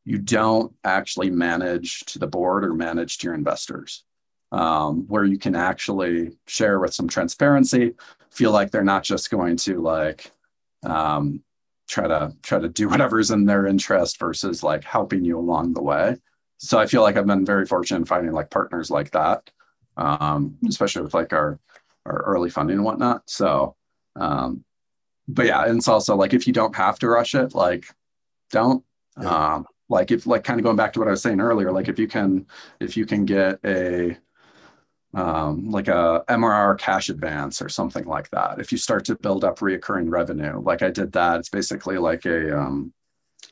you 0.05 0.17
don't 0.17 0.73
actually 0.83 1.29
manage 1.29 1.99
to 2.01 2.19
the 2.19 2.27
board 2.27 2.65
or 2.65 2.73
manage 2.73 3.17
to 3.17 3.27
your 3.27 3.35
investors 3.35 4.03
um, 4.51 5.05
where 5.07 5.25
you 5.25 5.37
can 5.37 5.55
actually 5.55 6.31
share 6.47 6.79
with 6.79 6.93
some 6.93 7.07
transparency 7.07 7.93
feel 8.31 8.51
like 8.51 8.71
they're 8.71 8.83
not 8.83 9.03
just 9.03 9.29
going 9.29 9.57
to 9.57 9.81
like 9.81 10.31
um, 10.83 11.41
try 11.87 12.07
to 12.07 12.33
try 12.43 12.59
to 12.59 12.69
do 12.69 12.89
whatever's 12.89 13.31
in 13.31 13.45
their 13.45 13.65
interest 13.65 14.19
versus 14.19 14.63
like 14.63 14.83
helping 14.83 15.23
you 15.25 15.37
along 15.37 15.73
the 15.73 15.81
way. 15.81 16.15
So 16.61 16.77
i 16.77 16.85
feel 16.85 17.01
like 17.01 17.15
i've 17.15 17.25
been 17.25 17.45
very 17.45 17.65
fortunate 17.65 17.99
in 17.99 18.05
finding 18.05 18.33
like 18.33 18.49
partners 18.49 18.91
like 18.91 19.11
that 19.11 19.49
um, 19.99 20.57
especially 20.67 21.03
with 21.03 21.13
like 21.13 21.33
our 21.33 21.59
our 22.05 22.23
early 22.23 22.49
funding 22.49 22.77
and 22.77 22.85
whatnot. 22.85 23.29
So 23.29 23.75
um, 24.15 24.63
but 25.29 25.45
yeah, 25.45 25.65
and 25.65 25.77
it's 25.77 25.87
also 25.87 26.15
like 26.15 26.33
if 26.33 26.47
you 26.47 26.53
don't 26.53 26.75
have 26.75 26.99
to 26.99 27.07
rush 27.07 27.35
it, 27.35 27.53
like 27.53 27.85
don't. 28.51 28.83
Yeah. 29.21 29.29
Um, 29.29 29.65
like 29.89 30.11
if 30.11 30.27
like 30.27 30.43
kind 30.43 30.59
of 30.59 30.63
going 30.63 30.75
back 30.75 30.93
to 30.93 30.99
what 30.99 31.07
I 31.07 31.11
was 31.11 31.21
saying 31.21 31.39
earlier, 31.39 31.71
like 31.71 31.87
if 31.87 31.97
you 31.99 32.07
can 32.07 32.47
if 32.79 32.97
you 32.97 33.05
can 33.05 33.25
get 33.25 33.59
a 33.65 34.17
um, 35.13 35.69
like 35.69 35.87
a 35.87 36.23
MRR 36.29 36.77
cash 36.77 37.09
advance 37.09 37.61
or 37.61 37.69
something 37.69 38.05
like 38.05 38.29
that. 38.29 38.59
If 38.59 38.71
you 38.71 38.77
start 38.77 39.05
to 39.05 39.15
build 39.15 39.43
up 39.43 39.57
reoccurring 39.59 40.09
revenue, 40.11 40.61
like 40.61 40.83
I 40.83 40.91
did 40.91 41.11
that, 41.13 41.39
it's 41.39 41.49
basically 41.49 41.97
like 41.97 42.25
a 42.25 42.59
um, 42.59 42.93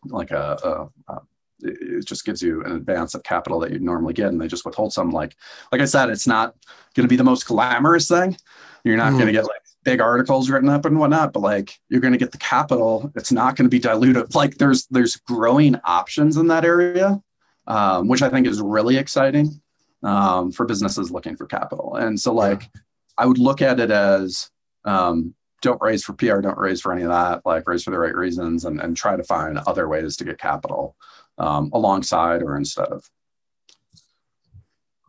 like 0.05 0.31
a, 0.31 0.89
a, 1.07 1.13
a 1.13 1.21
it 1.61 2.05
just 2.05 2.25
gives 2.25 2.41
you 2.41 2.63
an 2.63 2.73
advance 2.73 3.15
of 3.15 3.23
capital 3.23 3.59
that 3.59 3.71
you'd 3.71 3.81
normally 3.81 4.13
get 4.13 4.27
and 4.27 4.39
they 4.39 4.47
just 4.47 4.63
withhold 4.63 4.93
some 4.93 5.09
like 5.09 5.35
like 5.71 5.81
i 5.81 5.85
said 5.85 6.07
it's 6.07 6.27
not 6.27 6.53
going 6.93 7.03
to 7.03 7.09
be 7.09 7.15
the 7.15 7.23
most 7.23 7.47
glamorous 7.47 8.07
thing 8.07 8.37
you're 8.83 8.95
not 8.95 9.13
mm. 9.13 9.15
going 9.15 9.25
to 9.25 9.31
get 9.31 9.43
like 9.43 9.61
big 9.88 10.02
articles 10.02 10.50
written 10.50 10.69
up 10.69 10.86
and 10.86 11.00
whatnot, 11.00 11.34
but 11.34 11.39
like 11.39 11.80
you're 11.89 12.02
going 12.02 12.13
to 12.13 12.19
get 12.19 12.32
the 12.32 12.38
capital. 12.38 13.12
It's 13.15 13.32
not 13.32 13.56
going 13.56 13.65
to 13.65 13.69
be 13.69 13.80
diluted. 13.80 14.36
Like 14.36 14.58
there's 14.58 14.86
there's 14.88 15.15
growing 15.15 15.76
options 15.84 16.38
in 16.38 16.47
that 16.47 16.65
area, 16.65 17.21
um, 17.67 18.08
which 18.08 18.21
I 18.21 18.30
think 18.30 18.47
is 18.47 18.62
really 18.62 18.97
exciting 18.97 19.62
um, 20.04 20.52
for 20.52 20.65
businesses 20.65 21.12
looking 21.12 21.36
for 21.36 21.47
capital. 21.47 21.95
And 21.95 22.19
so 22.19 22.34
like. 22.34 22.69
I 23.17 23.26
would 23.26 23.39
look 23.39 23.62
at 23.62 23.80
it 23.80 23.89
as 23.89 24.50
um, 24.86 25.34
don't 25.62 25.82
raise 25.82 26.04
for 26.04 26.13
PR, 26.13 26.39
don't 26.39 26.58
raise 26.58 26.82
for 26.82 26.93
any 26.93 27.02
of 27.02 27.10
that. 27.10 27.45
Like 27.45 27.67
raise 27.67 27.84
for 27.84 27.91
the 27.91 28.00
right 28.00 28.15
reasons 28.15 28.65
and 28.65 28.80
and 28.80 28.95
try 28.95 29.15
to 29.15 29.23
find 29.23 29.58
other 29.65 29.88
ways 29.88 30.17
to 30.17 30.23
get 30.23 30.38
capital 30.38 30.95
um, 31.38 31.71
alongside 31.73 32.43
or 32.43 32.56
instead 32.56 32.88
of. 32.88 33.10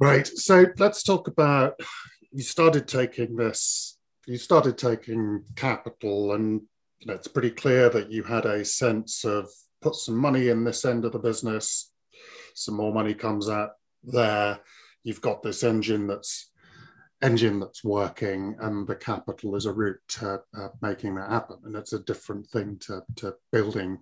Right. 0.01 0.27
So 0.27 0.67
let's 0.79 1.03
talk 1.03 1.29
about 1.29 1.79
you 2.33 2.43
started 2.43 2.87
taking 2.87 3.37
this 3.37 3.88
you 4.29 4.37
started 4.37 4.77
taking 4.77 5.43
capital, 5.57 6.35
and 6.35 6.61
it's 7.01 7.29
pretty 7.29 7.51
clear 7.51 7.88
that 7.88 8.11
you 8.11 8.23
had 8.23 8.45
a 8.45 8.62
sense 8.62 9.25
of 9.25 9.49
put 9.81 9.95
some 9.95 10.17
money 10.17 10.49
in 10.49 10.64
this 10.64 10.85
end 10.85 11.07
of 11.07 11.12
the 11.12 11.19
business, 11.19 11.93
some 12.55 12.75
more 12.75 12.93
money 12.93 13.14
comes 13.14 13.49
out 13.49 13.71
there. 14.05 14.61
You've 15.03 15.23
got 15.23 15.43
this 15.43 15.62
engine 15.62 16.07
that's 16.07 16.51
engine 17.23 17.59
that's 17.59 17.83
working, 17.83 18.55
and 18.61 18.87
the 18.87 18.97
capital 18.97 19.57
is 19.57 19.64
a 19.64 19.73
route 19.73 20.01
to 20.09 20.43
uh, 20.55 20.69
making 20.83 21.14
that 21.14 21.31
happen. 21.31 21.57
And 21.64 21.75
it's 21.75 21.95
a 21.95 22.01
different 22.01 22.47
thing 22.49 22.77
to, 22.81 23.03
to 23.17 23.35
building 23.51 23.99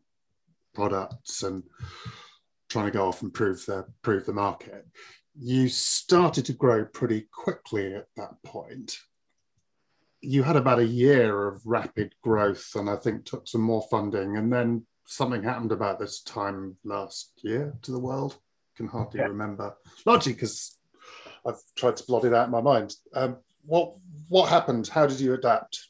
products 0.75 1.45
and 1.45 1.63
trying 2.69 2.87
to 2.87 2.91
go 2.91 3.07
off 3.07 3.23
and 3.23 3.33
prove 3.33 3.65
the 3.67 3.87
prove 4.03 4.27
the 4.27 4.33
market. 4.33 4.87
You 5.39 5.69
started 5.69 6.45
to 6.47 6.53
grow 6.53 6.85
pretty 6.85 7.29
quickly 7.31 7.95
at 7.95 8.09
that 8.17 8.43
point 8.45 8.99
you 10.27 10.43
had 10.43 10.57
about 10.57 10.81
a 10.81 10.87
year 10.87 11.49
of 11.49 11.65
rapid 11.65 12.15
growth 12.23 12.73
and 12.75 12.91
I 12.91 12.97
think 12.97 13.25
took 13.25 13.47
some 13.47 13.61
more 13.61 13.87
funding. 13.91 14.37
And 14.37 14.53
then 14.53 14.85
something 15.05 15.43
happened 15.43 15.73
about 15.73 15.99
this 15.99 16.21
time 16.23 16.77
last 16.85 17.33
year 17.43 17.75
to 17.83 17.93
the 17.93 17.99
world. 17.99 18.37
Can 18.77 18.89
hardly 18.89 19.21
yeah. 19.21 19.27
remember, 19.27 19.75
largely 20.05 20.35
because 20.35 20.77
I've 21.47 21.61
tried 21.77 21.97
to 21.97 22.05
blot 22.05 22.25
it 22.25 22.35
out 22.35 22.47
in 22.47 22.51
my 22.51 22.61
mind. 22.61 22.95
Um, 23.15 23.39
what 23.65 23.95
what 24.29 24.51
happened? 24.51 24.87
How 24.87 25.07
did 25.07 25.19
you 25.19 25.33
adapt? 25.33 25.89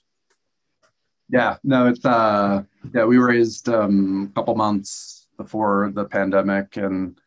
Yeah, 1.29 1.57
no, 1.65 1.89
it's 1.89 2.05
uh, 2.05 2.63
yeah, 2.95 3.05
we 3.05 3.19
raised 3.19 3.69
um, 3.69 4.29
a 4.31 4.35
couple 4.35 4.55
months 4.55 5.27
before 5.37 5.91
the 5.93 6.05
pandemic, 6.05 6.77
and 6.77 7.19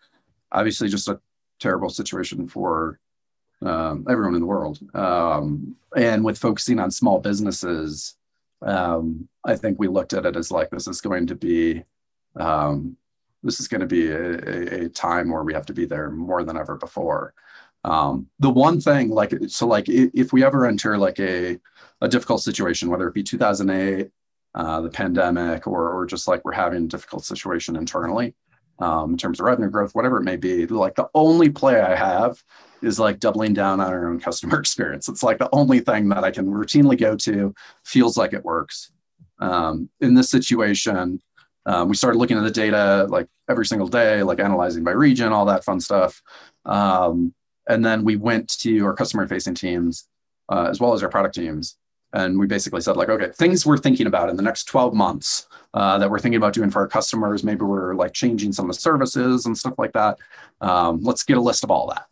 obviously 0.52 0.88
just 0.88 1.10
a 1.10 1.20
terrible 1.60 1.90
situation 1.90 2.48
for 2.48 3.00
um, 3.62 4.06
everyone 4.10 4.36
in 4.36 4.42
the 4.42 4.48
world. 4.48 4.80
Um, 4.94 5.76
and 5.96 6.24
with 6.24 6.38
focusing 6.38 6.80
on 6.80 6.92
small 6.92 7.20
businesses, 7.20 8.16
um, 8.62 9.28
I 9.46 9.56
think 9.56 9.80
we 9.80 9.88
looked 9.88 10.14
at 10.14 10.26
it 10.26 10.36
as 10.36 10.52
like 10.52 10.70
this 10.70 10.88
is 10.88 11.02
going 11.02 11.28
to 11.28 11.36
be 11.36 11.84
um, 12.36 12.98
this 13.44 13.60
is 13.60 13.68
going 13.68 13.82
to 13.82 13.88
be 13.88 14.08
a, 14.12 14.86
a, 14.86 14.90
time 14.90 15.30
where 15.30 15.44
we 15.44 15.54
have 15.54 15.66
to 15.66 15.74
be 15.74 15.86
there 15.86 16.10
more 16.10 16.44
than 16.44 16.58
ever 16.58 16.76
before. 16.76 17.34
Um, 17.86 18.28
the 18.40 18.50
one 18.50 18.82
thing, 18.82 19.10
like 19.10 19.34
so, 19.48 19.66
like 19.66 19.86
if 19.88 20.34
we 20.34 20.44
ever 20.44 20.66
enter 20.66 20.98
like 20.98 21.20
a 21.20 21.58
a 22.02 22.08
difficult 22.08 22.42
situation, 22.42 22.90
whether 22.90 23.08
it 23.08 23.14
be 23.14 23.24
2008, 23.24 24.10
uh, 24.56 24.82
the 24.82 24.90
pandemic, 24.90 25.68
or 25.68 25.90
or 25.92 26.06
just 26.06 26.28
like 26.28 26.44
we're 26.44 26.52
having 26.52 26.84
a 26.84 26.88
difficult 26.88 27.24
situation 27.24 27.76
internally. 27.76 28.36
Um, 28.82 29.12
in 29.12 29.18
terms 29.18 29.40
of 29.40 29.46
revenue 29.46 29.70
growth, 29.70 29.94
whatever 29.94 30.18
it 30.18 30.24
may 30.24 30.38
be, 30.38 30.66
like 30.66 30.96
the 30.96 31.10
only 31.14 31.50
play 31.50 31.82
I 31.82 31.96
have 31.96 32.42
is 32.82 32.98
like 32.98 33.20
doubling 33.20 33.54
down 33.54 33.82
on 33.82 33.92
our 33.92 34.08
own 34.08 34.22
customer 34.22 34.58
experience. 34.60 35.10
It's 35.10 35.24
like 35.24 35.38
the 35.38 35.50
only 35.52 35.82
thing 35.82 36.08
that 36.10 36.24
I 36.24 36.32
can 36.32 36.48
routinely 36.48 36.98
go 36.98 37.16
to, 37.18 37.54
feels 37.84 38.18
like 38.18 38.34
it 38.34 38.46
works. 38.46 38.92
Um, 39.40 39.90
in 40.00 40.14
this 40.14 40.30
situation, 40.30 41.22
um, 41.66 41.90
we 41.90 41.96
started 41.96 42.18
looking 42.18 42.38
at 42.38 42.44
the 42.44 42.52
data 42.52 43.06
like 43.10 43.28
every 43.50 43.66
single 43.66 43.88
day, 43.88 44.24
like 44.24 44.40
analyzing 44.40 44.84
by 44.84 44.92
region, 44.92 45.34
all 45.34 45.46
that 45.46 45.64
fun 45.66 45.80
stuff. 45.80 46.22
Um, 46.66 47.34
and 47.68 47.86
then 47.86 48.04
we 48.04 48.16
went 48.16 48.50
to 48.60 48.86
our 48.86 48.94
customer 48.94 49.28
facing 49.28 49.56
teams 49.56 50.08
uh, 50.50 50.68
as 50.70 50.80
well 50.80 50.94
as 50.94 51.04
our 51.04 51.10
product 51.10 51.36
teams. 51.36 51.78
And 52.14 52.40
we 52.40 52.48
basically 52.48 52.82
said, 52.82 52.98
like, 52.98 53.10
okay, 53.10 53.32
things 53.34 53.66
we're 53.66 53.78
thinking 53.78 54.08
about 54.08 54.30
in 54.30 54.36
the 54.36 54.42
next 54.42 54.66
12 54.66 54.94
months 54.94 55.48
uh, 55.74 55.98
that 56.00 56.10
we're 56.10 56.20
thinking 56.20 56.38
about 56.38 56.54
doing 56.54 56.72
for 56.72 56.80
our 56.80 56.88
customers. 56.88 57.44
Maybe 57.44 57.62
we're 57.62 57.94
like 57.94 58.14
changing 58.14 58.52
some 58.52 58.70
of 58.70 58.76
the 58.76 58.82
services 58.82 59.46
and 59.46 59.58
stuff 59.58 59.76
like 59.78 59.94
that. 59.94 60.18
Um, 60.62 61.02
let's 61.02 61.24
get 61.24 61.38
a 61.38 61.42
list 61.42 61.64
of 61.64 61.70
all 61.70 61.88
that. 61.90 62.08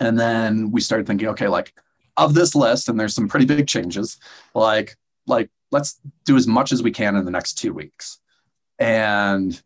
And 0.00 0.18
then 0.18 0.70
we 0.70 0.80
started 0.80 1.06
thinking, 1.06 1.28
okay, 1.28 1.48
like 1.48 1.74
of 2.16 2.34
this 2.34 2.54
list, 2.54 2.88
and 2.88 3.00
there's 3.00 3.14
some 3.14 3.28
pretty 3.28 3.46
big 3.46 3.66
changes, 3.66 4.18
like, 4.54 4.96
like 5.26 5.50
let's 5.70 5.98
do 6.24 6.36
as 6.36 6.46
much 6.46 6.72
as 6.72 6.82
we 6.82 6.90
can 6.90 7.16
in 7.16 7.24
the 7.24 7.30
next 7.30 7.54
two 7.54 7.72
weeks. 7.72 8.18
And 8.78 9.60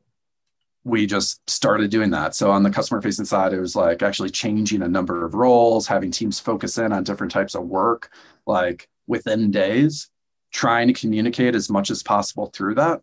we 0.85 1.05
just 1.05 1.49
started 1.51 1.91
doing 1.91 2.11
that. 2.11 2.37
So 2.37 2.53
on 2.53 2.63
the 2.63 2.71
customer 2.71 3.03
facing 3.03 3.25
side, 3.25 3.53
it 3.53 3.61
was 3.61 3.75
like 3.75 4.03
actually 4.03 4.31
changing 4.31 4.83
a 4.83 4.89
number 4.89 5.25
of 5.25 5.35
roles, 5.35 5.89
having 5.89 6.13
teams 6.13 6.39
focus 6.39 6.79
in 6.79 6.93
on 6.93 7.03
different 7.03 7.33
types 7.33 7.57
of 7.57 7.65
work, 7.65 8.13
like 8.47 8.89
within 9.07 9.51
days, 9.51 10.09
trying 10.53 10.89
to 10.89 10.95
communicate 10.95 11.55
as 11.55 11.71
much 11.71 11.91
as 11.91 12.03
possible 12.03 12.47
through 12.47 12.75
that. 12.77 13.01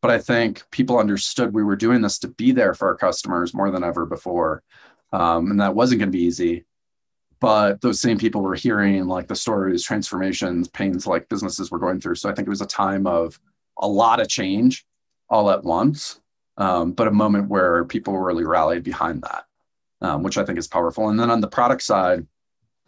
But 0.00 0.10
I 0.10 0.18
think 0.18 0.64
people 0.70 0.98
understood 0.98 1.54
we 1.54 1.62
were 1.62 1.76
doing 1.76 2.02
this 2.02 2.18
to 2.20 2.28
be 2.28 2.52
there 2.52 2.74
for 2.74 2.88
our 2.88 2.96
customers 2.96 3.54
more 3.54 3.70
than 3.70 3.84
ever 3.84 4.04
before. 4.04 4.62
Um, 5.12 5.50
and 5.50 5.60
that 5.60 5.74
wasn't 5.74 6.00
going 6.00 6.10
to 6.10 6.18
be 6.18 6.24
easy. 6.24 6.64
But 7.40 7.80
those 7.80 8.00
same 8.00 8.18
people 8.18 8.40
were 8.40 8.54
hearing 8.54 9.06
like 9.06 9.28
the 9.28 9.36
stories, 9.36 9.84
transformations, 9.84 10.68
pains 10.68 11.06
like 11.06 11.28
businesses 11.28 11.70
were 11.70 11.78
going 11.78 12.00
through. 12.00 12.14
So 12.16 12.30
I 12.30 12.34
think 12.34 12.46
it 12.46 12.50
was 12.50 12.60
a 12.60 12.66
time 12.66 13.06
of 13.06 13.38
a 13.78 13.88
lot 13.88 14.20
of 14.20 14.28
change 14.28 14.86
all 15.28 15.50
at 15.50 15.64
once, 15.64 16.20
um, 16.56 16.92
but 16.92 17.08
a 17.08 17.12
moment 17.12 17.48
where 17.48 17.84
people 17.84 18.16
really 18.18 18.44
rallied 18.44 18.84
behind 18.84 19.22
that, 19.22 19.44
um, 20.02 20.22
which 20.22 20.38
I 20.38 20.44
think 20.44 20.58
is 20.58 20.68
powerful. 20.68 21.08
And 21.08 21.18
then 21.18 21.30
on 21.30 21.40
the 21.40 21.48
product 21.48 21.82
side, 21.82 22.26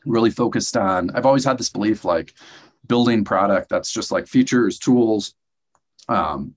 really 0.05 0.31
focused 0.31 0.77
on, 0.77 1.11
I've 1.15 1.27
always 1.27 1.45
had 1.45 1.59
this 1.59 1.71
belief 1.71 2.05
like 2.05 2.35
building 2.87 3.25
product 3.25 3.69
that's 3.69 3.93
just 3.93 4.13
like 4.13 4.27
features, 4.27 4.79
tools, 4.79 5.35
um, 6.09 6.55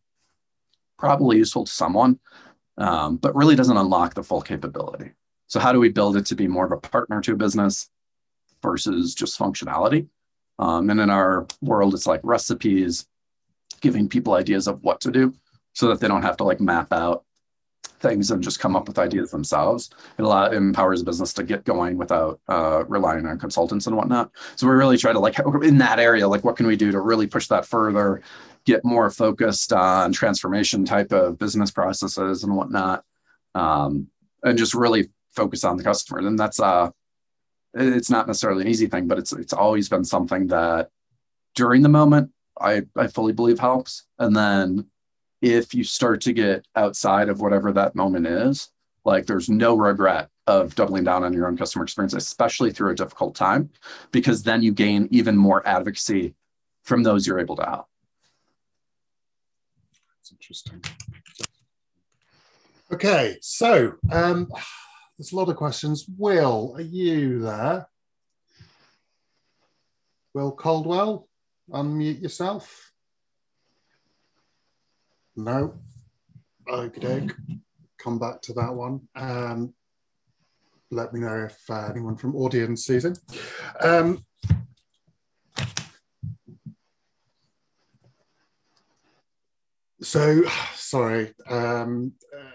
probably 0.98 1.38
useful 1.38 1.66
to 1.66 1.72
someone, 1.72 2.20
um, 2.78 3.18
but 3.18 3.36
really 3.36 3.56
doesn't 3.56 3.78
unlock 3.78 4.14
the 4.14 4.24
full 4.24 4.42
capability. 4.42 5.12
So, 5.48 5.60
how 5.60 5.72
do 5.72 5.80
we 5.80 5.90
build 5.90 6.18
it 6.18 6.26
to 6.28 6.36
be 6.36 6.48
more 6.48 6.66
of 6.66 6.72
a 6.72 6.78
partner 6.78 7.22
to 7.22 7.34
a 7.34 7.38
business 7.38 7.90
versus 8.62 9.16
just 9.16 9.40
functionality? 9.40 10.08
Um, 10.60 10.90
and 10.90 11.00
in 11.00 11.10
our 11.10 11.48
world, 11.62 11.94
it's 11.94 12.08
like 12.08 12.22
recipes, 12.24 13.08
giving 13.82 14.10
people 14.10 14.34
ideas 14.34 14.68
of 14.68 14.84
what 14.84 15.00
to 15.02 15.12
do 15.12 15.34
so 15.74 15.88
that 15.88 16.00
they 16.00 16.08
don't 16.08 16.24
have 16.24 16.38
to 16.38 16.44
like 16.44 16.60
map 16.60 16.92
out 16.92 17.24
things 18.00 18.32
and 18.32 18.44
just 18.44 18.60
come 18.60 18.76
up 18.76 18.88
with 18.88 19.00
ideas 19.00 19.32
themselves. 19.32 19.90
It 20.18 20.22
allows, 20.24 20.54
empowers 20.54 21.04
business 21.04 21.34
to 21.34 21.44
get 21.44 21.66
going 21.66 21.98
without 21.98 22.40
uh, 22.48 22.84
relying 22.88 23.26
on 23.26 23.40
consultants 23.40 23.88
and 23.88 23.96
whatnot. 23.96 24.32
So 24.56 24.68
we 24.68 24.74
really 24.74 24.98
try 24.98 25.14
to 25.14 25.20
like 25.20 25.40
in 25.64 25.78
that 25.80 26.00
area, 26.00 26.28
like 26.28 26.44
what 26.44 26.58
can 26.58 26.68
we 26.68 26.76
do 26.76 26.92
to 26.92 27.00
really 27.00 27.28
push 27.28 27.48
that 27.48 27.66
further, 27.66 28.22
get 28.66 28.84
more 28.86 29.10
focused 29.10 29.74
on 29.74 30.12
transformation 30.12 30.86
type 30.86 31.12
of 31.12 31.38
business 31.38 31.72
processes 31.72 32.44
and 32.44 32.56
whatnot, 32.56 33.04
um, 33.56 34.08
and 34.44 34.58
just 34.58 34.74
really 34.74 35.10
focus 35.32 35.64
on 35.64 35.78
the 35.78 35.84
customer. 35.84 36.20
And 36.20 36.38
that's 36.38 36.60
uh, 36.60 36.92
it's 37.74 38.10
not 38.10 38.28
necessarily 38.28 38.64
an 38.64 38.70
easy 38.70 38.88
thing, 38.88 39.08
but 39.08 39.18
it's 39.18 39.34
it's 39.34 39.54
always 39.54 39.90
been 39.90 40.06
something 40.06 40.48
that 40.48 40.90
during 41.56 41.82
the 41.82 41.90
moment 41.90 42.32
I 42.60 42.84
I 42.96 43.08
fully 43.08 43.34
believe 43.34 43.60
helps, 43.60 44.06
and 44.20 44.36
then 44.36 44.88
if 45.42 45.74
you 45.74 45.84
start 45.84 46.22
to 46.22 46.34
get 46.34 46.66
outside 46.76 47.30
of 47.30 47.42
whatever 47.42 47.72
that 47.74 47.96
moment 47.96 48.28
is, 48.28 48.70
like 49.06 49.26
there's 49.26 49.50
no 49.50 49.76
regret 49.76 50.30
of 50.48 50.76
doubling 50.76 51.04
down 51.04 51.24
on 51.24 51.34
your 51.34 51.48
own 51.48 51.58
customer 51.58 51.84
experience, 51.84 52.14
especially 52.14 52.72
through 52.72 52.92
a 52.92 52.96
difficult 52.96 53.36
time, 53.36 53.70
because 54.12 54.44
then 54.44 54.62
you 54.62 54.72
gain 54.72 55.08
even 55.12 55.36
more 55.38 55.66
advocacy 55.68 56.34
from 56.84 57.04
those 57.04 57.28
you're 57.28 57.40
able 57.40 57.56
to 57.56 57.66
help. 57.66 57.88
That's 60.18 60.32
interesting. 60.32 60.82
Okay, 62.92 63.38
so 63.42 63.94
um, 64.12 64.48
there's 65.18 65.34
a 65.34 65.36
lot 65.36 65.50
of 65.50 65.58
questions. 65.58 66.06
Will, 66.18 66.74
are 66.76 66.82
you 66.82 67.40
there? 67.40 67.88
Will 70.34 70.52
Caldwell, 70.52 71.28
unmute 71.70 72.22
yourself. 72.22 72.92
No. 75.38 75.76
Okay, 76.68 77.28
come 78.00 78.18
back 78.18 78.42
to 78.42 78.54
that 78.54 78.74
one. 78.74 79.08
Um, 79.16 79.74
let 80.90 81.14
me 81.14 81.20
know 81.20 81.46
if 81.46 81.58
uh, 81.70 81.90
anyone 81.92 82.18
from 82.18 82.36
audience 82.36 82.88
sees 82.88 83.06
it. 83.06 83.20
Um, 83.80 84.26
so, 90.02 90.44
sorry. 90.74 91.36
Um, 91.48 92.14
uh, 92.36 92.52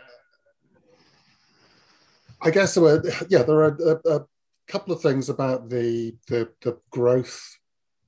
I 2.43 2.51
guess 2.51 2.75
there 2.75 2.83
were, 2.83 3.03
yeah, 3.29 3.45
there 3.45 3.61
are 3.61 3.77
a, 4.05 4.11
a, 4.17 4.27
couple 4.69 4.95
of 4.95 5.03
things 5.03 5.29
about 5.29 5.69
the, 5.69 6.17
the 6.29 6.49
the 6.63 6.79
growth 6.91 7.59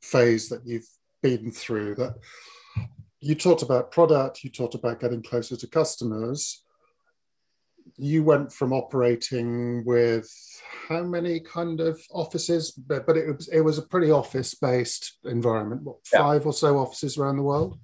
phase 0.00 0.48
that 0.48 0.64
you've 0.64 0.88
been 1.20 1.50
through 1.50 1.94
that 1.96 2.14
you 3.24 3.34
talked 3.34 3.62
about 3.62 3.90
product, 3.90 4.44
you 4.44 4.50
talked 4.50 4.74
about 4.74 5.00
getting 5.00 5.22
closer 5.22 5.56
to 5.56 5.66
customers. 5.66 6.62
You 7.96 8.22
went 8.22 8.52
from 8.52 8.74
operating 8.74 9.82
with 9.86 10.30
how 10.88 11.02
many 11.02 11.40
kind 11.40 11.80
of 11.80 11.98
offices, 12.10 12.72
but, 12.72 13.06
but 13.06 13.16
it 13.16 13.34
was 13.34 13.48
it 13.48 13.60
was 13.60 13.78
a 13.78 13.82
pretty 13.82 14.10
office 14.10 14.54
based 14.54 15.18
environment. 15.24 15.82
What, 15.84 15.96
yeah. 16.12 16.18
five 16.18 16.44
or 16.44 16.52
so 16.52 16.76
offices 16.76 17.16
around 17.16 17.36
the 17.36 17.42
world? 17.42 17.78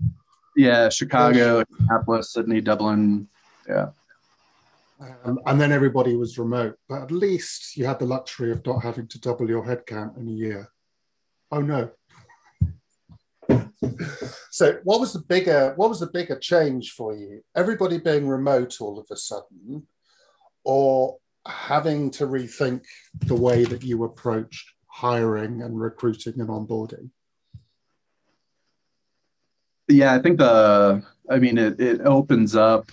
Yeah, 0.56 0.90
Chicago, 0.90 1.64
Minneapolis, 1.78 2.34
Sydney, 2.34 2.60
Dublin. 2.60 3.26
Yeah. 3.66 3.90
Um, 5.24 5.38
and 5.46 5.58
then 5.58 5.72
everybody 5.72 6.16
was 6.16 6.38
remote, 6.38 6.76
but 6.86 7.00
at 7.00 7.10
least 7.10 7.78
you 7.78 7.86
had 7.86 7.98
the 7.98 8.04
luxury 8.04 8.52
of 8.52 8.66
not 8.66 8.82
having 8.82 9.06
to 9.08 9.18
double 9.18 9.48
your 9.48 9.64
headcount 9.64 10.18
in 10.18 10.28
a 10.28 10.32
year. 10.32 10.68
Oh 11.50 11.62
no, 11.62 11.90
so 14.50 14.78
what 14.84 15.00
was 15.00 15.12
the 15.12 15.20
bigger 15.20 15.72
what 15.76 15.88
was 15.88 16.00
the 16.00 16.06
bigger 16.06 16.38
change 16.38 16.92
for 16.92 17.14
you? 17.14 17.42
Everybody 17.56 17.98
being 17.98 18.28
remote 18.28 18.80
all 18.80 18.98
of 18.98 19.06
a 19.10 19.16
sudden 19.16 19.86
or 20.64 21.16
having 21.46 22.10
to 22.10 22.26
rethink 22.26 22.84
the 23.20 23.34
way 23.34 23.64
that 23.64 23.82
you 23.82 24.04
approached 24.04 24.70
hiring 24.86 25.62
and 25.62 25.80
recruiting 25.80 26.40
and 26.40 26.48
onboarding? 26.48 27.10
Yeah 29.88 30.12
i 30.12 30.18
think 30.18 30.38
the 30.38 31.02
i 31.30 31.38
mean 31.38 31.56
it, 31.56 31.80
it 31.80 32.02
opens 32.02 32.54
up 32.54 32.92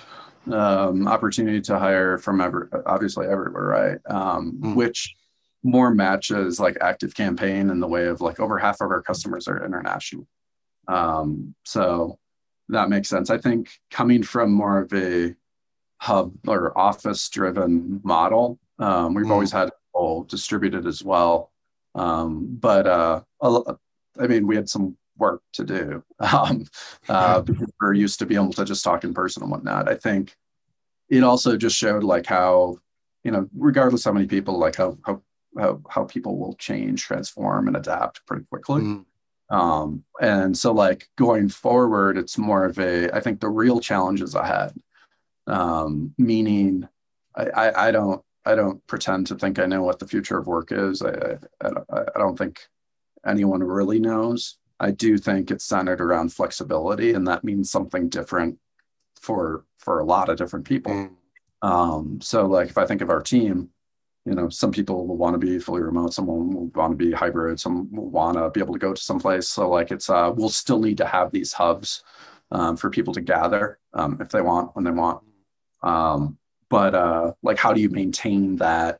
um, 0.51 1.09
opportunity 1.09 1.59
to 1.59 1.77
hire 1.77 2.17
from 2.17 2.39
every, 2.39 2.67
obviously 2.85 3.27
everywhere 3.27 3.63
right? 3.63 3.97
Um, 4.09 4.57
mm. 4.61 4.75
which 4.75 5.13
more 5.63 5.93
matches 5.93 6.57
like 6.57 6.75
ActiveCampaign 6.75 7.69
in 7.69 7.81
the 7.81 7.88
way 7.88 8.05
of 8.05 8.21
like 8.21 8.39
over 8.39 8.57
half 8.57 8.79
of 8.79 8.89
our 8.89 9.01
customers 9.01 9.49
are 9.49 9.65
international 9.65 10.25
um, 10.88 11.55
so 11.63 12.19
that 12.69 12.89
makes 12.89 13.09
sense. 13.09 13.29
I 13.29 13.38
think 13.38 13.71
coming 13.91 14.23
from 14.23 14.51
more 14.51 14.79
of 14.79 14.93
a 14.93 15.35
hub 15.99 16.33
or 16.47 16.77
office 16.77 17.27
driven 17.29 18.01
model, 18.03 18.59
um, 18.79 19.13
we've 19.13 19.25
mm. 19.25 19.31
always 19.31 19.51
had 19.51 19.71
all 19.93 20.23
distributed 20.23 20.85
as 20.85 21.03
well. 21.03 21.51
Um, 21.95 22.57
but 22.59 22.85
uh, 22.85 23.21
I 24.19 24.27
mean, 24.27 24.45
we 24.47 24.55
had 24.55 24.69
some 24.69 24.97
work 25.17 25.41
to 25.53 25.63
do 25.63 26.03
um, 26.19 26.65
uh, 27.09 27.41
because 27.41 27.71
we're 27.81 27.93
used 27.93 28.19
to 28.19 28.25
being 28.25 28.41
able 28.41 28.53
to 28.53 28.65
just 28.65 28.83
talk 28.83 29.03
in 29.03 29.13
person 29.13 29.43
and 29.43 29.51
whatnot. 29.51 29.89
I 29.89 29.95
think 29.95 30.35
it 31.09 31.23
also 31.23 31.57
just 31.57 31.75
showed 31.75 32.03
like 32.03 32.25
how, 32.25 32.77
you 33.23 33.31
know, 33.31 33.47
regardless 33.55 34.03
how 34.03 34.11
many 34.11 34.27
people, 34.27 34.57
like 34.57 34.75
how, 34.75 34.97
how, 35.05 35.21
how, 35.57 35.81
how 35.89 36.03
people 36.03 36.38
will 36.38 36.53
change, 36.55 37.03
transform, 37.03 37.67
and 37.67 37.75
adapt 37.75 38.25
pretty 38.25 38.45
quickly. 38.51 38.81
Mm. 38.81 39.05
Um, 39.49 40.03
and 40.19 40.57
so 40.57 40.73
like 40.73 41.09
going 41.15 41.49
forward, 41.49 42.17
it's 42.17 42.37
more 42.37 42.65
of 42.65 42.79
a, 42.79 43.09
I 43.15 43.19
think 43.21 43.39
the 43.39 43.49
real 43.49 43.79
challenges 43.79 44.35
ahead, 44.35 44.73
um, 45.47 46.13
meaning 46.17 46.87
I, 47.35 47.45
I, 47.45 47.87
I 47.87 47.91
don't, 47.91 48.21
I 48.45 48.55
don't 48.55 48.85
pretend 48.87 49.27
to 49.27 49.35
think 49.35 49.59
I 49.59 49.65
know 49.65 49.83
what 49.83 49.99
the 49.99 50.07
future 50.07 50.37
of 50.37 50.47
work 50.47 50.71
is. 50.71 51.01
I, 51.01 51.37
I, 51.61 51.69
I 51.91 52.17
don't 52.17 52.37
think 52.37 52.61
anyone 53.25 53.61
really 53.61 53.99
knows. 53.99 54.57
I 54.79 54.91
do 54.91 55.17
think 55.17 55.51
it's 55.51 55.65
centered 55.65 56.01
around 56.01 56.33
flexibility, 56.33 57.13
and 57.13 57.27
that 57.27 57.43
means 57.43 57.71
something 57.71 58.09
different 58.09 58.57
for 59.19 59.65
for 59.79 59.99
a 59.99 60.05
lot 60.05 60.29
of 60.29 60.37
different 60.37 60.65
people. 60.65 60.93
Mm. 60.93 61.09
Um, 61.61 62.21
so, 62.21 62.45
like 62.45 62.69
if 62.69 62.77
I 62.77 62.85
think 62.85 63.01
of 63.01 63.09
our 63.09 63.21
team, 63.21 63.69
you 64.28 64.36
know, 64.36 64.49
some 64.49 64.71
people 64.71 65.07
will 65.07 65.15
want 65.15 65.34
to 65.36 65.38
be 65.39 65.57
fully 65.57 65.82
remote, 65.82 66.13
some 66.13 66.28
will 66.28 66.43
want 66.75 66.91
to 66.91 66.97
be 66.97 67.13
hybrid, 67.13 67.61
some 67.61 67.89
will 67.95 68.09
want 68.09 68.36
to 68.36 68.49
be 68.49 68.59
able 68.59 68.73
to 68.73 68.80
go 68.80 68.93
to 68.93 69.01
some 69.01 69.19
place. 69.19 69.47
So 69.47 69.69
like 69.69 69.89
it's 69.89 70.09
uh, 70.09 70.34
we'll 70.36 70.49
still 70.49 70.82
need 70.82 70.97
to 70.97 71.05
have 71.05 71.32
these 71.32 71.53
hubs 71.53 72.03
um, 72.51 72.75
for 72.75 72.89
people 72.89 73.13
to 73.13 73.21
gather 73.21 73.80
um, 73.93 74.17
if 74.19 74.30
they 74.30 74.41
want 74.41 74.75
when 74.75 74.84
they 74.84 74.91
want. 74.91 75.23
Um, 75.82 76.38
but 76.69 76.93
uh, 76.93 77.32
like, 77.41 77.57
how 77.57 77.71
do 77.71 77.80
you 77.80 77.89
maintain 77.89 78.57
that? 78.57 78.99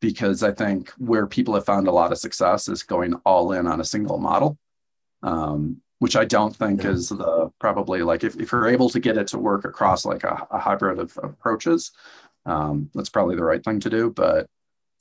Because 0.00 0.42
I 0.42 0.50
think 0.50 0.90
where 0.98 1.28
people 1.28 1.54
have 1.54 1.64
found 1.64 1.86
a 1.86 1.92
lot 1.92 2.10
of 2.10 2.18
success 2.18 2.68
is 2.68 2.82
going 2.82 3.14
all 3.24 3.52
in 3.52 3.68
on 3.68 3.80
a 3.80 3.84
single 3.84 4.18
model, 4.18 4.58
um, 5.22 5.80
which 6.00 6.16
I 6.16 6.24
don't 6.24 6.54
think 6.54 6.82
yeah. 6.82 6.90
is 6.90 7.10
the 7.10 7.50
probably 7.60 8.02
like 8.02 8.24
if, 8.24 8.34
if 8.40 8.50
you're 8.50 8.66
able 8.66 8.90
to 8.90 8.98
get 8.98 9.16
it 9.18 9.28
to 9.28 9.38
work 9.38 9.64
across 9.64 10.04
like 10.04 10.24
a, 10.24 10.48
a 10.50 10.58
hybrid 10.58 10.98
of 10.98 11.16
approaches, 11.22 11.92
um, 12.44 12.90
that's 12.92 13.08
probably 13.08 13.36
the 13.36 13.44
right 13.44 13.64
thing 13.64 13.78
to 13.80 13.88
do. 13.88 14.10
But 14.10 14.48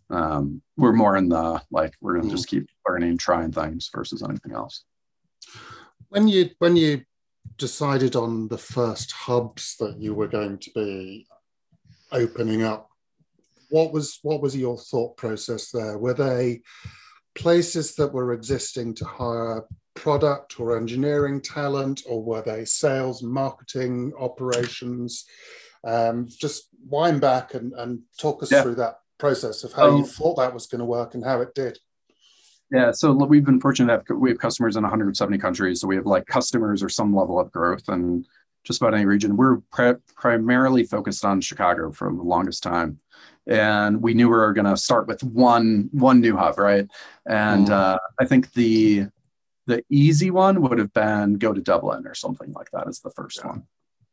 um, 0.10 0.62
we're 0.78 0.94
more 0.94 1.18
in 1.18 1.30
the 1.30 1.62
like 1.72 1.94
we're 2.02 2.14
going 2.14 2.30
to 2.30 2.36
just 2.36 2.48
keep 2.48 2.68
learning, 2.88 3.18
trying 3.18 3.52
things 3.52 3.90
versus 3.94 4.24
anything 4.24 4.54
else. 4.54 4.84
When 6.10 6.28
you 6.28 6.50
when 6.60 6.76
you 6.76 7.04
decided 7.58 8.16
on 8.16 8.48
the 8.48 8.58
first 8.58 9.12
hubs 9.12 9.76
that 9.80 9.98
you 9.98 10.14
were 10.14 10.28
going 10.28 10.58
to 10.60 10.72
be 10.72 11.28
opening 12.12 12.64
up, 12.64 12.90
what 13.70 13.92
was 13.92 14.20
what 14.22 14.42
was 14.42 14.56
your 14.56 14.78
thought 14.78 15.18
process 15.18 15.72
there? 15.72 15.98
Were 15.98 16.14
they 16.14 16.62
places 17.36 17.96
that 17.96 18.14
were 18.14 18.34
existing 18.34 18.94
to 18.96 19.06
hire 19.06 19.66
product 19.96 20.60
or 20.60 20.78
engineering 20.78 21.42
talent, 21.42 22.02
or 22.08 22.24
were 22.24 22.42
they 22.42 22.66
sales, 22.66 23.24
marketing, 23.24 24.14
operations? 24.20 25.26
Um, 25.86 26.28
just 26.30 26.70
wind 26.88 27.20
back 27.20 27.56
and, 27.56 27.74
and 27.74 28.00
talk 28.18 28.42
us 28.42 28.52
yeah. 28.52 28.62
through 28.62 28.76
that 28.76 29.00
process 29.24 29.64
of 29.64 29.72
how 29.72 29.90
um, 29.90 29.98
you 29.98 30.06
thought 30.06 30.36
that 30.36 30.54
was 30.54 30.68
going 30.68 30.80
to 30.80 30.86
work 30.86 31.14
and 31.14 31.24
how 31.24 31.40
it 31.40 31.56
did. 31.56 31.80
Yeah, 32.70 32.92
so 32.92 33.14
we've 33.14 33.46
been 33.46 33.62
fortunate 33.62 34.06
to 34.06 34.14
have 34.14 34.20
we 34.20 34.30
have 34.32 34.38
customers 34.38 34.76
in 34.76 34.84
170 34.84 35.38
countries, 35.38 35.80
so 35.80 35.88
we 35.88 35.96
have 35.96 36.06
like 36.06 36.26
customers 36.26 36.84
or 36.84 36.90
some 36.90 37.16
level 37.16 37.40
of 37.40 37.50
growth 37.50 37.88
and 37.88 38.26
just 38.66 38.82
about 38.82 38.94
any 38.94 39.06
region. 39.06 39.38
We're 39.38 39.58
pre- 39.72 40.02
primarily 40.16 40.84
focused 40.84 41.24
on 41.24 41.40
Chicago 41.40 41.92
for 41.92 42.12
the 42.12 42.22
longest 42.22 42.64
time, 42.64 43.00
and 43.48 44.02
we 44.02 44.14
knew 44.14 44.28
we 44.28 44.36
were 44.36 44.52
going 44.52 44.66
to 44.66 44.76
start 44.76 45.08
with 45.08 45.24
one 45.24 45.90
one 45.94 46.20
new 46.20 46.36
hub, 46.36 46.58
right? 46.58 46.88
And 47.26 47.68
mm. 47.68 47.72
uh, 47.72 48.00
I 48.20 48.26
think 48.26 48.52
the 48.54 49.08
the 49.68 49.84
easy 49.90 50.32
one 50.32 50.62
would 50.64 50.80
have 50.80 50.92
been 50.92 51.36
go 51.36 51.54
to 51.54 51.62
Dublin 51.62 52.08
or 52.08 52.16
something 52.16 52.52
like 52.52 52.72
that 52.72 52.90
as 52.90 53.00
the 53.00 53.12
first 53.12 53.40
yeah. 53.40 53.52
one. 53.52 53.64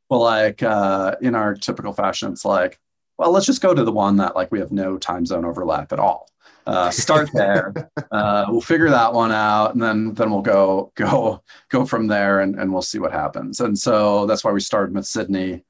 Well, 0.08 0.20
like 0.20 0.62
uh, 0.62 1.16
in 1.20 1.34
our 1.34 1.54
typical 1.54 1.92
fashion, 1.92 2.32
it's 2.32 2.44
like 2.44 2.78
well, 3.20 3.32
let's 3.32 3.44
just 3.44 3.60
go 3.60 3.74
to 3.74 3.84
the 3.84 3.92
one 3.92 4.16
that 4.16 4.34
like 4.34 4.50
we 4.50 4.60
have 4.60 4.72
no 4.72 4.96
time 4.96 5.26
zone 5.26 5.44
overlap 5.44 5.92
at 5.92 5.98
all. 5.98 6.30
Uh, 6.66 6.90
start 6.90 7.28
there. 7.34 7.90
Uh, 8.10 8.46
we'll 8.48 8.62
figure 8.62 8.88
that 8.88 9.12
one 9.12 9.30
out, 9.30 9.74
and 9.74 9.82
then 9.82 10.14
then 10.14 10.30
we'll 10.30 10.40
go 10.40 10.90
go 10.94 11.42
go 11.68 11.84
from 11.84 12.06
there, 12.06 12.40
and, 12.40 12.58
and 12.58 12.72
we'll 12.72 12.80
see 12.80 12.98
what 12.98 13.12
happens. 13.12 13.60
And 13.60 13.78
so 13.78 14.24
that's 14.24 14.42
why 14.42 14.52
we 14.52 14.60
started 14.60 14.94
with 14.94 15.04
Sydney, 15.04 15.62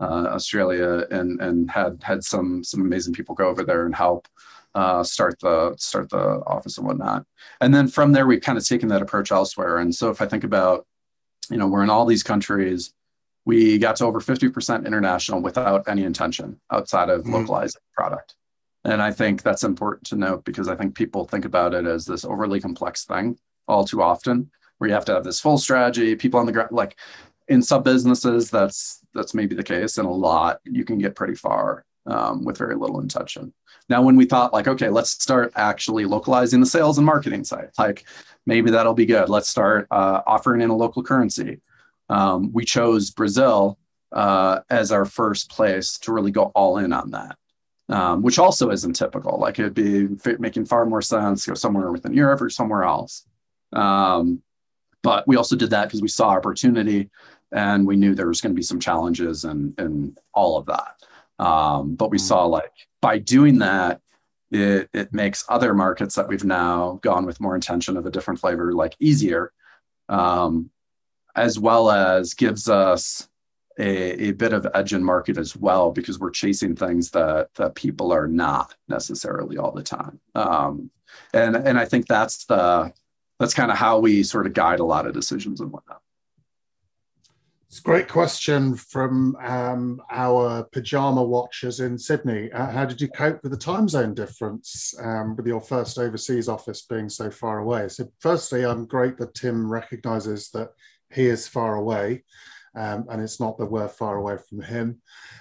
uh, 0.00 0.26
Australia, 0.26 1.06
and 1.12 1.40
and 1.40 1.70
had 1.70 2.02
had 2.02 2.24
some 2.24 2.64
some 2.64 2.80
amazing 2.80 3.14
people 3.14 3.36
go 3.36 3.46
over 3.46 3.62
there 3.62 3.86
and 3.86 3.94
help 3.94 4.26
uh, 4.74 5.04
start 5.04 5.38
the 5.38 5.76
start 5.78 6.10
the 6.10 6.42
office 6.44 6.76
and 6.76 6.88
whatnot. 6.88 7.24
And 7.60 7.72
then 7.72 7.86
from 7.86 8.10
there, 8.10 8.26
we've 8.26 8.40
kind 8.40 8.58
of 8.58 8.66
taken 8.66 8.88
that 8.88 9.00
approach 9.00 9.30
elsewhere. 9.30 9.78
And 9.78 9.94
so 9.94 10.10
if 10.10 10.20
I 10.20 10.26
think 10.26 10.42
about, 10.42 10.88
you 11.50 11.56
know, 11.56 11.68
we're 11.68 11.84
in 11.84 11.90
all 11.90 12.04
these 12.04 12.24
countries 12.24 12.92
we 13.46 13.78
got 13.78 13.96
to 13.96 14.04
over 14.04 14.20
50% 14.20 14.86
international 14.86 15.40
without 15.40 15.88
any 15.88 16.02
intention 16.02 16.60
outside 16.70 17.08
of 17.08 17.22
mm-hmm. 17.22 17.34
localizing 17.34 17.80
product. 17.94 18.34
And 18.84 19.00
I 19.00 19.12
think 19.12 19.42
that's 19.42 19.64
important 19.64 20.04
to 20.08 20.16
note 20.16 20.44
because 20.44 20.68
I 20.68 20.76
think 20.76 20.94
people 20.94 21.24
think 21.24 21.44
about 21.44 21.72
it 21.72 21.86
as 21.86 22.04
this 22.04 22.24
overly 22.24 22.60
complex 22.60 23.04
thing 23.04 23.38
all 23.66 23.84
too 23.84 24.02
often, 24.02 24.50
where 24.78 24.88
you 24.88 24.94
have 24.94 25.04
to 25.06 25.14
have 25.14 25.24
this 25.24 25.40
full 25.40 25.58
strategy, 25.58 26.14
people 26.14 26.38
on 26.38 26.46
the 26.46 26.52
ground. 26.52 26.70
Like 26.72 26.96
in 27.48 27.62
sub 27.62 27.84
businesses, 27.84 28.50
that's 28.50 29.00
that's 29.14 29.34
maybe 29.34 29.54
the 29.56 29.64
case. 29.64 29.98
And 29.98 30.06
a 30.06 30.10
lot, 30.10 30.60
you 30.64 30.84
can 30.84 30.98
get 30.98 31.16
pretty 31.16 31.34
far 31.34 31.84
um, 32.06 32.44
with 32.44 32.58
very 32.58 32.76
little 32.76 33.00
intention. 33.00 33.52
Now, 33.88 34.02
when 34.02 34.16
we 34.16 34.24
thought 34.24 34.52
like, 34.52 34.68
okay, 34.68 34.88
let's 34.88 35.10
start 35.10 35.52
actually 35.56 36.04
localizing 36.04 36.60
the 36.60 36.66
sales 36.66 36.98
and 36.98 37.06
marketing 37.06 37.42
side, 37.42 37.70
like 37.78 38.04
maybe 38.44 38.70
that'll 38.70 38.94
be 38.94 39.06
good. 39.06 39.28
Let's 39.28 39.48
start 39.48 39.88
uh, 39.90 40.22
offering 40.26 40.60
in 40.60 40.70
a 40.70 40.76
local 40.76 41.02
currency 41.02 41.60
um, 42.08 42.52
we 42.52 42.64
chose 42.64 43.10
Brazil 43.10 43.78
uh, 44.12 44.60
as 44.70 44.92
our 44.92 45.04
first 45.04 45.50
place 45.50 45.98
to 45.98 46.12
really 46.12 46.30
go 46.30 46.44
all 46.54 46.78
in 46.78 46.92
on 46.92 47.10
that, 47.10 47.36
um, 47.88 48.22
which 48.22 48.38
also 48.38 48.70
isn't 48.70 48.94
typical. 48.94 49.38
Like 49.38 49.58
it'd 49.58 49.74
be 49.74 50.08
making 50.38 50.66
far 50.66 50.86
more 50.86 51.02
sense 51.02 51.44
to 51.44 51.50
go 51.50 51.54
somewhere 51.54 51.90
within 51.90 52.14
Europe 52.14 52.40
or 52.40 52.50
somewhere 52.50 52.84
else. 52.84 53.26
Um, 53.72 54.42
but 55.02 55.26
we 55.28 55.36
also 55.36 55.56
did 55.56 55.70
that 55.70 55.86
because 55.86 56.02
we 56.02 56.08
saw 56.08 56.30
opportunity 56.30 57.10
and 57.52 57.86
we 57.86 57.96
knew 57.96 58.14
there 58.14 58.28
was 58.28 58.40
going 58.40 58.52
to 58.52 58.56
be 58.56 58.62
some 58.62 58.80
challenges 58.80 59.44
and, 59.44 59.78
and 59.78 60.18
all 60.34 60.56
of 60.56 60.66
that. 60.66 60.96
Um, 61.38 61.94
but 61.94 62.10
we 62.10 62.18
mm-hmm. 62.18 62.26
saw 62.26 62.46
like 62.46 62.72
by 63.00 63.18
doing 63.18 63.58
that, 63.58 64.00
it, 64.50 64.88
it 64.92 65.12
makes 65.12 65.44
other 65.48 65.74
markets 65.74 66.14
that 66.14 66.28
we've 66.28 66.44
now 66.44 66.98
gone 67.02 67.26
with 67.26 67.40
more 67.40 67.54
intention 67.54 67.96
of 67.96 68.06
a 68.06 68.10
different 68.10 68.40
flavor 68.40 68.72
like 68.72 68.94
easier 69.00 69.52
um, 70.08 70.70
as 71.36 71.58
well 71.58 71.90
as 71.90 72.34
gives 72.34 72.68
us 72.68 73.28
a, 73.78 74.28
a 74.28 74.32
bit 74.32 74.54
of 74.54 74.66
edge 74.74 74.94
in 74.94 75.04
market 75.04 75.36
as 75.36 75.54
well 75.54 75.92
because 75.92 76.18
we're 76.18 76.30
chasing 76.30 76.74
things 76.74 77.10
that 77.10 77.54
that 77.54 77.74
people 77.74 78.10
are 78.10 78.26
not 78.26 78.74
necessarily 78.88 79.58
all 79.58 79.72
the 79.72 79.82
time 79.82 80.18
um, 80.34 80.90
and 81.34 81.56
and 81.56 81.78
i 81.78 81.84
think 81.84 82.06
that's 82.06 82.46
the 82.46 82.92
that's 83.38 83.54
kind 83.54 83.70
of 83.70 83.76
how 83.76 83.98
we 83.98 84.22
sort 84.22 84.46
of 84.46 84.54
guide 84.54 84.80
a 84.80 84.84
lot 84.84 85.06
of 85.06 85.12
decisions 85.12 85.60
and 85.60 85.70
whatnot 85.70 86.00
it's 87.68 87.80
a 87.80 87.82
great 87.82 88.08
question 88.08 88.74
from 88.74 89.36
um, 89.42 90.00
our 90.10 90.62
pajama 90.72 91.22
watchers 91.22 91.80
in 91.80 91.98
Sydney. 91.98 92.50
Uh, 92.52 92.70
how 92.70 92.86
did 92.86 93.00
you 93.00 93.08
cope 93.08 93.42
with 93.42 93.52
the 93.52 93.58
time 93.58 93.88
zone 93.88 94.14
difference 94.14 94.94
um, 95.02 95.36
with 95.36 95.46
your 95.46 95.60
first 95.60 95.98
overseas 95.98 96.48
office 96.48 96.82
being 96.82 97.08
so 97.08 97.28
far 97.28 97.58
away? 97.58 97.88
So, 97.88 98.08
firstly, 98.20 98.64
I'm 98.64 98.86
great 98.86 99.18
that 99.18 99.34
Tim 99.34 99.70
recognizes 99.70 100.48
that 100.52 100.70
he 101.12 101.26
is 101.26 101.48
far 101.48 101.76
away. 101.76 102.24
Um, 102.74 103.06
and 103.08 103.22
it's 103.22 103.40
not 103.40 103.56
that 103.58 103.66
we're 103.66 103.88
far 103.88 104.16
away 104.16 104.36
from 104.36 104.60
him. 104.60 105.00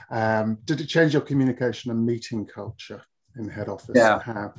Um, 0.09 0.57
did 0.63 0.79
it 0.79 0.87
change 0.87 1.13
your 1.13 1.21
communication 1.21 1.91
and 1.91 2.05
meeting 2.05 2.45
culture 2.45 3.01
in 3.37 3.49
head 3.49 3.67
office? 3.67 3.95
Yeah. 3.95 4.19
How? 4.19 4.53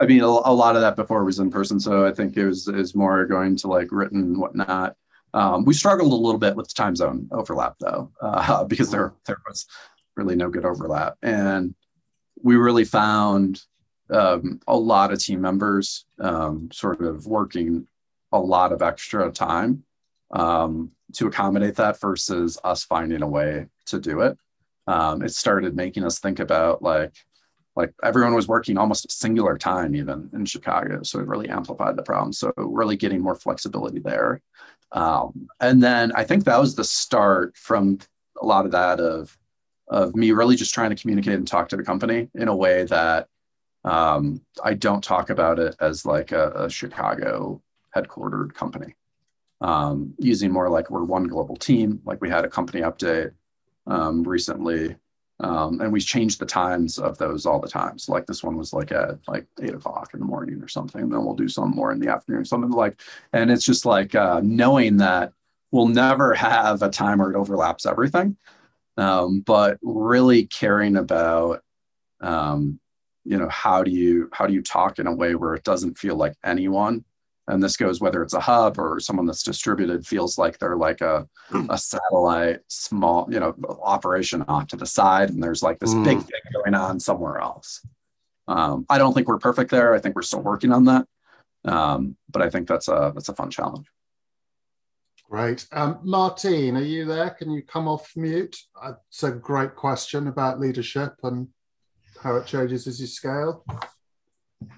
I 0.00 0.06
mean, 0.06 0.22
a, 0.22 0.26
a, 0.26 0.54
lot 0.54 0.74
of 0.74 0.82
that 0.82 0.96
before 0.96 1.24
was 1.24 1.38
in 1.38 1.50
person, 1.50 1.78
so 1.78 2.06
I 2.06 2.12
think 2.12 2.36
it 2.36 2.46
was 2.46 2.66
is 2.68 2.94
more 2.94 3.26
going 3.26 3.56
to 3.56 3.68
like 3.68 3.88
written 3.92 4.20
and 4.20 4.38
whatnot. 4.38 4.96
Um, 5.34 5.64
we 5.64 5.74
struggled 5.74 6.12
a 6.12 6.16
little 6.16 6.40
bit 6.40 6.56
with 6.56 6.74
time 6.74 6.96
zone 6.96 7.28
overlap 7.30 7.76
though, 7.78 8.10
uh, 8.20 8.64
because 8.68 8.90
there 8.90 9.12
there 9.26 9.38
was 9.46 9.66
really 10.16 10.34
no 10.34 10.48
good 10.48 10.64
overlap, 10.64 11.16
and 11.22 11.74
we 12.42 12.56
really 12.56 12.84
found 12.84 13.60
um, 14.10 14.60
a 14.66 14.76
lot 14.76 15.12
of 15.12 15.20
team 15.20 15.40
members 15.40 16.06
um, 16.18 16.68
sort 16.72 17.00
of 17.00 17.26
working 17.26 17.86
a 18.32 18.38
lot 18.38 18.72
of 18.72 18.82
extra 18.82 19.30
time 19.30 19.84
um, 20.32 20.90
to 21.14 21.26
accommodate 21.26 21.76
that 21.76 22.00
versus 22.00 22.58
us 22.64 22.84
finding 22.84 23.22
a 23.22 23.28
way 23.28 23.66
to 23.86 24.00
do 24.00 24.20
it. 24.20 24.36
Um, 24.86 25.22
it 25.22 25.30
started 25.30 25.76
making 25.76 26.04
us 26.04 26.18
think 26.18 26.40
about 26.40 26.82
like 26.82 27.14
like 27.74 27.94
everyone 28.02 28.34
was 28.34 28.48
working 28.48 28.76
almost 28.76 29.06
a 29.06 29.10
singular 29.10 29.56
time 29.56 29.94
even 29.94 30.28
in 30.34 30.44
Chicago, 30.44 31.02
so 31.02 31.20
it 31.20 31.26
really 31.26 31.48
amplified 31.48 31.96
the 31.96 32.02
problem. 32.02 32.32
So 32.32 32.52
really 32.56 32.96
getting 32.96 33.22
more 33.22 33.34
flexibility 33.34 33.98
there, 34.00 34.42
um, 34.92 35.48
and 35.60 35.82
then 35.82 36.12
I 36.14 36.24
think 36.24 36.44
that 36.44 36.60
was 36.60 36.74
the 36.74 36.84
start 36.84 37.56
from 37.56 37.98
a 38.40 38.46
lot 38.46 38.66
of 38.66 38.72
that 38.72 39.00
of 39.00 39.36
of 39.88 40.16
me 40.16 40.32
really 40.32 40.56
just 40.56 40.74
trying 40.74 40.90
to 40.90 41.00
communicate 41.00 41.34
and 41.34 41.46
talk 41.46 41.68
to 41.68 41.76
the 41.76 41.82
company 41.82 42.28
in 42.34 42.48
a 42.48 42.56
way 42.56 42.84
that 42.84 43.28
um, 43.84 44.40
I 44.62 44.74
don't 44.74 45.02
talk 45.02 45.30
about 45.30 45.58
it 45.58 45.76
as 45.80 46.06
like 46.06 46.32
a, 46.32 46.50
a 46.52 46.70
Chicago 46.70 47.62
headquartered 47.94 48.54
company. 48.54 48.94
Um, 49.60 50.14
using 50.18 50.50
more 50.50 50.68
like 50.68 50.90
we're 50.90 51.04
one 51.04 51.28
global 51.28 51.56
team, 51.56 52.00
like 52.04 52.20
we 52.20 52.28
had 52.28 52.44
a 52.44 52.48
company 52.48 52.80
update 52.80 53.32
um, 53.86 54.24
recently, 54.24 54.96
um, 55.38 55.80
and 55.80 55.92
we 55.92 56.00
changed 56.00 56.40
the 56.40 56.46
times 56.46 56.98
of 56.98 57.16
those 57.18 57.46
all 57.46 57.60
the 57.60 57.68
time. 57.68 57.96
So 57.98 58.12
like 58.12 58.26
this 58.26 58.42
one 58.42 58.56
was 58.56 58.72
like 58.72 58.90
at 58.90 59.18
like 59.28 59.46
eight 59.60 59.74
o'clock 59.74 60.14
in 60.14 60.20
the 60.20 60.26
morning 60.26 60.60
or 60.62 60.68
something. 60.68 61.02
And 61.02 61.12
then 61.12 61.24
we'll 61.24 61.36
do 61.36 61.48
some 61.48 61.70
more 61.70 61.92
in 61.92 62.00
the 62.00 62.08
afternoon, 62.08 62.44
something 62.44 62.70
like, 62.70 63.00
and 63.32 63.50
it's 63.50 63.64
just 63.64 63.86
like 63.86 64.16
uh, 64.16 64.40
knowing 64.42 64.96
that 64.96 65.32
we'll 65.70 65.88
never 65.88 66.34
have 66.34 66.82
a 66.82 66.90
time 66.90 67.18
where 67.18 67.30
it 67.30 67.36
overlaps 67.36 67.86
everything, 67.86 68.36
um, 68.96 69.40
but 69.40 69.78
really 69.82 70.46
caring 70.46 70.96
about 70.96 71.62
um, 72.20 72.78
you 73.24 73.36
know 73.36 73.48
how 73.48 73.82
do 73.82 73.90
you 73.90 74.28
how 74.32 74.46
do 74.46 74.52
you 74.52 74.62
talk 74.62 74.98
in 74.98 75.06
a 75.06 75.14
way 75.14 75.34
where 75.34 75.54
it 75.54 75.64
doesn't 75.64 75.98
feel 75.98 76.16
like 76.16 76.34
anyone 76.44 77.04
and 77.52 77.62
this 77.62 77.76
goes 77.76 78.00
whether 78.00 78.22
it's 78.22 78.34
a 78.34 78.40
hub 78.40 78.78
or 78.78 78.98
someone 78.98 79.26
that's 79.26 79.42
distributed 79.42 80.06
feels 80.06 80.38
like 80.38 80.58
they're 80.58 80.76
like 80.76 81.00
a, 81.00 81.26
hmm. 81.48 81.66
a 81.70 81.78
satellite 81.78 82.60
small 82.68 83.28
you 83.30 83.38
know 83.38 83.54
operation 83.82 84.42
off 84.48 84.66
to 84.68 84.76
the 84.76 84.86
side 84.86 85.30
and 85.30 85.42
there's 85.42 85.62
like 85.62 85.78
this 85.78 85.94
mm. 85.94 86.04
big 86.04 86.18
thing 86.18 86.40
going 86.54 86.74
on 86.74 86.98
somewhere 86.98 87.38
else 87.38 87.80
Um, 88.48 88.86
I 88.88 88.98
don't 88.98 89.14
think 89.14 89.28
we're 89.28 89.38
perfect 89.38 89.70
there. 89.70 89.94
I 89.94 89.98
think 89.98 90.14
we're 90.14 90.22
still 90.22 90.42
working 90.42 90.72
on 90.72 90.84
that. 90.86 91.06
Um, 91.64 92.16
but 92.30 92.42
I 92.42 92.50
think 92.50 92.66
that's 92.66 92.88
a 92.88 93.12
that's 93.14 93.28
a 93.28 93.34
fun 93.34 93.50
challenge. 93.50 93.86
Great. 95.30 95.66
Um, 95.72 96.00
Martine, 96.02 96.76
are 96.76 96.82
you 96.82 97.04
there? 97.06 97.30
Can 97.30 97.50
you 97.50 97.62
come 97.62 97.88
off 97.88 98.12
mute? 98.16 98.56
It's 99.08 99.22
a 99.22 99.30
great 99.30 99.74
question 99.76 100.26
about 100.26 100.60
leadership 100.60 101.14
and 101.22 101.48
how 102.20 102.36
it 102.36 102.46
changes 102.46 102.86
as 102.86 103.00
you 103.00 103.06
scale. 103.06 103.64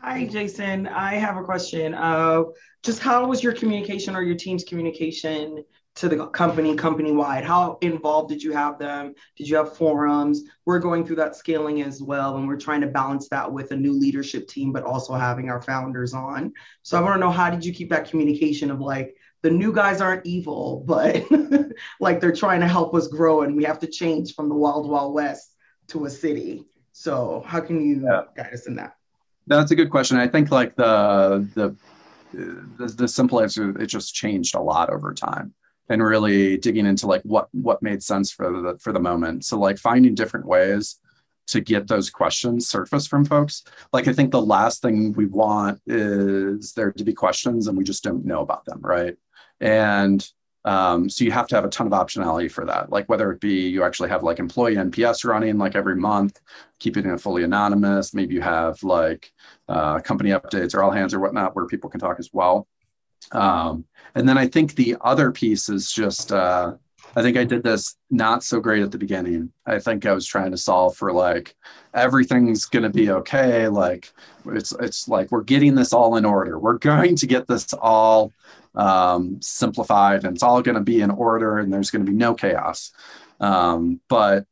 Hi, 0.03 0.27
Jason. 0.27 0.87
I 0.87 1.15
have 1.15 1.37
a 1.37 1.43
question. 1.43 1.95
Uh, 1.95 2.45
just 2.83 3.01
how 3.01 3.27
was 3.27 3.43
your 3.43 3.53
communication 3.53 4.15
or 4.15 4.23
your 4.23 4.37
team's 4.37 4.65
communication 4.65 5.65
to 5.97 6.09
the 6.09 6.27
company, 6.29 6.75
company 6.75 7.13
wide? 7.13 7.45
How 7.45 7.79
involved 7.81 8.29
did 8.29 8.43
you 8.43 8.53
have 8.53 8.79
them? 8.79 9.15
Did 9.37 9.49
you 9.49 9.57
have 9.57 9.77
forums? 9.77 10.43
We're 10.65 10.79
going 10.79 11.07
through 11.07 11.17
that 11.17 11.37
scaling 11.37 11.83
as 11.83 12.03
well, 12.03 12.37
and 12.37 12.47
we're 12.47 12.59
trying 12.59 12.81
to 12.83 12.87
balance 12.87 13.29
that 13.29 13.51
with 13.51 13.71
a 13.71 13.77
new 13.77 13.93
leadership 13.93 14.49
team, 14.49 14.73
but 14.73 14.85
also 14.85 15.15
having 15.15 15.49
our 15.49 15.63
founders 15.63 16.15
on. 16.15 16.53
So 16.83 16.99
I 16.99 17.01
want 17.01 17.15
to 17.15 17.21
know 17.21 17.31
how 17.31 17.51
did 17.51 17.65
you 17.65 17.73
keep 17.73 17.91
that 17.91 18.09
communication 18.09 18.71
of 18.71 18.81
like, 18.81 19.17
the 19.43 19.51
new 19.51 19.73
guys 19.75 20.01
aren't 20.01 20.25
evil, 20.25 20.83
but 20.87 21.23
like 22.01 22.19
they're 22.19 22.33
trying 22.33 22.61
to 22.61 22.67
help 22.67 22.95
us 22.95 23.09
grow 23.09 23.43
and 23.43 23.55
we 23.55 23.65
have 23.65 23.79
to 23.81 23.87
change 23.87 24.35
from 24.35 24.49
the 24.49 24.55
wild, 24.55 24.89
wild 24.89 25.13
west 25.13 25.55
to 25.89 26.07
a 26.07 26.11
city. 26.11 26.65
So 26.93 27.43
how 27.47 27.61
can 27.61 27.85
you 27.85 28.05
yeah. 28.05 28.23
guide 28.35 28.55
us 28.55 28.67
in 28.67 28.77
that? 28.77 28.97
That's 29.47 29.71
a 29.71 29.77
good 29.77 29.91
question. 29.91 30.17
I 30.17 30.29
think 30.29 30.51
like 30.51 30.77
the 30.77 31.49
the 31.55 31.77
the, 32.33 32.87
the 32.87 33.09
simple 33.09 33.41
answer 33.41 33.79
it 33.81 33.87
just 33.87 34.15
changed 34.15 34.55
a 34.55 34.61
lot 34.61 34.91
over 34.91 35.15
time 35.15 35.55
and 35.89 36.03
really 36.03 36.57
digging 36.57 36.87
into 36.87 37.07
like 37.07 37.23
what 37.23 37.49
what 37.53 37.83
made 37.83 38.03
sense 38.03 38.33
for 38.33 38.51
the 38.51 38.79
for 38.79 38.93
the 38.93 39.01
moment. 39.01 39.45
So 39.45 39.59
like 39.59 39.79
finding 39.79 40.15
different 40.15 40.47
ways 40.47 40.99
to 41.47 41.61
get 41.61 41.87
those 41.87 42.09
questions 42.09 42.69
surface 42.69 43.07
from 43.07 43.25
folks. 43.25 43.65
Like 43.93 44.09
I 44.09 44.13
think 44.13 44.31
the 44.31 44.41
last 44.41 44.81
thing 44.81 45.13
we 45.13 45.27
want 45.27 45.81
is 45.87 46.73
there 46.73 46.91
to 46.93 47.05
be 47.05 47.13
questions 47.13 47.67
and 47.67 47.77
we 47.77 47.85
just 47.85 48.03
don't 48.03 48.25
know 48.25 48.41
about 48.41 48.65
them, 48.65 48.81
right? 48.81 49.17
And 49.61 50.27
um, 50.65 51.11
so 51.11 51.25
you 51.25 51.31
have 51.31 51.47
to 51.49 51.55
have 51.55 51.65
a 51.65 51.69
ton 51.69 51.87
of 51.87 51.93
optionality 51.93 52.51
for 52.51 52.65
that. 52.65 52.91
Like 52.91 53.09
whether 53.09 53.31
it 53.31 53.41
be 53.41 53.69
you 53.69 53.85
actually 53.85 54.09
have 54.09 54.23
like 54.23 54.39
employee 54.39 54.77
NPS 54.77 55.25
running 55.25 55.59
like 55.59 55.75
every 55.75 55.97
month, 55.97 56.41
keeping 56.79 57.07
it 57.07 57.21
fully 57.21 57.45
anonymous. 57.45 58.15
Maybe 58.15 58.35
you 58.35 58.41
have 58.41 58.83
like 58.83 59.33
uh, 59.69 60.01
company 60.01 60.31
updates 60.31 60.75
or 60.75 60.83
all 60.83 60.91
hands 60.91 61.13
or 61.13 61.21
whatnot 61.21 61.55
where 61.55 61.67
people 61.67 61.91
can 61.91 62.01
talk 62.01 62.19
as 62.19 62.31
well. 62.33 62.67
Um, 63.33 63.85
and 64.15 64.29
then 64.29 64.39
I 64.39 64.47
think 64.47 64.75
the 64.75 64.97
other 65.03 65.33
piece 65.33 65.69
is 65.69 65.93
just 65.93 66.33
uh, 66.33 66.75
I 67.17 67.23
think 67.23 67.37
I 67.37 67.45
did 67.45 67.63
this 67.63 67.97
not 68.11 68.43
so 68.43 68.59
great 68.59 68.83
at 68.83 68.91
the 68.91 68.99
beginning. 68.99 69.53
I 69.67 69.79
think 69.79 70.07
I 70.07 70.13
was 70.13 70.27
trying 70.27 70.51
to 70.51 70.57
solve 70.57 70.97
for 70.97 71.13
like 71.13 71.55
everything's 71.93 72.65
going 72.65 72.83
to 72.83 72.91
be 72.91 73.11
okay. 73.11 73.69
Like 73.69 74.13
it's 74.47 74.73
it's 74.81 75.09
like 75.09 75.31
we're 75.31 75.43
getting 75.43 75.75
this 75.75 75.93
all 75.93 76.17
in 76.17 76.25
order. 76.25 76.59
We're 76.59 76.79
going 76.79 77.17
to 77.17 77.27
get 77.27 77.47
this 77.47 77.73
all 77.75 78.33
um, 78.75 79.41
simplified 79.41 80.25
and 80.25 80.35
it's 80.35 80.43
all 80.43 80.63
going 80.63 80.75
to 80.75 80.81
be 80.81 81.01
in 81.01 81.11
order 81.11 81.59
and 81.59 81.73
there's 81.73 81.91
going 81.91 82.05
to 82.05 82.11
be 82.11 82.17
no 82.17 82.35
chaos. 82.35 82.93
Um, 83.41 84.01
but 84.09 84.47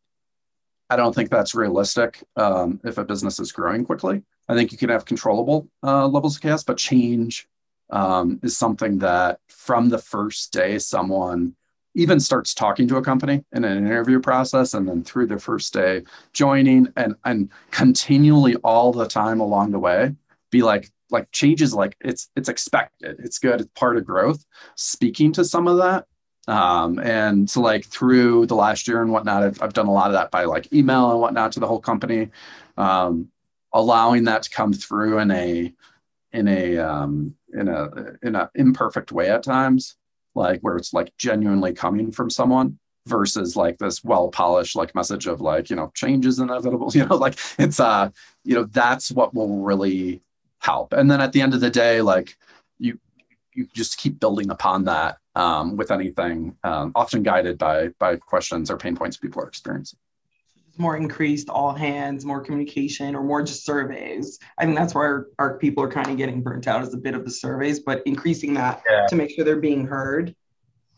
I 0.90 0.96
don't 0.96 1.14
think 1.14 1.30
that's 1.30 1.54
realistic 1.54 2.22
um, 2.36 2.80
if 2.84 2.98
a 2.98 3.04
business 3.04 3.40
is 3.40 3.52
growing 3.52 3.84
quickly. 3.84 4.22
I 4.48 4.54
think 4.54 4.72
you 4.72 4.78
can 4.78 4.90
have 4.90 5.04
controllable 5.04 5.68
uh, 5.82 6.06
levels 6.06 6.36
of 6.36 6.42
chaos, 6.42 6.64
but 6.64 6.76
change 6.76 7.48
um, 7.90 8.40
is 8.42 8.56
something 8.56 8.98
that 8.98 9.40
from 9.48 9.88
the 9.88 9.98
first 9.98 10.52
day 10.52 10.78
someone 10.78 11.54
even 11.94 12.18
starts 12.20 12.54
talking 12.54 12.88
to 12.88 12.96
a 12.96 13.02
company 13.02 13.44
in 13.52 13.64
an 13.64 13.78
interview 13.78 14.18
process 14.18 14.74
and 14.74 14.88
then 14.88 15.04
through 15.04 15.26
the 15.26 15.38
first 15.38 15.72
day 15.72 16.02
joining 16.32 16.90
and 16.96 17.14
and 17.24 17.50
continually 17.70 18.56
all 18.56 18.92
the 18.92 19.06
time 19.06 19.40
along 19.40 19.70
the 19.70 19.78
way 19.78 20.14
be 20.50 20.62
like 20.62 20.90
like 21.12 21.30
changes 21.32 21.74
like 21.74 21.96
it's 22.00 22.30
it's 22.36 22.48
expected. 22.48 23.16
It's 23.20 23.38
good. 23.38 23.60
It's 23.60 23.70
part 23.74 23.96
of 23.96 24.04
growth 24.04 24.44
speaking 24.74 25.32
to 25.34 25.44
some 25.44 25.68
of 25.68 25.78
that. 25.78 26.06
Um, 26.48 26.98
and 26.98 27.48
so 27.48 27.60
like 27.60 27.84
through 27.84 28.46
the 28.46 28.56
last 28.56 28.88
year 28.88 29.00
and 29.00 29.12
whatnot 29.12 29.44
I've, 29.44 29.62
I've 29.62 29.72
done 29.74 29.86
a 29.86 29.92
lot 29.92 30.08
of 30.08 30.14
that 30.14 30.32
by 30.32 30.44
like 30.44 30.72
email 30.72 31.12
and 31.12 31.20
whatnot 31.20 31.52
to 31.52 31.60
the 31.60 31.68
whole 31.68 31.80
company. 31.80 32.30
Um, 32.76 33.28
allowing 33.72 34.24
that 34.24 34.42
to 34.42 34.50
come 34.50 34.72
through 34.72 35.18
in 35.18 35.30
a 35.30 35.72
in 36.32 36.48
a 36.48 36.78
um, 36.78 37.34
in 37.52 37.68
a 37.68 37.88
in 38.22 38.34
a 38.34 38.50
imperfect 38.54 39.12
way 39.12 39.30
at 39.30 39.42
times 39.42 39.96
like 40.34 40.60
where 40.60 40.76
it's 40.76 40.92
like 40.92 41.12
genuinely 41.18 41.72
coming 41.72 42.10
from 42.10 42.30
someone 42.30 42.78
versus 43.06 43.56
like 43.56 43.78
this 43.78 44.04
well 44.04 44.28
polished 44.28 44.76
like 44.76 44.94
message 44.94 45.26
of 45.26 45.40
like 45.40 45.68
you 45.68 45.76
know 45.76 45.90
change 45.94 46.24
is 46.24 46.38
inevitable 46.38 46.90
you 46.94 47.04
know 47.04 47.16
like 47.16 47.36
it's 47.58 47.80
uh 47.80 48.08
you 48.44 48.54
know 48.54 48.64
that's 48.64 49.10
what 49.10 49.34
will 49.34 49.62
really 49.62 50.22
help 50.62 50.92
and 50.92 51.10
then 51.10 51.20
at 51.20 51.32
the 51.32 51.40
end 51.40 51.54
of 51.54 51.60
the 51.60 51.70
day 51.70 52.00
like 52.00 52.36
you 52.78 52.98
you 53.54 53.66
just 53.74 53.98
keep 53.98 54.18
building 54.18 54.50
upon 54.50 54.84
that 54.84 55.18
um, 55.34 55.76
with 55.76 55.90
anything 55.90 56.56
um, 56.64 56.92
often 56.94 57.22
guided 57.22 57.58
by 57.58 57.88
by 57.98 58.16
questions 58.16 58.70
or 58.70 58.76
pain 58.76 58.96
points 58.96 59.16
people 59.16 59.42
are 59.42 59.48
experiencing 59.48 59.98
more 60.78 60.96
increased 60.96 61.48
all 61.48 61.72
hands, 61.72 62.24
more 62.24 62.40
communication, 62.40 63.14
or 63.14 63.22
more 63.22 63.42
just 63.42 63.64
surveys. 63.64 64.38
I 64.58 64.64
think 64.64 64.76
that's 64.76 64.94
where 64.94 65.04
our, 65.04 65.26
our 65.38 65.58
people 65.58 65.84
are 65.84 65.90
kind 65.90 66.08
of 66.08 66.16
getting 66.16 66.42
burnt 66.42 66.66
out 66.66 66.82
is 66.82 66.94
a 66.94 66.98
bit 66.98 67.14
of 67.14 67.24
the 67.24 67.30
surveys, 67.30 67.80
but 67.80 68.02
increasing 68.06 68.54
that 68.54 68.82
yeah. 68.88 69.06
to 69.06 69.16
make 69.16 69.30
sure 69.30 69.44
they're 69.44 69.56
being 69.56 69.86
heard. 69.86 70.34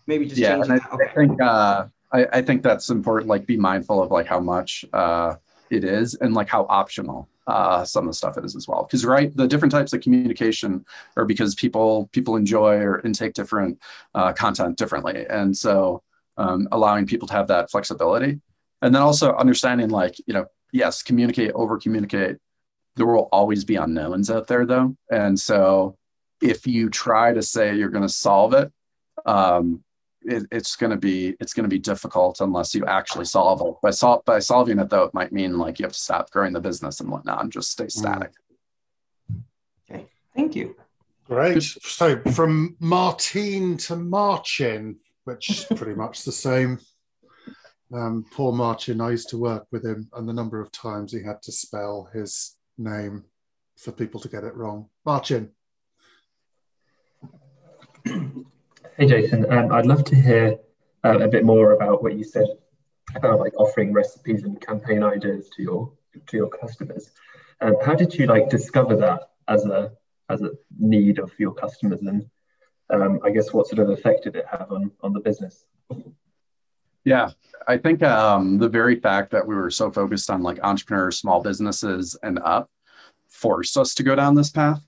Maybe 0.07 0.27
just 0.27 0.39
yeah, 0.39 0.57
changing 0.57 0.73
I, 0.73 0.95
okay. 0.95 1.05
I 1.11 1.15
think 1.15 1.43
uh, 1.43 1.87
I, 2.13 2.27
I 2.33 2.43
think 2.43 2.63
that's 2.63 2.91
important. 2.91 3.29
Like, 3.29 3.47
be 3.47 3.57
mindful 3.57 4.03
of 4.03 4.11
like 4.11 4.27
how 4.27 4.41
much 4.41 4.85
uh, 4.93 5.37
it 5.71 5.85
is 5.85 6.15
and 6.15 6.35
like 6.35 6.49
how 6.49 6.67
optional 6.69 7.29
uh, 7.47 7.85
some 7.85 8.05
of 8.05 8.11
the 8.11 8.17
stuff 8.17 8.39
is 8.43 8.57
as 8.57 8.67
well. 8.67 8.85
Because 8.85 9.05
right, 9.05 9.35
the 9.37 9.47
different 9.47 9.73
types 9.73 9.93
of 9.93 10.01
communication 10.01 10.85
are 11.17 11.25
because 11.25 11.55
people 11.55 12.09
people 12.13 12.37
enjoy 12.37 12.77
or 12.77 13.01
intake 13.01 13.35
different 13.35 13.81
uh, 14.15 14.33
content 14.33 14.77
differently, 14.77 15.27
and 15.29 15.57
so 15.57 16.03
um, 16.37 16.69
allowing 16.73 17.07
people 17.07 17.29
to 17.29 17.35
have 17.35 17.49
that 17.49 17.71
flexibility. 17.71 18.41
And 18.83 18.95
then 18.95 19.03
also 19.03 19.35
understanding 19.35 19.91
like 19.91 20.17
you 20.27 20.35
know 20.35 20.47
yes 20.73 21.03
communicate 21.03 21.53
over 21.53 21.79
communicate 21.79 22.37
there 22.97 23.07
will 23.07 23.29
always 23.33 23.65
be 23.65 23.77
unknowns 23.77 24.31
out 24.31 24.47
there 24.47 24.67
though. 24.67 24.97
And 25.11 25.39
so 25.39 25.97
if 26.41 26.67
you 26.67 26.91
try 26.91 27.33
to 27.33 27.43
say 27.43 27.75
you're 27.75 27.89
going 27.89 28.07
to 28.07 28.09
solve 28.09 28.55
it 28.55 28.73
um, 29.27 29.83
it, 30.25 30.47
it's 30.51 30.77
going 30.77 30.91
to 30.91 30.97
be 30.97 31.37
it's 31.41 31.53
going 31.53 31.65
to 31.65 31.69
be 31.69 31.79
difficult 31.79 32.41
unless 32.41 32.75
you 32.75 32.85
actually 32.87 33.25
solve 33.25 33.61
it 33.61 33.75
by, 33.83 33.91
sol- 33.91 34.23
by 34.25 34.39
solving 34.39 34.79
it 34.79 34.91
though 34.91 35.05
it 35.05 35.15
might 35.15 35.33
mean 35.33 35.59
like 35.59 35.79
you 35.79 35.85
have 35.85 35.93
to 35.93 35.99
stop 35.99 36.31
growing 36.31 36.53
the 36.53 36.61
business 36.61 37.01
and 37.01 37.11
whatnot 37.11 37.43
and 37.43 37.53
just 37.53 37.71
stay 37.71 37.85
mm. 37.85 37.93
static 37.93 38.33
okay 39.91 40.07
thank 40.35 40.55
you 40.55 40.75
great 41.27 41.63
so 41.63 42.21
from 42.33 42.77
martine 42.81 43.77
to 43.77 43.97
marcin 43.97 44.97
which 45.25 45.51
is 45.51 45.65
pretty 45.77 45.95
much 45.95 46.25
the 46.25 46.33
same 46.33 46.79
um, 47.93 48.25
poor 48.33 48.53
Marcin, 48.53 49.01
I 49.01 49.11
used 49.11 49.29
to 49.29 49.39
work 49.39 49.67
with 49.71 49.85
him, 49.85 50.09
and 50.15 50.29
the 50.29 50.33
number 50.33 50.61
of 50.61 50.73
times 50.73 51.13
he 51.13 51.23
had 51.23 51.41
to 51.43 51.53
spell 51.53 52.09
his 52.13 52.57
name 52.77 53.25
for 53.77 53.93
people 53.93 54.19
to 54.21 54.29
get 54.29 54.43
it 54.43 54.57
wrong. 54.57 54.89
Marcin. 55.05 55.53
Hey, 58.97 59.07
Jason. 59.07 59.45
Um, 59.53 59.73
I'd 59.73 59.87
love 59.87 60.05
to 60.05 60.15
hear 60.15 60.57
uh, 61.05 61.19
a 61.19 61.27
bit 61.27 61.45
more 61.45 61.73
about 61.73 62.01
what 62.01 62.17
you 62.17 62.23
said 62.23 62.47
about 63.17 63.41
like 63.41 63.53
offering 63.59 63.93
recipes 63.93 64.45
and 64.45 64.61
campaign 64.61 65.03
ideas 65.03 65.49
to 65.57 65.63
your 65.63 65.93
to 66.29 66.37
your 66.37 66.49
customers. 66.49 67.11
Um, 67.61 67.75
how 67.85 67.97
did 67.97 68.15
you 68.15 68.27
like 68.27 68.49
discover 68.49 68.95
that 68.99 69.31
as 69.49 69.67
a 69.67 69.91
as 70.29 70.43
a 70.43 70.53
need 70.79 71.19
of 71.19 71.33
your 71.41 71.53
customers, 71.53 72.03
and 72.03 72.25
um, 72.89 73.19
I 73.25 73.31
guess 73.31 73.53
what 73.53 73.67
sort 73.67 73.81
of 73.81 73.91
effect 73.91 74.25
did 74.25 74.37
it 74.37 74.47
have 74.49 74.71
on 74.71 74.93
on 75.01 75.13
the 75.13 75.21
business? 75.21 75.65
Yeah, 77.03 77.31
I 77.67 77.79
think 77.79 78.01
um, 78.05 78.59
the 78.59 78.69
very 78.69 79.01
fact 79.01 79.33
that 79.33 79.45
we 79.45 79.57
were 79.57 79.71
so 79.71 79.91
focused 79.91 80.31
on 80.31 80.45
like 80.45 80.61
entrepreneurs, 80.63 81.19
small 81.19 81.43
businesses, 81.43 82.17
and 82.23 82.39
up 82.39 82.71
forced 83.29 83.77
us 83.77 83.93
to 83.95 84.05
go 84.05 84.15
down 84.15 84.37
this 84.37 84.51
path. 84.51 84.81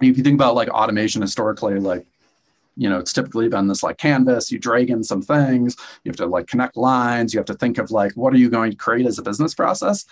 If 0.00 0.16
you 0.16 0.22
think 0.22 0.36
about 0.36 0.54
like 0.54 0.68
automation 0.68 1.22
historically, 1.22 1.80
like 1.80 2.06
you 2.76 2.88
know, 2.88 2.98
it's 2.98 3.12
typically 3.12 3.48
been 3.48 3.68
this 3.68 3.82
like 3.82 3.98
canvas, 3.98 4.50
you 4.50 4.58
drag 4.58 4.90
in 4.90 5.04
some 5.04 5.22
things, 5.22 5.76
you 6.04 6.10
have 6.10 6.16
to 6.16 6.26
like 6.26 6.46
connect 6.46 6.76
lines, 6.76 7.32
you 7.32 7.38
have 7.38 7.46
to 7.46 7.54
think 7.54 7.78
of 7.78 7.90
like 7.90 8.12
what 8.12 8.32
are 8.32 8.38
you 8.38 8.50
going 8.50 8.70
to 8.70 8.76
create 8.76 9.06
as 9.06 9.18
a 9.18 9.22
business 9.22 9.54
process, 9.54 10.04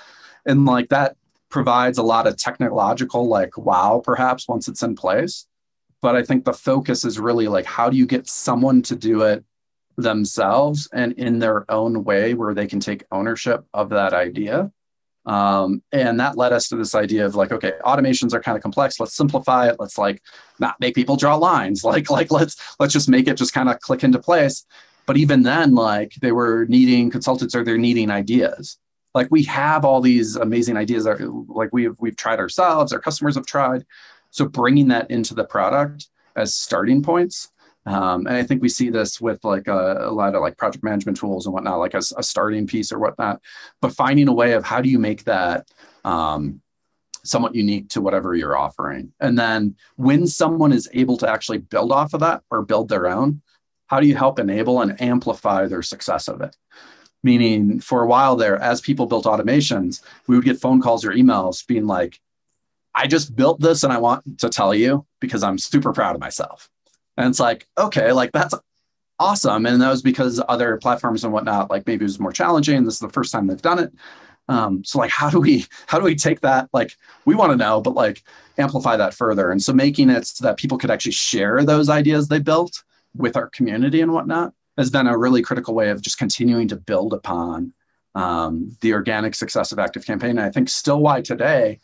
and 0.46 0.64
like 0.66 0.88
that 0.88 1.16
provides 1.48 1.98
a 1.98 2.02
lot 2.02 2.26
of 2.26 2.36
technological 2.36 3.26
like 3.26 3.58
wow 3.58 4.00
perhaps 4.04 4.46
once 4.48 4.68
it's 4.68 4.82
in 4.82 4.94
place. 4.94 5.46
But 6.02 6.16
I 6.16 6.22
think 6.22 6.44
the 6.44 6.52
focus 6.52 7.04
is 7.04 7.18
really 7.18 7.48
like 7.48 7.66
how 7.66 7.90
do 7.90 7.96
you 7.96 8.06
get 8.06 8.28
someone 8.28 8.82
to 8.82 8.96
do 8.96 9.22
it 9.22 9.44
themselves 9.96 10.88
and 10.92 11.12
in 11.12 11.38
their 11.38 11.70
own 11.70 12.04
way 12.04 12.34
where 12.34 12.54
they 12.54 12.66
can 12.66 12.80
take 12.80 13.04
ownership 13.12 13.64
of 13.74 13.90
that 13.90 14.12
idea. 14.12 14.70
Um, 15.26 15.82
and 15.92 16.18
that 16.20 16.36
led 16.36 16.52
us 16.52 16.68
to 16.68 16.76
this 16.76 16.94
idea 16.94 17.26
of 17.26 17.34
like, 17.34 17.52
okay, 17.52 17.74
automations 17.84 18.32
are 18.32 18.40
kind 18.40 18.56
of 18.56 18.62
complex. 18.62 18.98
Let's 18.98 19.14
simplify 19.14 19.68
it. 19.68 19.76
Let's 19.78 19.98
like 19.98 20.22
not 20.58 20.80
make 20.80 20.94
people 20.94 21.16
draw 21.16 21.36
lines. 21.36 21.84
Like, 21.90 22.10
like 22.10 22.30
let's 22.30 22.56
let's 22.80 22.92
just 22.92 23.08
make 23.08 23.28
it 23.28 23.36
just 23.36 23.52
kind 23.52 23.68
of 23.68 23.80
click 23.80 24.02
into 24.04 24.18
place. 24.18 24.64
But 25.06 25.16
even 25.16 25.42
then, 25.42 25.74
like 25.74 26.14
they 26.20 26.32
were 26.32 26.66
needing 26.68 27.10
consultants 27.10 27.54
or 27.54 27.64
they're 27.64 27.78
needing 27.78 28.10
ideas. 28.10 28.78
like 29.14 29.28
we 29.30 29.42
have 29.44 29.84
all 29.84 30.00
these 30.00 30.36
amazing 30.36 30.76
ideas 30.76 31.04
that 31.04 31.18
like 31.48 31.70
we've 31.72 31.94
we've 31.98 32.16
tried 32.16 32.38
ourselves 32.38 32.92
our 32.92 33.00
customers 33.00 33.34
have 33.34 33.46
tried 33.46 33.84
so 34.30 34.46
bringing 34.46 34.88
that 34.88 35.10
into 35.10 35.34
the 35.34 35.44
product 35.44 36.08
as 36.36 36.54
starting 36.54 37.02
points 37.02 37.50
um, 37.86 38.26
and 38.26 38.36
i 38.36 38.42
think 38.42 38.60
we 38.60 38.68
see 38.68 38.90
this 38.90 39.20
with 39.20 39.42
like 39.44 39.66
a, 39.68 40.08
a, 40.08 40.12
lot 40.12 40.34
of 40.34 40.42
like 40.42 40.56
project 40.56 40.84
management 40.84 41.16
tools 41.16 41.46
and 41.46 41.54
whatnot 41.54 41.78
like 41.78 41.94
a, 41.94 42.02
a, 42.16 42.22
starting 42.22 42.66
piece 42.66 42.92
or 42.92 42.98
whatnot. 42.98 43.40
But 43.80 43.94
finding 43.94 44.28
a 44.28 44.32
way 44.32 44.52
of 44.52 44.64
how 44.64 44.80
do 44.80 44.88
you 44.88 44.98
make 44.98 45.24
that 45.24 45.66
um, 46.04 46.60
somewhat 47.24 47.54
unique 47.54 47.88
to 47.90 48.00
whatever 48.00 48.34
you're 48.34 48.56
offering? 48.56 49.12
And 49.20 49.38
then 49.38 49.76
when 49.96 50.26
someone 50.26 50.72
is 50.72 50.88
able 50.92 51.16
to 51.18 51.28
actually 51.28 51.58
build 51.58 51.90
off 51.92 52.14
of 52.14 52.20
that 52.20 52.42
or 52.50 52.62
build 52.62 52.88
their 52.88 53.08
own 53.08 53.42
how 53.86 53.98
do 53.98 54.06
you 54.06 54.14
help 54.14 54.38
enable 54.38 54.80
and 54.82 55.00
amplify 55.02 55.66
their 55.66 55.82
success 55.82 56.28
of 56.28 56.40
it? 56.42 56.56
Meaning 57.24 57.80
for 57.80 58.02
a 58.02 58.06
while 58.06 58.36
there 58.36 58.56
as 58.56 58.80
people 58.80 59.06
built 59.06 59.24
automations 59.24 60.00
we 60.26 60.36
would 60.36 60.44
get 60.44 60.60
phone 60.60 60.80
calls 60.80 61.04
or 61.04 61.10
emails 61.10 61.66
being 61.66 61.86
like 61.86 62.18
i 62.94 63.06
just 63.06 63.36
built 63.36 63.60
this 63.60 63.84
and 63.84 63.92
i 63.92 63.98
want 63.98 64.38
to 64.38 64.48
tell 64.48 64.74
you 64.74 65.06
because 65.20 65.42
i'm 65.42 65.58
super 65.58 65.92
proud 65.92 66.14
of 66.14 66.20
myself 66.20 66.70
and 67.20 67.30
it's 67.30 67.40
like 67.40 67.66
okay 67.78 68.12
like 68.12 68.32
that's 68.32 68.54
awesome. 69.20 69.66
And 69.66 69.80
that 69.82 69.90
was 69.90 70.02
because 70.02 70.40
other 70.48 70.78
platforms 70.78 71.22
and 71.22 71.32
whatnot 71.32 71.70
like 71.70 71.86
maybe 71.86 72.04
it 72.04 72.08
was 72.08 72.18
more 72.18 72.32
challenging. 72.32 72.84
This 72.84 72.94
is 72.94 73.00
the 73.00 73.10
first 73.10 73.30
time 73.30 73.46
they've 73.46 73.60
done 73.60 73.78
it. 73.78 73.92
Um, 74.48 74.82
so 74.82 74.98
like 74.98 75.10
how 75.10 75.30
do 75.30 75.38
we 75.38 75.66
how 75.86 75.98
do 75.98 76.04
we 76.04 76.16
take 76.16 76.40
that? 76.40 76.68
Like 76.72 76.92
we 77.26 77.34
want 77.34 77.52
to 77.52 77.56
know 77.56 77.80
but 77.80 77.94
like 77.94 78.24
amplify 78.58 78.96
that 78.96 79.14
further. 79.14 79.50
And 79.50 79.62
so 79.62 79.72
making 79.72 80.10
it 80.10 80.26
so 80.26 80.44
that 80.44 80.56
people 80.56 80.78
could 80.78 80.90
actually 80.90 81.12
share 81.12 81.62
those 81.64 81.88
ideas 81.88 82.26
they 82.26 82.40
built 82.40 82.82
with 83.14 83.36
our 83.36 83.48
community 83.50 84.00
and 84.00 84.12
whatnot 84.12 84.54
has 84.78 84.90
been 84.90 85.06
a 85.06 85.18
really 85.18 85.42
critical 85.42 85.74
way 85.74 85.90
of 85.90 86.00
just 86.00 86.18
continuing 86.18 86.68
to 86.68 86.76
build 86.76 87.12
upon 87.12 87.74
um, 88.14 88.76
the 88.80 88.94
organic 88.94 89.34
success 89.34 89.70
of 89.70 89.78
ActiveCampaign. 89.78 90.30
And 90.30 90.40
I 90.40 90.50
think 90.50 90.68
still 90.68 91.00
why 91.00 91.20
today, 91.20 91.78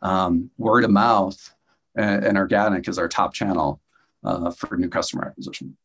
um, 0.00 0.50
word 0.56 0.84
of 0.84 0.90
mouth 0.90 1.54
and, 1.94 2.24
and, 2.24 2.38
organic 2.38 2.88
is 2.88 2.98
our 2.98 3.08
top 3.08 3.34
channel 3.34 3.80
uh, 4.26 4.50
for 4.50 4.76
new 4.76 4.88
customer 4.88 5.26
acquisition. 5.26 5.76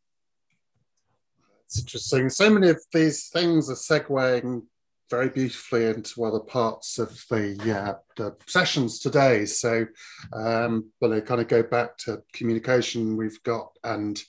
It's 1.65 1.79
interesting. 1.79 2.29
So 2.29 2.49
many 2.49 2.69
of 2.69 2.81
these 2.91 3.29
things 3.29 3.69
are 3.69 3.75
segueing 3.75 4.63
very 5.09 5.29
beautifully 5.29 5.85
into 5.85 6.23
other 6.23 6.39
parts 6.39 6.97
of 6.97 7.09
the, 7.29 7.57
uh, 7.73 7.95
the 8.17 8.35
sessions 8.47 8.99
today. 8.99 9.45
So, 9.45 9.85
um, 10.33 10.89
well, 10.99 11.13
I 11.13 11.19
kind 11.19 11.41
of 11.41 11.47
go 11.47 11.63
back 11.63 11.97
to 11.99 12.23
communication 12.33 13.17
we've 13.17 13.41
got 13.43 13.71
and 13.83 14.21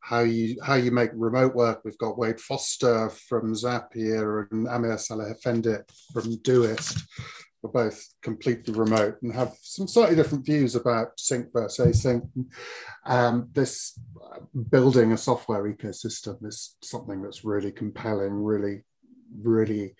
how 0.00 0.20
you 0.20 0.56
how 0.62 0.74
you 0.74 0.90
make 0.90 1.10
remote 1.14 1.54
work. 1.54 1.80
We've 1.82 1.96
got 1.96 2.18
Wade 2.18 2.38
Foster 2.38 3.08
from 3.08 3.54
Zapier 3.54 4.50
and 4.50 4.68
Amir 4.68 4.96
Salihefendic 4.96 5.84
from 6.12 6.36
Doist. 6.42 7.02
We're 7.64 7.86
both 7.86 8.06
completely 8.20 8.74
remote 8.74 9.22
and 9.22 9.32
have 9.32 9.56
some 9.62 9.88
slightly 9.88 10.16
different 10.16 10.44
views 10.44 10.74
about 10.74 11.18
sync 11.18 11.50
versus 11.50 12.04
async. 12.04 12.28
Um, 13.06 13.48
this 13.54 13.98
building 14.68 15.12
a 15.12 15.16
software 15.16 15.64
ecosystem 15.72 16.44
is 16.44 16.76
something 16.82 17.22
that's 17.22 17.42
really 17.42 17.72
compelling, 17.72 18.34
really, 18.34 18.82
really 19.42 19.96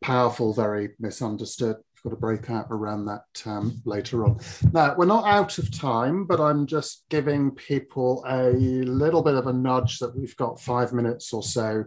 powerful, 0.00 0.54
very 0.54 0.94
misunderstood 0.98 1.76
We've 2.04 2.12
got 2.12 2.16
a 2.16 2.20
breakout 2.20 2.66
around 2.70 3.06
that 3.06 3.24
um, 3.44 3.82
later 3.84 4.24
on. 4.24 4.38
Now, 4.72 4.94
we're 4.96 5.06
not 5.06 5.26
out 5.26 5.58
of 5.58 5.76
time, 5.76 6.26
but 6.26 6.40
I'm 6.40 6.66
just 6.66 7.04
giving 7.08 7.50
people 7.50 8.24
a 8.28 8.50
little 8.50 9.22
bit 9.22 9.34
of 9.34 9.48
a 9.48 9.52
nudge 9.52 9.98
that 9.98 10.16
we've 10.16 10.36
got 10.36 10.60
five 10.60 10.92
minutes 10.92 11.32
or 11.32 11.42
so 11.42 11.84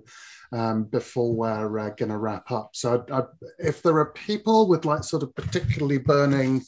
um, 0.52 0.84
before 0.86 1.34
we're 1.34 1.80
uh, 1.80 1.89
going 1.91 2.10
to 2.10 2.18
wrap 2.18 2.52
up. 2.52 2.72
So, 2.74 3.06
I, 3.12 3.20
I, 3.20 3.24
if 3.60 3.82
there 3.82 3.97
are 3.97 4.12
people 4.14 4.68
with 4.68 4.86
like 4.86 5.04
sort 5.04 5.24
of 5.24 5.34
particularly 5.36 5.97
burning 5.97 6.62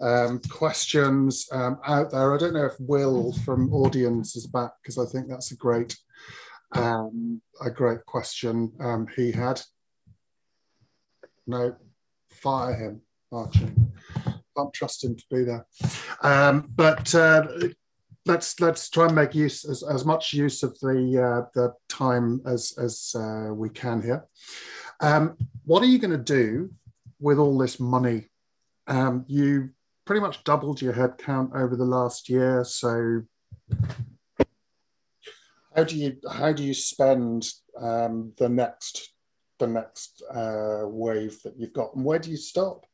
um, 0.00 0.40
questions 0.48 1.46
um, 1.52 1.78
out 1.86 2.10
there, 2.10 2.34
I 2.34 2.38
don't 2.38 2.54
know 2.54 2.66
if 2.66 2.78
Will 2.80 3.32
from 3.44 3.72
Audience 3.72 4.36
is 4.36 4.46
back 4.46 4.72
because 4.82 4.98
I 4.98 5.06
think 5.06 5.28
that's 5.28 5.52
a 5.52 5.56
great, 5.56 5.96
um, 6.72 7.40
a 7.64 7.70
great 7.70 8.04
question 8.06 8.72
um, 8.80 9.06
he 9.16 9.32
had. 9.32 9.60
No, 11.46 11.76
fire 12.30 12.74
him, 12.74 13.00
Archie. 13.32 13.72
Can't 14.56 14.74
trust 14.74 15.04
him 15.04 15.16
to 15.16 15.24
be 15.30 15.44
there. 15.44 15.66
Um, 16.22 16.68
but 16.74 17.14
uh, 17.14 17.46
let's 18.28 18.60
let's 18.60 18.90
try 18.90 19.06
and 19.06 19.14
make 19.14 19.34
use 19.34 19.64
as, 19.64 19.82
as 19.82 20.04
much 20.04 20.34
use 20.34 20.62
of 20.62 20.78
the 20.80 20.98
uh, 21.20 21.48
the 21.54 21.72
time 21.88 22.40
as 22.46 22.74
as 22.78 23.14
uh, 23.16 23.52
we 23.52 23.70
can 23.70 24.02
here. 24.02 24.26
Um, 25.00 25.36
what 25.64 25.82
are 25.82 25.86
you 25.86 25.98
going 25.98 26.12
to 26.12 26.18
do 26.18 26.70
with 27.18 27.38
all 27.38 27.56
this 27.58 27.80
money? 27.80 28.28
Um, 28.86 29.24
you 29.26 29.70
pretty 30.04 30.20
much 30.20 30.44
doubled 30.44 30.80
your 30.80 30.92
headcount 30.92 31.54
over 31.54 31.74
the 31.74 31.84
last 31.84 32.28
year, 32.28 32.64
so 32.64 33.22
how 35.74 35.84
do 35.84 35.96
you 35.96 36.16
how 36.30 36.52
do 36.52 36.62
you 36.62 36.74
spend 36.74 37.48
um, 37.80 38.32
the 38.38 38.48
next 38.48 39.12
the 39.58 39.66
next 39.66 40.22
uh, 40.32 40.82
wave 40.84 41.42
that 41.42 41.54
you've 41.58 41.72
got, 41.72 41.94
and 41.96 42.04
where 42.04 42.18
do 42.18 42.30
you 42.30 42.36
stop? 42.36 42.84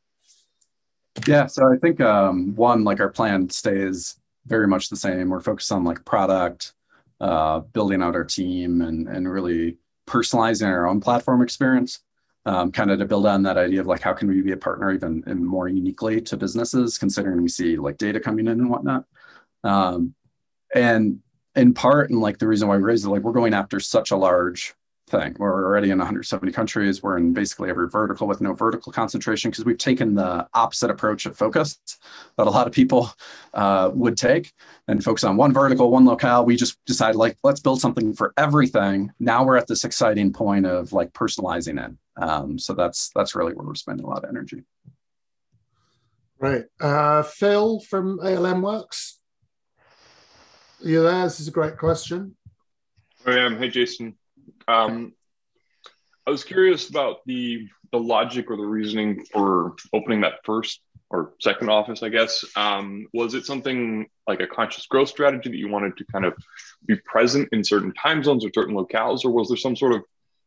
Yeah, 1.26 1.46
so 1.46 1.72
I 1.72 1.76
think 1.76 2.00
um, 2.00 2.54
one, 2.56 2.82
like 2.82 3.00
our 3.00 3.08
plan 3.08 3.48
stays 3.48 4.16
very 4.46 4.66
much 4.66 4.88
the 4.88 4.96
same. 4.96 5.28
We're 5.28 5.40
focused 5.40 5.72
on 5.72 5.84
like 5.84 6.04
product, 6.04 6.74
uh, 7.20 7.60
building 7.60 8.02
out 8.02 8.14
our 8.14 8.24
team, 8.24 8.82
and 8.82 9.08
and 9.08 9.30
really 9.30 9.78
personalizing 10.06 10.66
our 10.66 10.86
own 10.86 11.00
platform 11.00 11.42
experience. 11.42 12.00
Um, 12.46 12.72
kind 12.72 12.90
of 12.90 12.98
to 12.98 13.06
build 13.06 13.26
on 13.26 13.42
that 13.44 13.56
idea 13.56 13.80
of 13.80 13.86
like 13.86 14.02
how 14.02 14.12
can 14.12 14.28
we 14.28 14.42
be 14.42 14.52
a 14.52 14.56
partner 14.58 14.92
even, 14.92 15.24
more 15.46 15.66
uniquely 15.66 16.20
to 16.20 16.36
businesses, 16.36 16.98
considering 16.98 17.40
we 17.40 17.48
see 17.48 17.78
like 17.78 17.96
data 17.96 18.20
coming 18.20 18.46
in 18.48 18.60
and 18.60 18.68
whatnot. 18.68 19.06
Um, 19.62 20.14
and 20.74 21.20
in 21.56 21.72
part, 21.72 22.10
and 22.10 22.20
like 22.20 22.36
the 22.36 22.46
reason 22.46 22.68
why 22.68 22.76
we 22.76 22.82
raised 22.82 23.06
it, 23.06 23.08
like 23.08 23.22
we're 23.22 23.32
going 23.32 23.54
after 23.54 23.80
such 23.80 24.10
a 24.10 24.16
large 24.16 24.74
thing. 25.06 25.36
We're 25.38 25.64
already 25.64 25.90
in 25.90 25.98
170 25.98 26.52
countries. 26.52 27.02
We're 27.02 27.18
in 27.18 27.32
basically 27.32 27.70
every 27.70 27.88
vertical 27.88 28.26
with 28.26 28.40
no 28.40 28.52
vertical 28.54 28.92
concentration 28.92 29.50
because 29.50 29.64
we've 29.64 29.78
taken 29.78 30.14
the 30.14 30.48
opposite 30.54 30.90
approach 30.90 31.26
of 31.26 31.36
focus 31.36 31.78
that 32.36 32.46
a 32.46 32.50
lot 32.50 32.66
of 32.66 32.72
people 32.72 33.10
uh, 33.52 33.90
would 33.92 34.16
take 34.16 34.52
and 34.88 35.04
focus 35.04 35.24
on 35.24 35.36
one 35.36 35.52
vertical, 35.52 35.90
one 35.90 36.04
locale. 36.04 36.44
We 36.44 36.56
just 36.56 36.82
decided 36.86 37.16
like 37.16 37.36
let's 37.42 37.60
build 37.60 37.80
something 37.80 38.14
for 38.14 38.32
everything. 38.36 39.12
Now 39.20 39.44
we're 39.44 39.56
at 39.56 39.66
this 39.66 39.84
exciting 39.84 40.32
point 40.32 40.66
of 40.66 40.92
like 40.92 41.12
personalizing 41.12 41.84
it. 41.84 41.92
Um, 42.16 42.58
so 42.58 42.72
that's 42.74 43.10
that's 43.14 43.34
really 43.34 43.54
where 43.54 43.66
we're 43.66 43.74
spending 43.74 44.06
a 44.06 44.08
lot 44.08 44.24
of 44.24 44.30
energy. 44.30 44.62
Right, 46.38 46.64
uh, 46.80 47.22
Phil 47.22 47.80
from 47.80 48.20
ALM 48.20 48.62
Works. 48.62 49.18
Are 50.84 50.88
you 50.88 51.02
there? 51.02 51.24
This 51.24 51.40
is 51.40 51.48
a 51.48 51.52
great 51.52 51.78
question. 51.78 52.36
I 53.24 53.38
am. 53.38 53.56
Hey, 53.56 53.68
Jason. 53.68 54.16
Um, 54.68 55.12
I 56.26 56.30
was 56.30 56.44
curious 56.44 56.88
about 56.88 57.18
the 57.26 57.68
the 57.92 57.98
logic 58.00 58.50
or 58.50 58.56
the 58.56 58.64
reasoning 58.64 59.24
for 59.32 59.76
opening 59.92 60.22
that 60.22 60.44
first 60.44 60.80
or 61.10 61.34
second 61.40 61.68
office. 61.70 62.02
I 62.02 62.08
guess 62.08 62.44
um, 62.56 63.06
was 63.12 63.34
it 63.34 63.46
something 63.46 64.06
like 64.26 64.40
a 64.40 64.46
conscious 64.48 64.86
growth 64.86 65.08
strategy 65.08 65.50
that 65.50 65.56
you 65.56 65.68
wanted 65.68 65.96
to 65.98 66.04
kind 66.06 66.24
of 66.24 66.34
be 66.86 66.96
present 67.04 67.48
in 67.52 67.62
certain 67.62 67.92
time 67.92 68.24
zones 68.24 68.44
or 68.44 68.50
certain 68.54 68.74
locales, 68.74 69.24
or 69.24 69.30
was 69.30 69.48
there 69.48 69.56
some 69.56 69.76
sort 69.76 69.92
of 69.92 70.02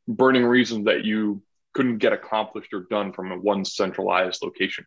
burning 0.08 0.46
reason 0.46 0.84
that 0.86 1.06
you 1.06 1.42
couldn't 1.74 2.00
get 2.00 2.12
accomplished 2.12 2.74
or 2.74 2.88
done 2.90 3.14
from 3.14 3.32
a 3.32 3.38
one 3.38 3.64
centralized 3.64 4.42
location? 4.44 4.86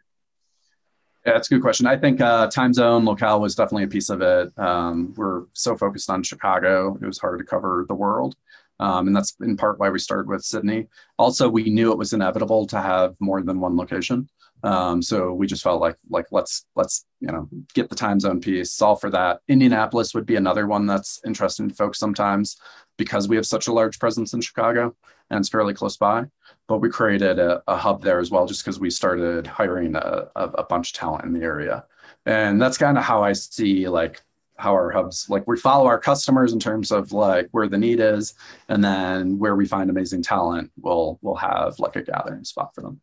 Yeah, 1.25 1.35
that's 1.35 1.51
a 1.51 1.55
good 1.55 1.63
question. 1.63 1.87
I 1.87 1.97
think 1.97 2.21
uh, 2.21 2.49
time 2.49 2.73
zone 2.73 3.05
locale 3.05 3.41
was 3.41 3.55
definitely 3.55 3.85
a 3.85 3.89
piece 3.89 4.09
of 4.11 4.23
it. 4.23 4.53
Um, 4.59 5.15
we're 5.17 5.45
so 5.53 5.77
focused 5.77 6.11
on 6.11 6.23
Chicago, 6.23 6.99
it 7.01 7.07
was 7.07 7.19
hard 7.19 7.39
to 7.39 7.45
cover 7.45 7.85
the 7.89 7.95
world. 7.95 8.37
Um, 8.81 9.07
and 9.07 9.15
that's 9.15 9.37
in 9.43 9.57
part 9.57 9.79
why 9.79 9.91
we 9.91 9.99
started 9.99 10.27
with 10.27 10.43
Sydney. 10.43 10.89
Also, 11.19 11.49
we 11.49 11.69
knew 11.71 11.93
it 11.93 11.99
was 11.99 12.15
inevitable 12.15 12.67
to 12.69 12.81
have 12.81 13.15
more 13.21 13.43
than 13.43 13.61
one 13.61 13.77
location. 13.77 14.29
Um, 14.63 15.01
so 15.03 15.33
we 15.33 15.47
just 15.47 15.63
felt 15.63 15.81
like 15.81 15.97
like 16.09 16.27
let's 16.33 16.67
let's 16.77 17.07
you 17.21 17.29
know 17.29 17.49
get 17.75 17.89
the 17.89 17.95
time 17.95 18.21
zone 18.21 18.41
piece, 18.41 18.73
solve 18.73 19.01
for 19.01 19.11
that. 19.11 19.41
Indianapolis 19.49 20.15
would 20.15 20.27
be 20.27 20.37
another 20.37 20.67
one 20.67 20.87
that's 20.87 21.21
interesting 21.25 21.69
to 21.69 21.75
folks 21.75 21.99
sometimes 21.99 22.59
because 22.97 23.29
we 23.29 23.37
have 23.37 23.47
such 23.47 23.69
a 23.69 23.73
large 23.73 23.99
presence 23.99 24.35
in 24.35 24.41
Chicago 24.41 24.95
and 25.31 25.41
it's 25.41 25.49
fairly 25.49 25.75
close 25.75 25.97
by. 25.97 26.25
But 26.69 26.79
we 26.79 26.91
created 26.91 27.39
a, 27.39 27.63
a 27.69 27.77
hub 27.77 28.03
there 28.03 28.19
as 28.19 28.31
well, 28.31 28.47
just 28.47 28.65
because 28.65 28.81
we 28.81 28.91
started 28.91 29.47
hiring 29.47 29.95
a, 29.97 30.29
a, 30.37 30.65
bunch 30.65 30.91
of 30.91 30.99
talent 30.99 31.25
in 31.25 31.33
the 31.33 31.43
area, 31.43 31.85
and 32.27 32.61
that's 32.61 32.79
kind 32.79 32.99
of 32.99 33.05
how 33.05 33.23
I 33.23 33.33
see 33.33 33.89
like 33.89 34.21
how 34.61 34.73
our 34.73 34.91
hubs. 34.91 35.29
Like 35.29 35.47
we 35.47 35.59
follow 35.59 35.87
our 35.87 35.99
customers 35.99 36.53
in 36.53 36.61
terms 36.61 36.93
of 36.93 37.13
like 37.13 37.49
where 37.53 37.69
the 37.69 37.79
need 37.79 38.01
is 38.01 38.35
and 38.69 38.85
then 38.85 39.39
where 39.39 39.57
we 39.57 39.67
find 39.67 39.91
amazing 39.91 40.23
talent 40.23 40.71
we'll 40.81 41.19
we'll 41.23 41.35
have 41.35 41.79
like 41.79 41.97
a 41.97 42.03
gathering 42.03 42.45
spot 42.45 42.75
for 42.75 42.83
them. 42.83 43.01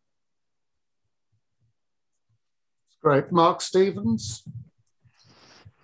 Great. 3.02 3.30
Mark 3.30 3.60
stevens? 3.60 4.42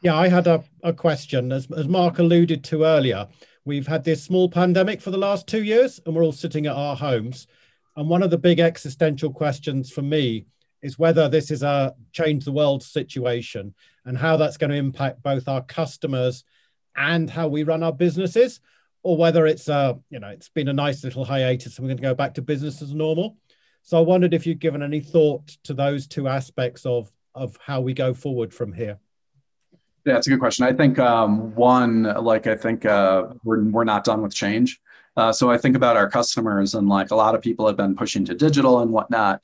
Yeah 0.00 0.16
i 0.16 0.28
had 0.28 0.46
a, 0.46 0.62
a 0.82 0.92
question. 0.92 1.52
As, 1.52 1.68
as 1.76 1.88
mark 1.88 2.18
alluded 2.18 2.64
to 2.64 2.84
earlier 2.84 3.28
we've 3.64 3.86
had 3.86 4.04
this 4.04 4.22
small 4.22 4.48
pandemic 4.48 5.00
for 5.00 5.10
the 5.10 5.18
last 5.18 5.46
two 5.46 5.62
years 5.62 6.00
and 6.04 6.14
we're 6.14 6.24
all 6.24 6.32
sitting 6.32 6.66
at 6.66 6.76
our 6.76 6.96
homes. 6.96 7.46
And 7.96 8.08
one 8.08 8.22
of 8.22 8.30
the 8.30 8.38
big 8.38 8.60
existential 8.60 9.32
questions 9.32 9.90
for 9.90 10.02
me 10.02 10.46
is 10.84 10.98
whether 10.98 11.30
this 11.30 11.50
is 11.50 11.62
a 11.62 11.94
change 12.12 12.44
the 12.44 12.52
world 12.52 12.82
situation 12.82 13.74
and 14.04 14.18
how 14.18 14.36
that's 14.36 14.58
going 14.58 14.70
to 14.70 14.76
impact 14.76 15.22
both 15.22 15.48
our 15.48 15.62
customers 15.62 16.44
and 16.94 17.30
how 17.30 17.48
we 17.48 17.62
run 17.62 17.82
our 17.82 17.92
businesses, 17.92 18.60
or 19.02 19.16
whether 19.16 19.46
it's 19.46 19.66
a, 19.68 19.98
you 20.10 20.20
know, 20.20 20.28
it's 20.28 20.50
been 20.50 20.68
a 20.68 20.74
nice 20.74 21.02
little 21.02 21.24
hiatus 21.24 21.78
and 21.78 21.84
we're 21.84 21.88
going 21.88 21.96
to 21.96 22.02
go 22.02 22.14
back 22.14 22.34
to 22.34 22.42
business 22.42 22.82
as 22.82 22.92
normal. 22.92 23.38
So 23.82 23.96
I 23.98 24.02
wondered 24.02 24.34
if 24.34 24.46
you'd 24.46 24.60
given 24.60 24.82
any 24.82 25.00
thought 25.00 25.48
to 25.64 25.72
those 25.72 26.06
two 26.06 26.28
aspects 26.28 26.86
of 26.86 27.10
of 27.34 27.56
how 27.60 27.80
we 27.80 27.94
go 27.94 28.14
forward 28.14 28.54
from 28.54 28.72
here. 28.72 28.98
Yeah, 30.04 30.18
it's 30.18 30.26
a 30.26 30.30
good 30.30 30.38
question. 30.38 30.66
I 30.66 30.72
think 30.72 30.98
um, 30.98 31.54
one, 31.54 32.02
like 32.02 32.46
I 32.46 32.56
think 32.56 32.84
uh, 32.84 33.28
we're 33.42 33.64
we're 33.64 33.84
not 33.84 34.04
done 34.04 34.22
with 34.22 34.34
change. 34.34 34.80
Uh, 35.16 35.32
so 35.32 35.50
I 35.50 35.56
think 35.58 35.76
about 35.76 35.96
our 35.96 36.10
customers 36.10 36.74
and 36.74 36.88
like 36.88 37.10
a 37.10 37.16
lot 37.16 37.34
of 37.34 37.40
people 37.40 37.66
have 37.66 37.76
been 37.76 37.96
pushing 37.96 38.24
to 38.26 38.34
digital 38.34 38.80
and 38.80 38.90
whatnot 38.90 39.42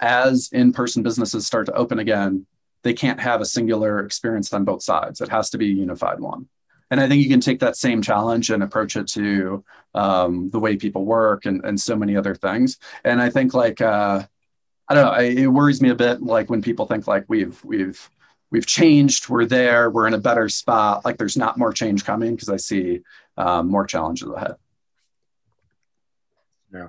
as 0.00 0.50
in-person 0.52 1.02
businesses 1.02 1.46
start 1.46 1.66
to 1.66 1.74
open 1.74 1.98
again, 1.98 2.46
they 2.82 2.94
can't 2.94 3.20
have 3.20 3.40
a 3.40 3.46
singular 3.46 4.00
experience 4.00 4.52
on 4.52 4.64
both 4.64 4.82
sides. 4.82 5.20
It 5.20 5.28
has 5.28 5.50
to 5.50 5.58
be 5.58 5.70
a 5.70 5.74
unified 5.74 6.20
one. 6.20 6.48
And 6.90 7.00
I 7.00 7.08
think 7.08 7.22
you 7.22 7.28
can 7.28 7.40
take 7.40 7.60
that 7.60 7.76
same 7.76 8.00
challenge 8.00 8.50
and 8.50 8.62
approach 8.62 8.96
it 8.96 9.08
to 9.08 9.64
um, 9.94 10.48
the 10.50 10.58
way 10.58 10.76
people 10.76 11.04
work 11.04 11.44
and, 11.44 11.64
and 11.64 11.78
so 11.78 11.96
many 11.96 12.16
other 12.16 12.34
things. 12.34 12.78
And 13.04 13.20
I 13.20 13.28
think 13.30 13.52
like 13.52 13.80
uh, 13.80 14.24
I 14.88 14.94
don't 14.94 15.04
know, 15.04 15.10
I, 15.10 15.22
it 15.22 15.46
worries 15.48 15.82
me 15.82 15.90
a 15.90 15.94
bit 15.94 16.22
like 16.22 16.48
when 16.48 16.62
people 16.62 16.86
think 16.86 17.06
like 17.06 17.26
we've 17.28 17.62
we've 17.62 18.08
we've 18.50 18.66
changed, 18.66 19.28
we're 19.28 19.44
there, 19.44 19.90
we're 19.90 20.06
in 20.06 20.14
a 20.14 20.18
better 20.18 20.48
spot. 20.48 21.04
Like 21.04 21.18
there's 21.18 21.36
not 21.36 21.58
more 21.58 21.72
change 21.72 22.04
coming 22.06 22.34
because 22.34 22.48
I 22.48 22.56
see 22.56 23.02
um, 23.36 23.68
more 23.68 23.84
challenges 23.84 24.30
ahead. 24.30 24.54
Yeah. 26.72 26.88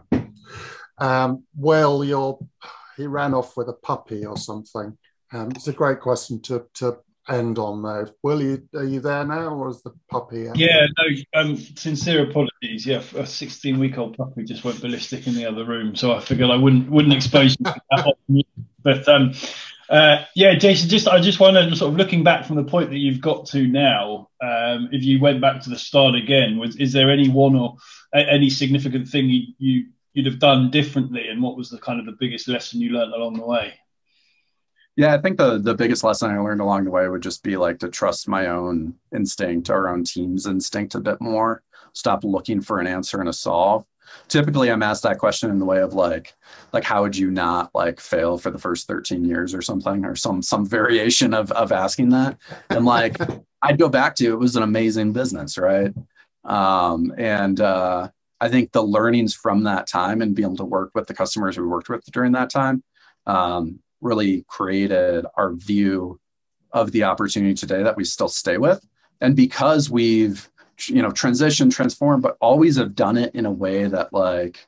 Um, 0.97 1.43
well, 1.57 2.03
you're 2.03 2.39
he 2.99 3.07
ran 3.07 3.33
off 3.33 3.57
with 3.57 3.69
a 3.69 3.73
puppy 3.73 4.25
or 4.25 4.37
something. 4.37 4.97
Um, 5.31 5.51
it's 5.51 5.67
a 5.67 5.73
great 5.73 6.01
question 6.01 6.41
to, 6.43 6.65
to 6.75 6.97
end 7.29 7.57
on 7.57 7.81
though. 7.81 8.07
Will 8.23 8.41
you 8.41 8.67
are 8.75 8.83
you 8.83 8.99
there 8.99 9.23
now, 9.23 9.55
or 9.55 9.69
is 9.69 9.81
the 9.83 9.93
puppy? 10.09 10.47
Yeah, 10.55 10.87
no. 10.97 11.39
Um, 11.39 11.55
sincere 11.57 12.29
apologies. 12.29 12.85
Yeah, 12.85 13.01
a 13.15 13.25
16 13.25 13.79
week 13.79 13.97
old 13.97 14.17
puppy 14.17 14.43
just 14.43 14.63
went 14.63 14.81
ballistic 14.81 15.27
in 15.27 15.35
the 15.35 15.45
other 15.45 15.65
room, 15.65 15.95
so 15.95 16.13
I 16.13 16.19
figured 16.19 16.49
I 16.49 16.55
wouldn't 16.55 16.89
wouldn't 16.89 17.13
expose 17.13 17.55
you. 17.59 17.71
that 17.91 18.15
but 18.83 19.07
um, 19.07 19.33
uh, 19.89 20.23
yeah, 20.35 20.55
Jason, 20.55 20.89
just 20.89 21.07
I 21.07 21.19
just 21.19 21.39
wonder, 21.39 21.75
sort 21.75 21.91
of 21.91 21.97
looking 21.97 22.23
back 22.23 22.45
from 22.45 22.57
the 22.57 22.63
point 22.63 22.89
that 22.89 22.97
you've 22.97 23.21
got 23.21 23.45
to 23.47 23.67
now, 23.67 24.29
um, 24.41 24.89
if 24.91 25.03
you 25.03 25.19
went 25.19 25.41
back 25.41 25.61
to 25.61 25.69
the 25.69 25.77
start 25.77 26.15
again, 26.15 26.57
was 26.57 26.75
is 26.75 26.93
there 26.93 27.09
any 27.09 27.29
one 27.29 27.55
or 27.55 27.77
any 28.13 28.49
significant 28.49 29.07
thing 29.07 29.29
you, 29.29 29.53
you 29.57 29.85
you'd 30.13 30.25
have 30.25 30.39
done 30.39 30.71
differently 30.71 31.27
and 31.29 31.41
what 31.41 31.57
was 31.57 31.69
the 31.69 31.77
kind 31.77 31.99
of 31.99 32.05
the 32.05 32.17
biggest 32.19 32.47
lesson 32.47 32.81
you 32.81 32.91
learned 32.91 33.13
along 33.13 33.33
the 33.33 33.45
way? 33.45 33.73
Yeah 34.95 35.13
i 35.13 35.17
think 35.17 35.37
the 35.37 35.59
the 35.59 35.73
biggest 35.73 36.03
lesson 36.03 36.31
i 36.31 36.37
learned 36.37 36.61
along 36.61 36.83
the 36.83 36.91
way 36.91 37.07
would 37.07 37.21
just 37.21 37.43
be 37.43 37.55
like 37.57 37.79
to 37.79 37.89
trust 37.89 38.27
my 38.27 38.47
own 38.47 38.95
instinct 39.15 39.69
our 39.69 39.87
own 39.87 40.03
team's 40.03 40.45
instinct 40.45 40.95
a 40.95 40.99
bit 40.99 41.21
more. 41.21 41.63
Stop 41.93 42.23
looking 42.23 42.61
for 42.61 42.79
an 42.79 42.87
answer 42.87 43.19
and 43.19 43.29
a 43.29 43.33
solve. 43.33 43.85
Typically 44.27 44.71
i'm 44.71 44.83
asked 44.83 45.03
that 45.03 45.19
question 45.19 45.51
in 45.51 45.59
the 45.59 45.65
way 45.65 45.79
of 45.79 45.93
like 45.93 46.33
like 46.73 46.83
how 46.83 47.01
would 47.03 47.15
you 47.15 47.29
not 47.31 47.69
like 47.73 47.99
fail 47.99 48.37
for 48.37 48.51
the 48.51 48.57
first 48.57 48.87
13 48.87 49.23
years 49.23 49.53
or 49.53 49.61
something 49.61 50.03
or 50.03 50.15
some 50.15 50.41
some 50.41 50.65
variation 50.65 51.33
of 51.33 51.51
of 51.51 51.71
asking 51.71 52.09
that? 52.09 52.37
And 52.69 52.85
like 52.85 53.17
i'd 53.61 53.79
go 53.79 53.87
back 53.87 54.15
to 54.15 54.25
it 54.25 54.39
was 54.39 54.55
an 54.55 54.63
amazing 54.63 55.13
business 55.13 55.57
right? 55.57 55.93
Um 56.43 57.13
and 57.17 57.61
uh 57.61 58.09
I 58.41 58.49
think 58.49 58.71
the 58.71 58.83
learnings 58.83 59.33
from 59.33 59.63
that 59.63 59.87
time 59.87 60.21
and 60.21 60.35
being 60.35 60.47
able 60.47 60.57
to 60.57 60.65
work 60.65 60.91
with 60.95 61.07
the 61.07 61.13
customers 61.13 61.57
we 61.57 61.65
worked 61.65 61.89
with 61.89 62.05
during 62.11 62.31
that 62.33 62.49
time 62.49 62.83
um, 63.25 63.79
really 64.01 64.45
created 64.47 65.25
our 65.35 65.53
view 65.53 66.19
of 66.71 66.91
the 66.91 67.03
opportunity 67.03 67.53
today 67.53 67.83
that 67.83 67.97
we 67.97 68.03
still 68.03 68.29
stay 68.29 68.57
with. 68.57 68.85
And 69.21 69.35
because 69.35 69.89
we've 69.89 70.49
you 70.87 71.01
know 71.01 71.09
transitioned, 71.09 71.73
transformed, 71.73 72.23
but 72.23 72.37
always 72.39 72.77
have 72.77 72.95
done 72.95 73.17
it 73.17 73.35
in 73.35 73.45
a 73.45 73.51
way 73.51 73.85
that 73.85 74.13
like 74.13 74.65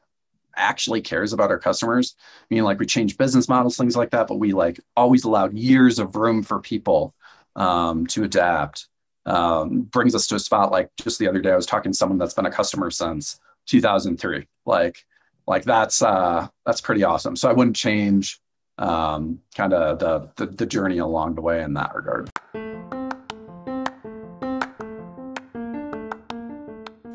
actually 0.55 1.01
cares 1.01 1.31
about 1.31 1.49
our 1.49 1.59
customers. 1.59 2.15
I 2.19 2.53
mean, 2.53 2.63
like 2.63 2.79
we 2.79 2.85
change 2.85 3.17
business 3.17 3.47
models, 3.47 3.77
things 3.77 3.95
like 3.95 4.11
that, 4.11 4.27
but 4.27 4.35
we 4.35 4.51
like 4.51 4.79
always 4.97 5.23
allowed 5.23 5.53
years 5.53 5.99
of 5.99 6.15
room 6.15 6.43
for 6.43 6.59
people 6.59 7.15
um, 7.55 8.05
to 8.07 8.23
adapt. 8.23 8.87
Um, 9.23 9.83
brings 9.83 10.15
us 10.15 10.25
to 10.27 10.35
a 10.35 10.39
spot 10.39 10.71
like 10.71 10.89
just 10.97 11.19
the 11.19 11.27
other 11.27 11.41
day, 11.41 11.51
I 11.51 11.55
was 11.55 11.67
talking 11.67 11.91
to 11.91 11.97
someone 11.97 12.17
that's 12.17 12.33
been 12.33 12.47
a 12.47 12.51
customer 12.51 12.89
since 12.89 13.39
2003. 13.71 14.47
Like, 14.65 15.05
like 15.47 15.63
that's 15.63 16.01
uh, 16.01 16.47
that's 16.65 16.81
pretty 16.81 17.03
awesome. 17.03 17.35
So 17.35 17.49
I 17.49 17.53
wouldn't 17.53 17.75
change 17.75 18.39
um, 18.77 19.39
kind 19.55 19.73
of 19.73 19.99
the, 19.99 20.29
the 20.35 20.51
the 20.51 20.65
journey 20.65 20.99
along 20.99 21.35
the 21.35 21.41
way 21.41 21.63
in 21.63 21.73
that 21.73 21.95
regard. 21.95 22.29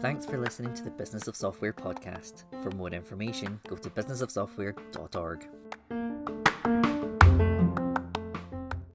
Thanks 0.01 0.25
for 0.25 0.39
listening 0.39 0.73
to 0.75 0.85
the 0.85 0.91
Business 0.91 1.27
of 1.27 1.35
Software 1.35 1.73
podcast. 1.73 2.45
For 2.63 2.71
more 2.71 2.91
information, 2.91 3.61
go 3.69 3.77
to 3.77 3.91
businessofsoftware.org. 3.91 6.36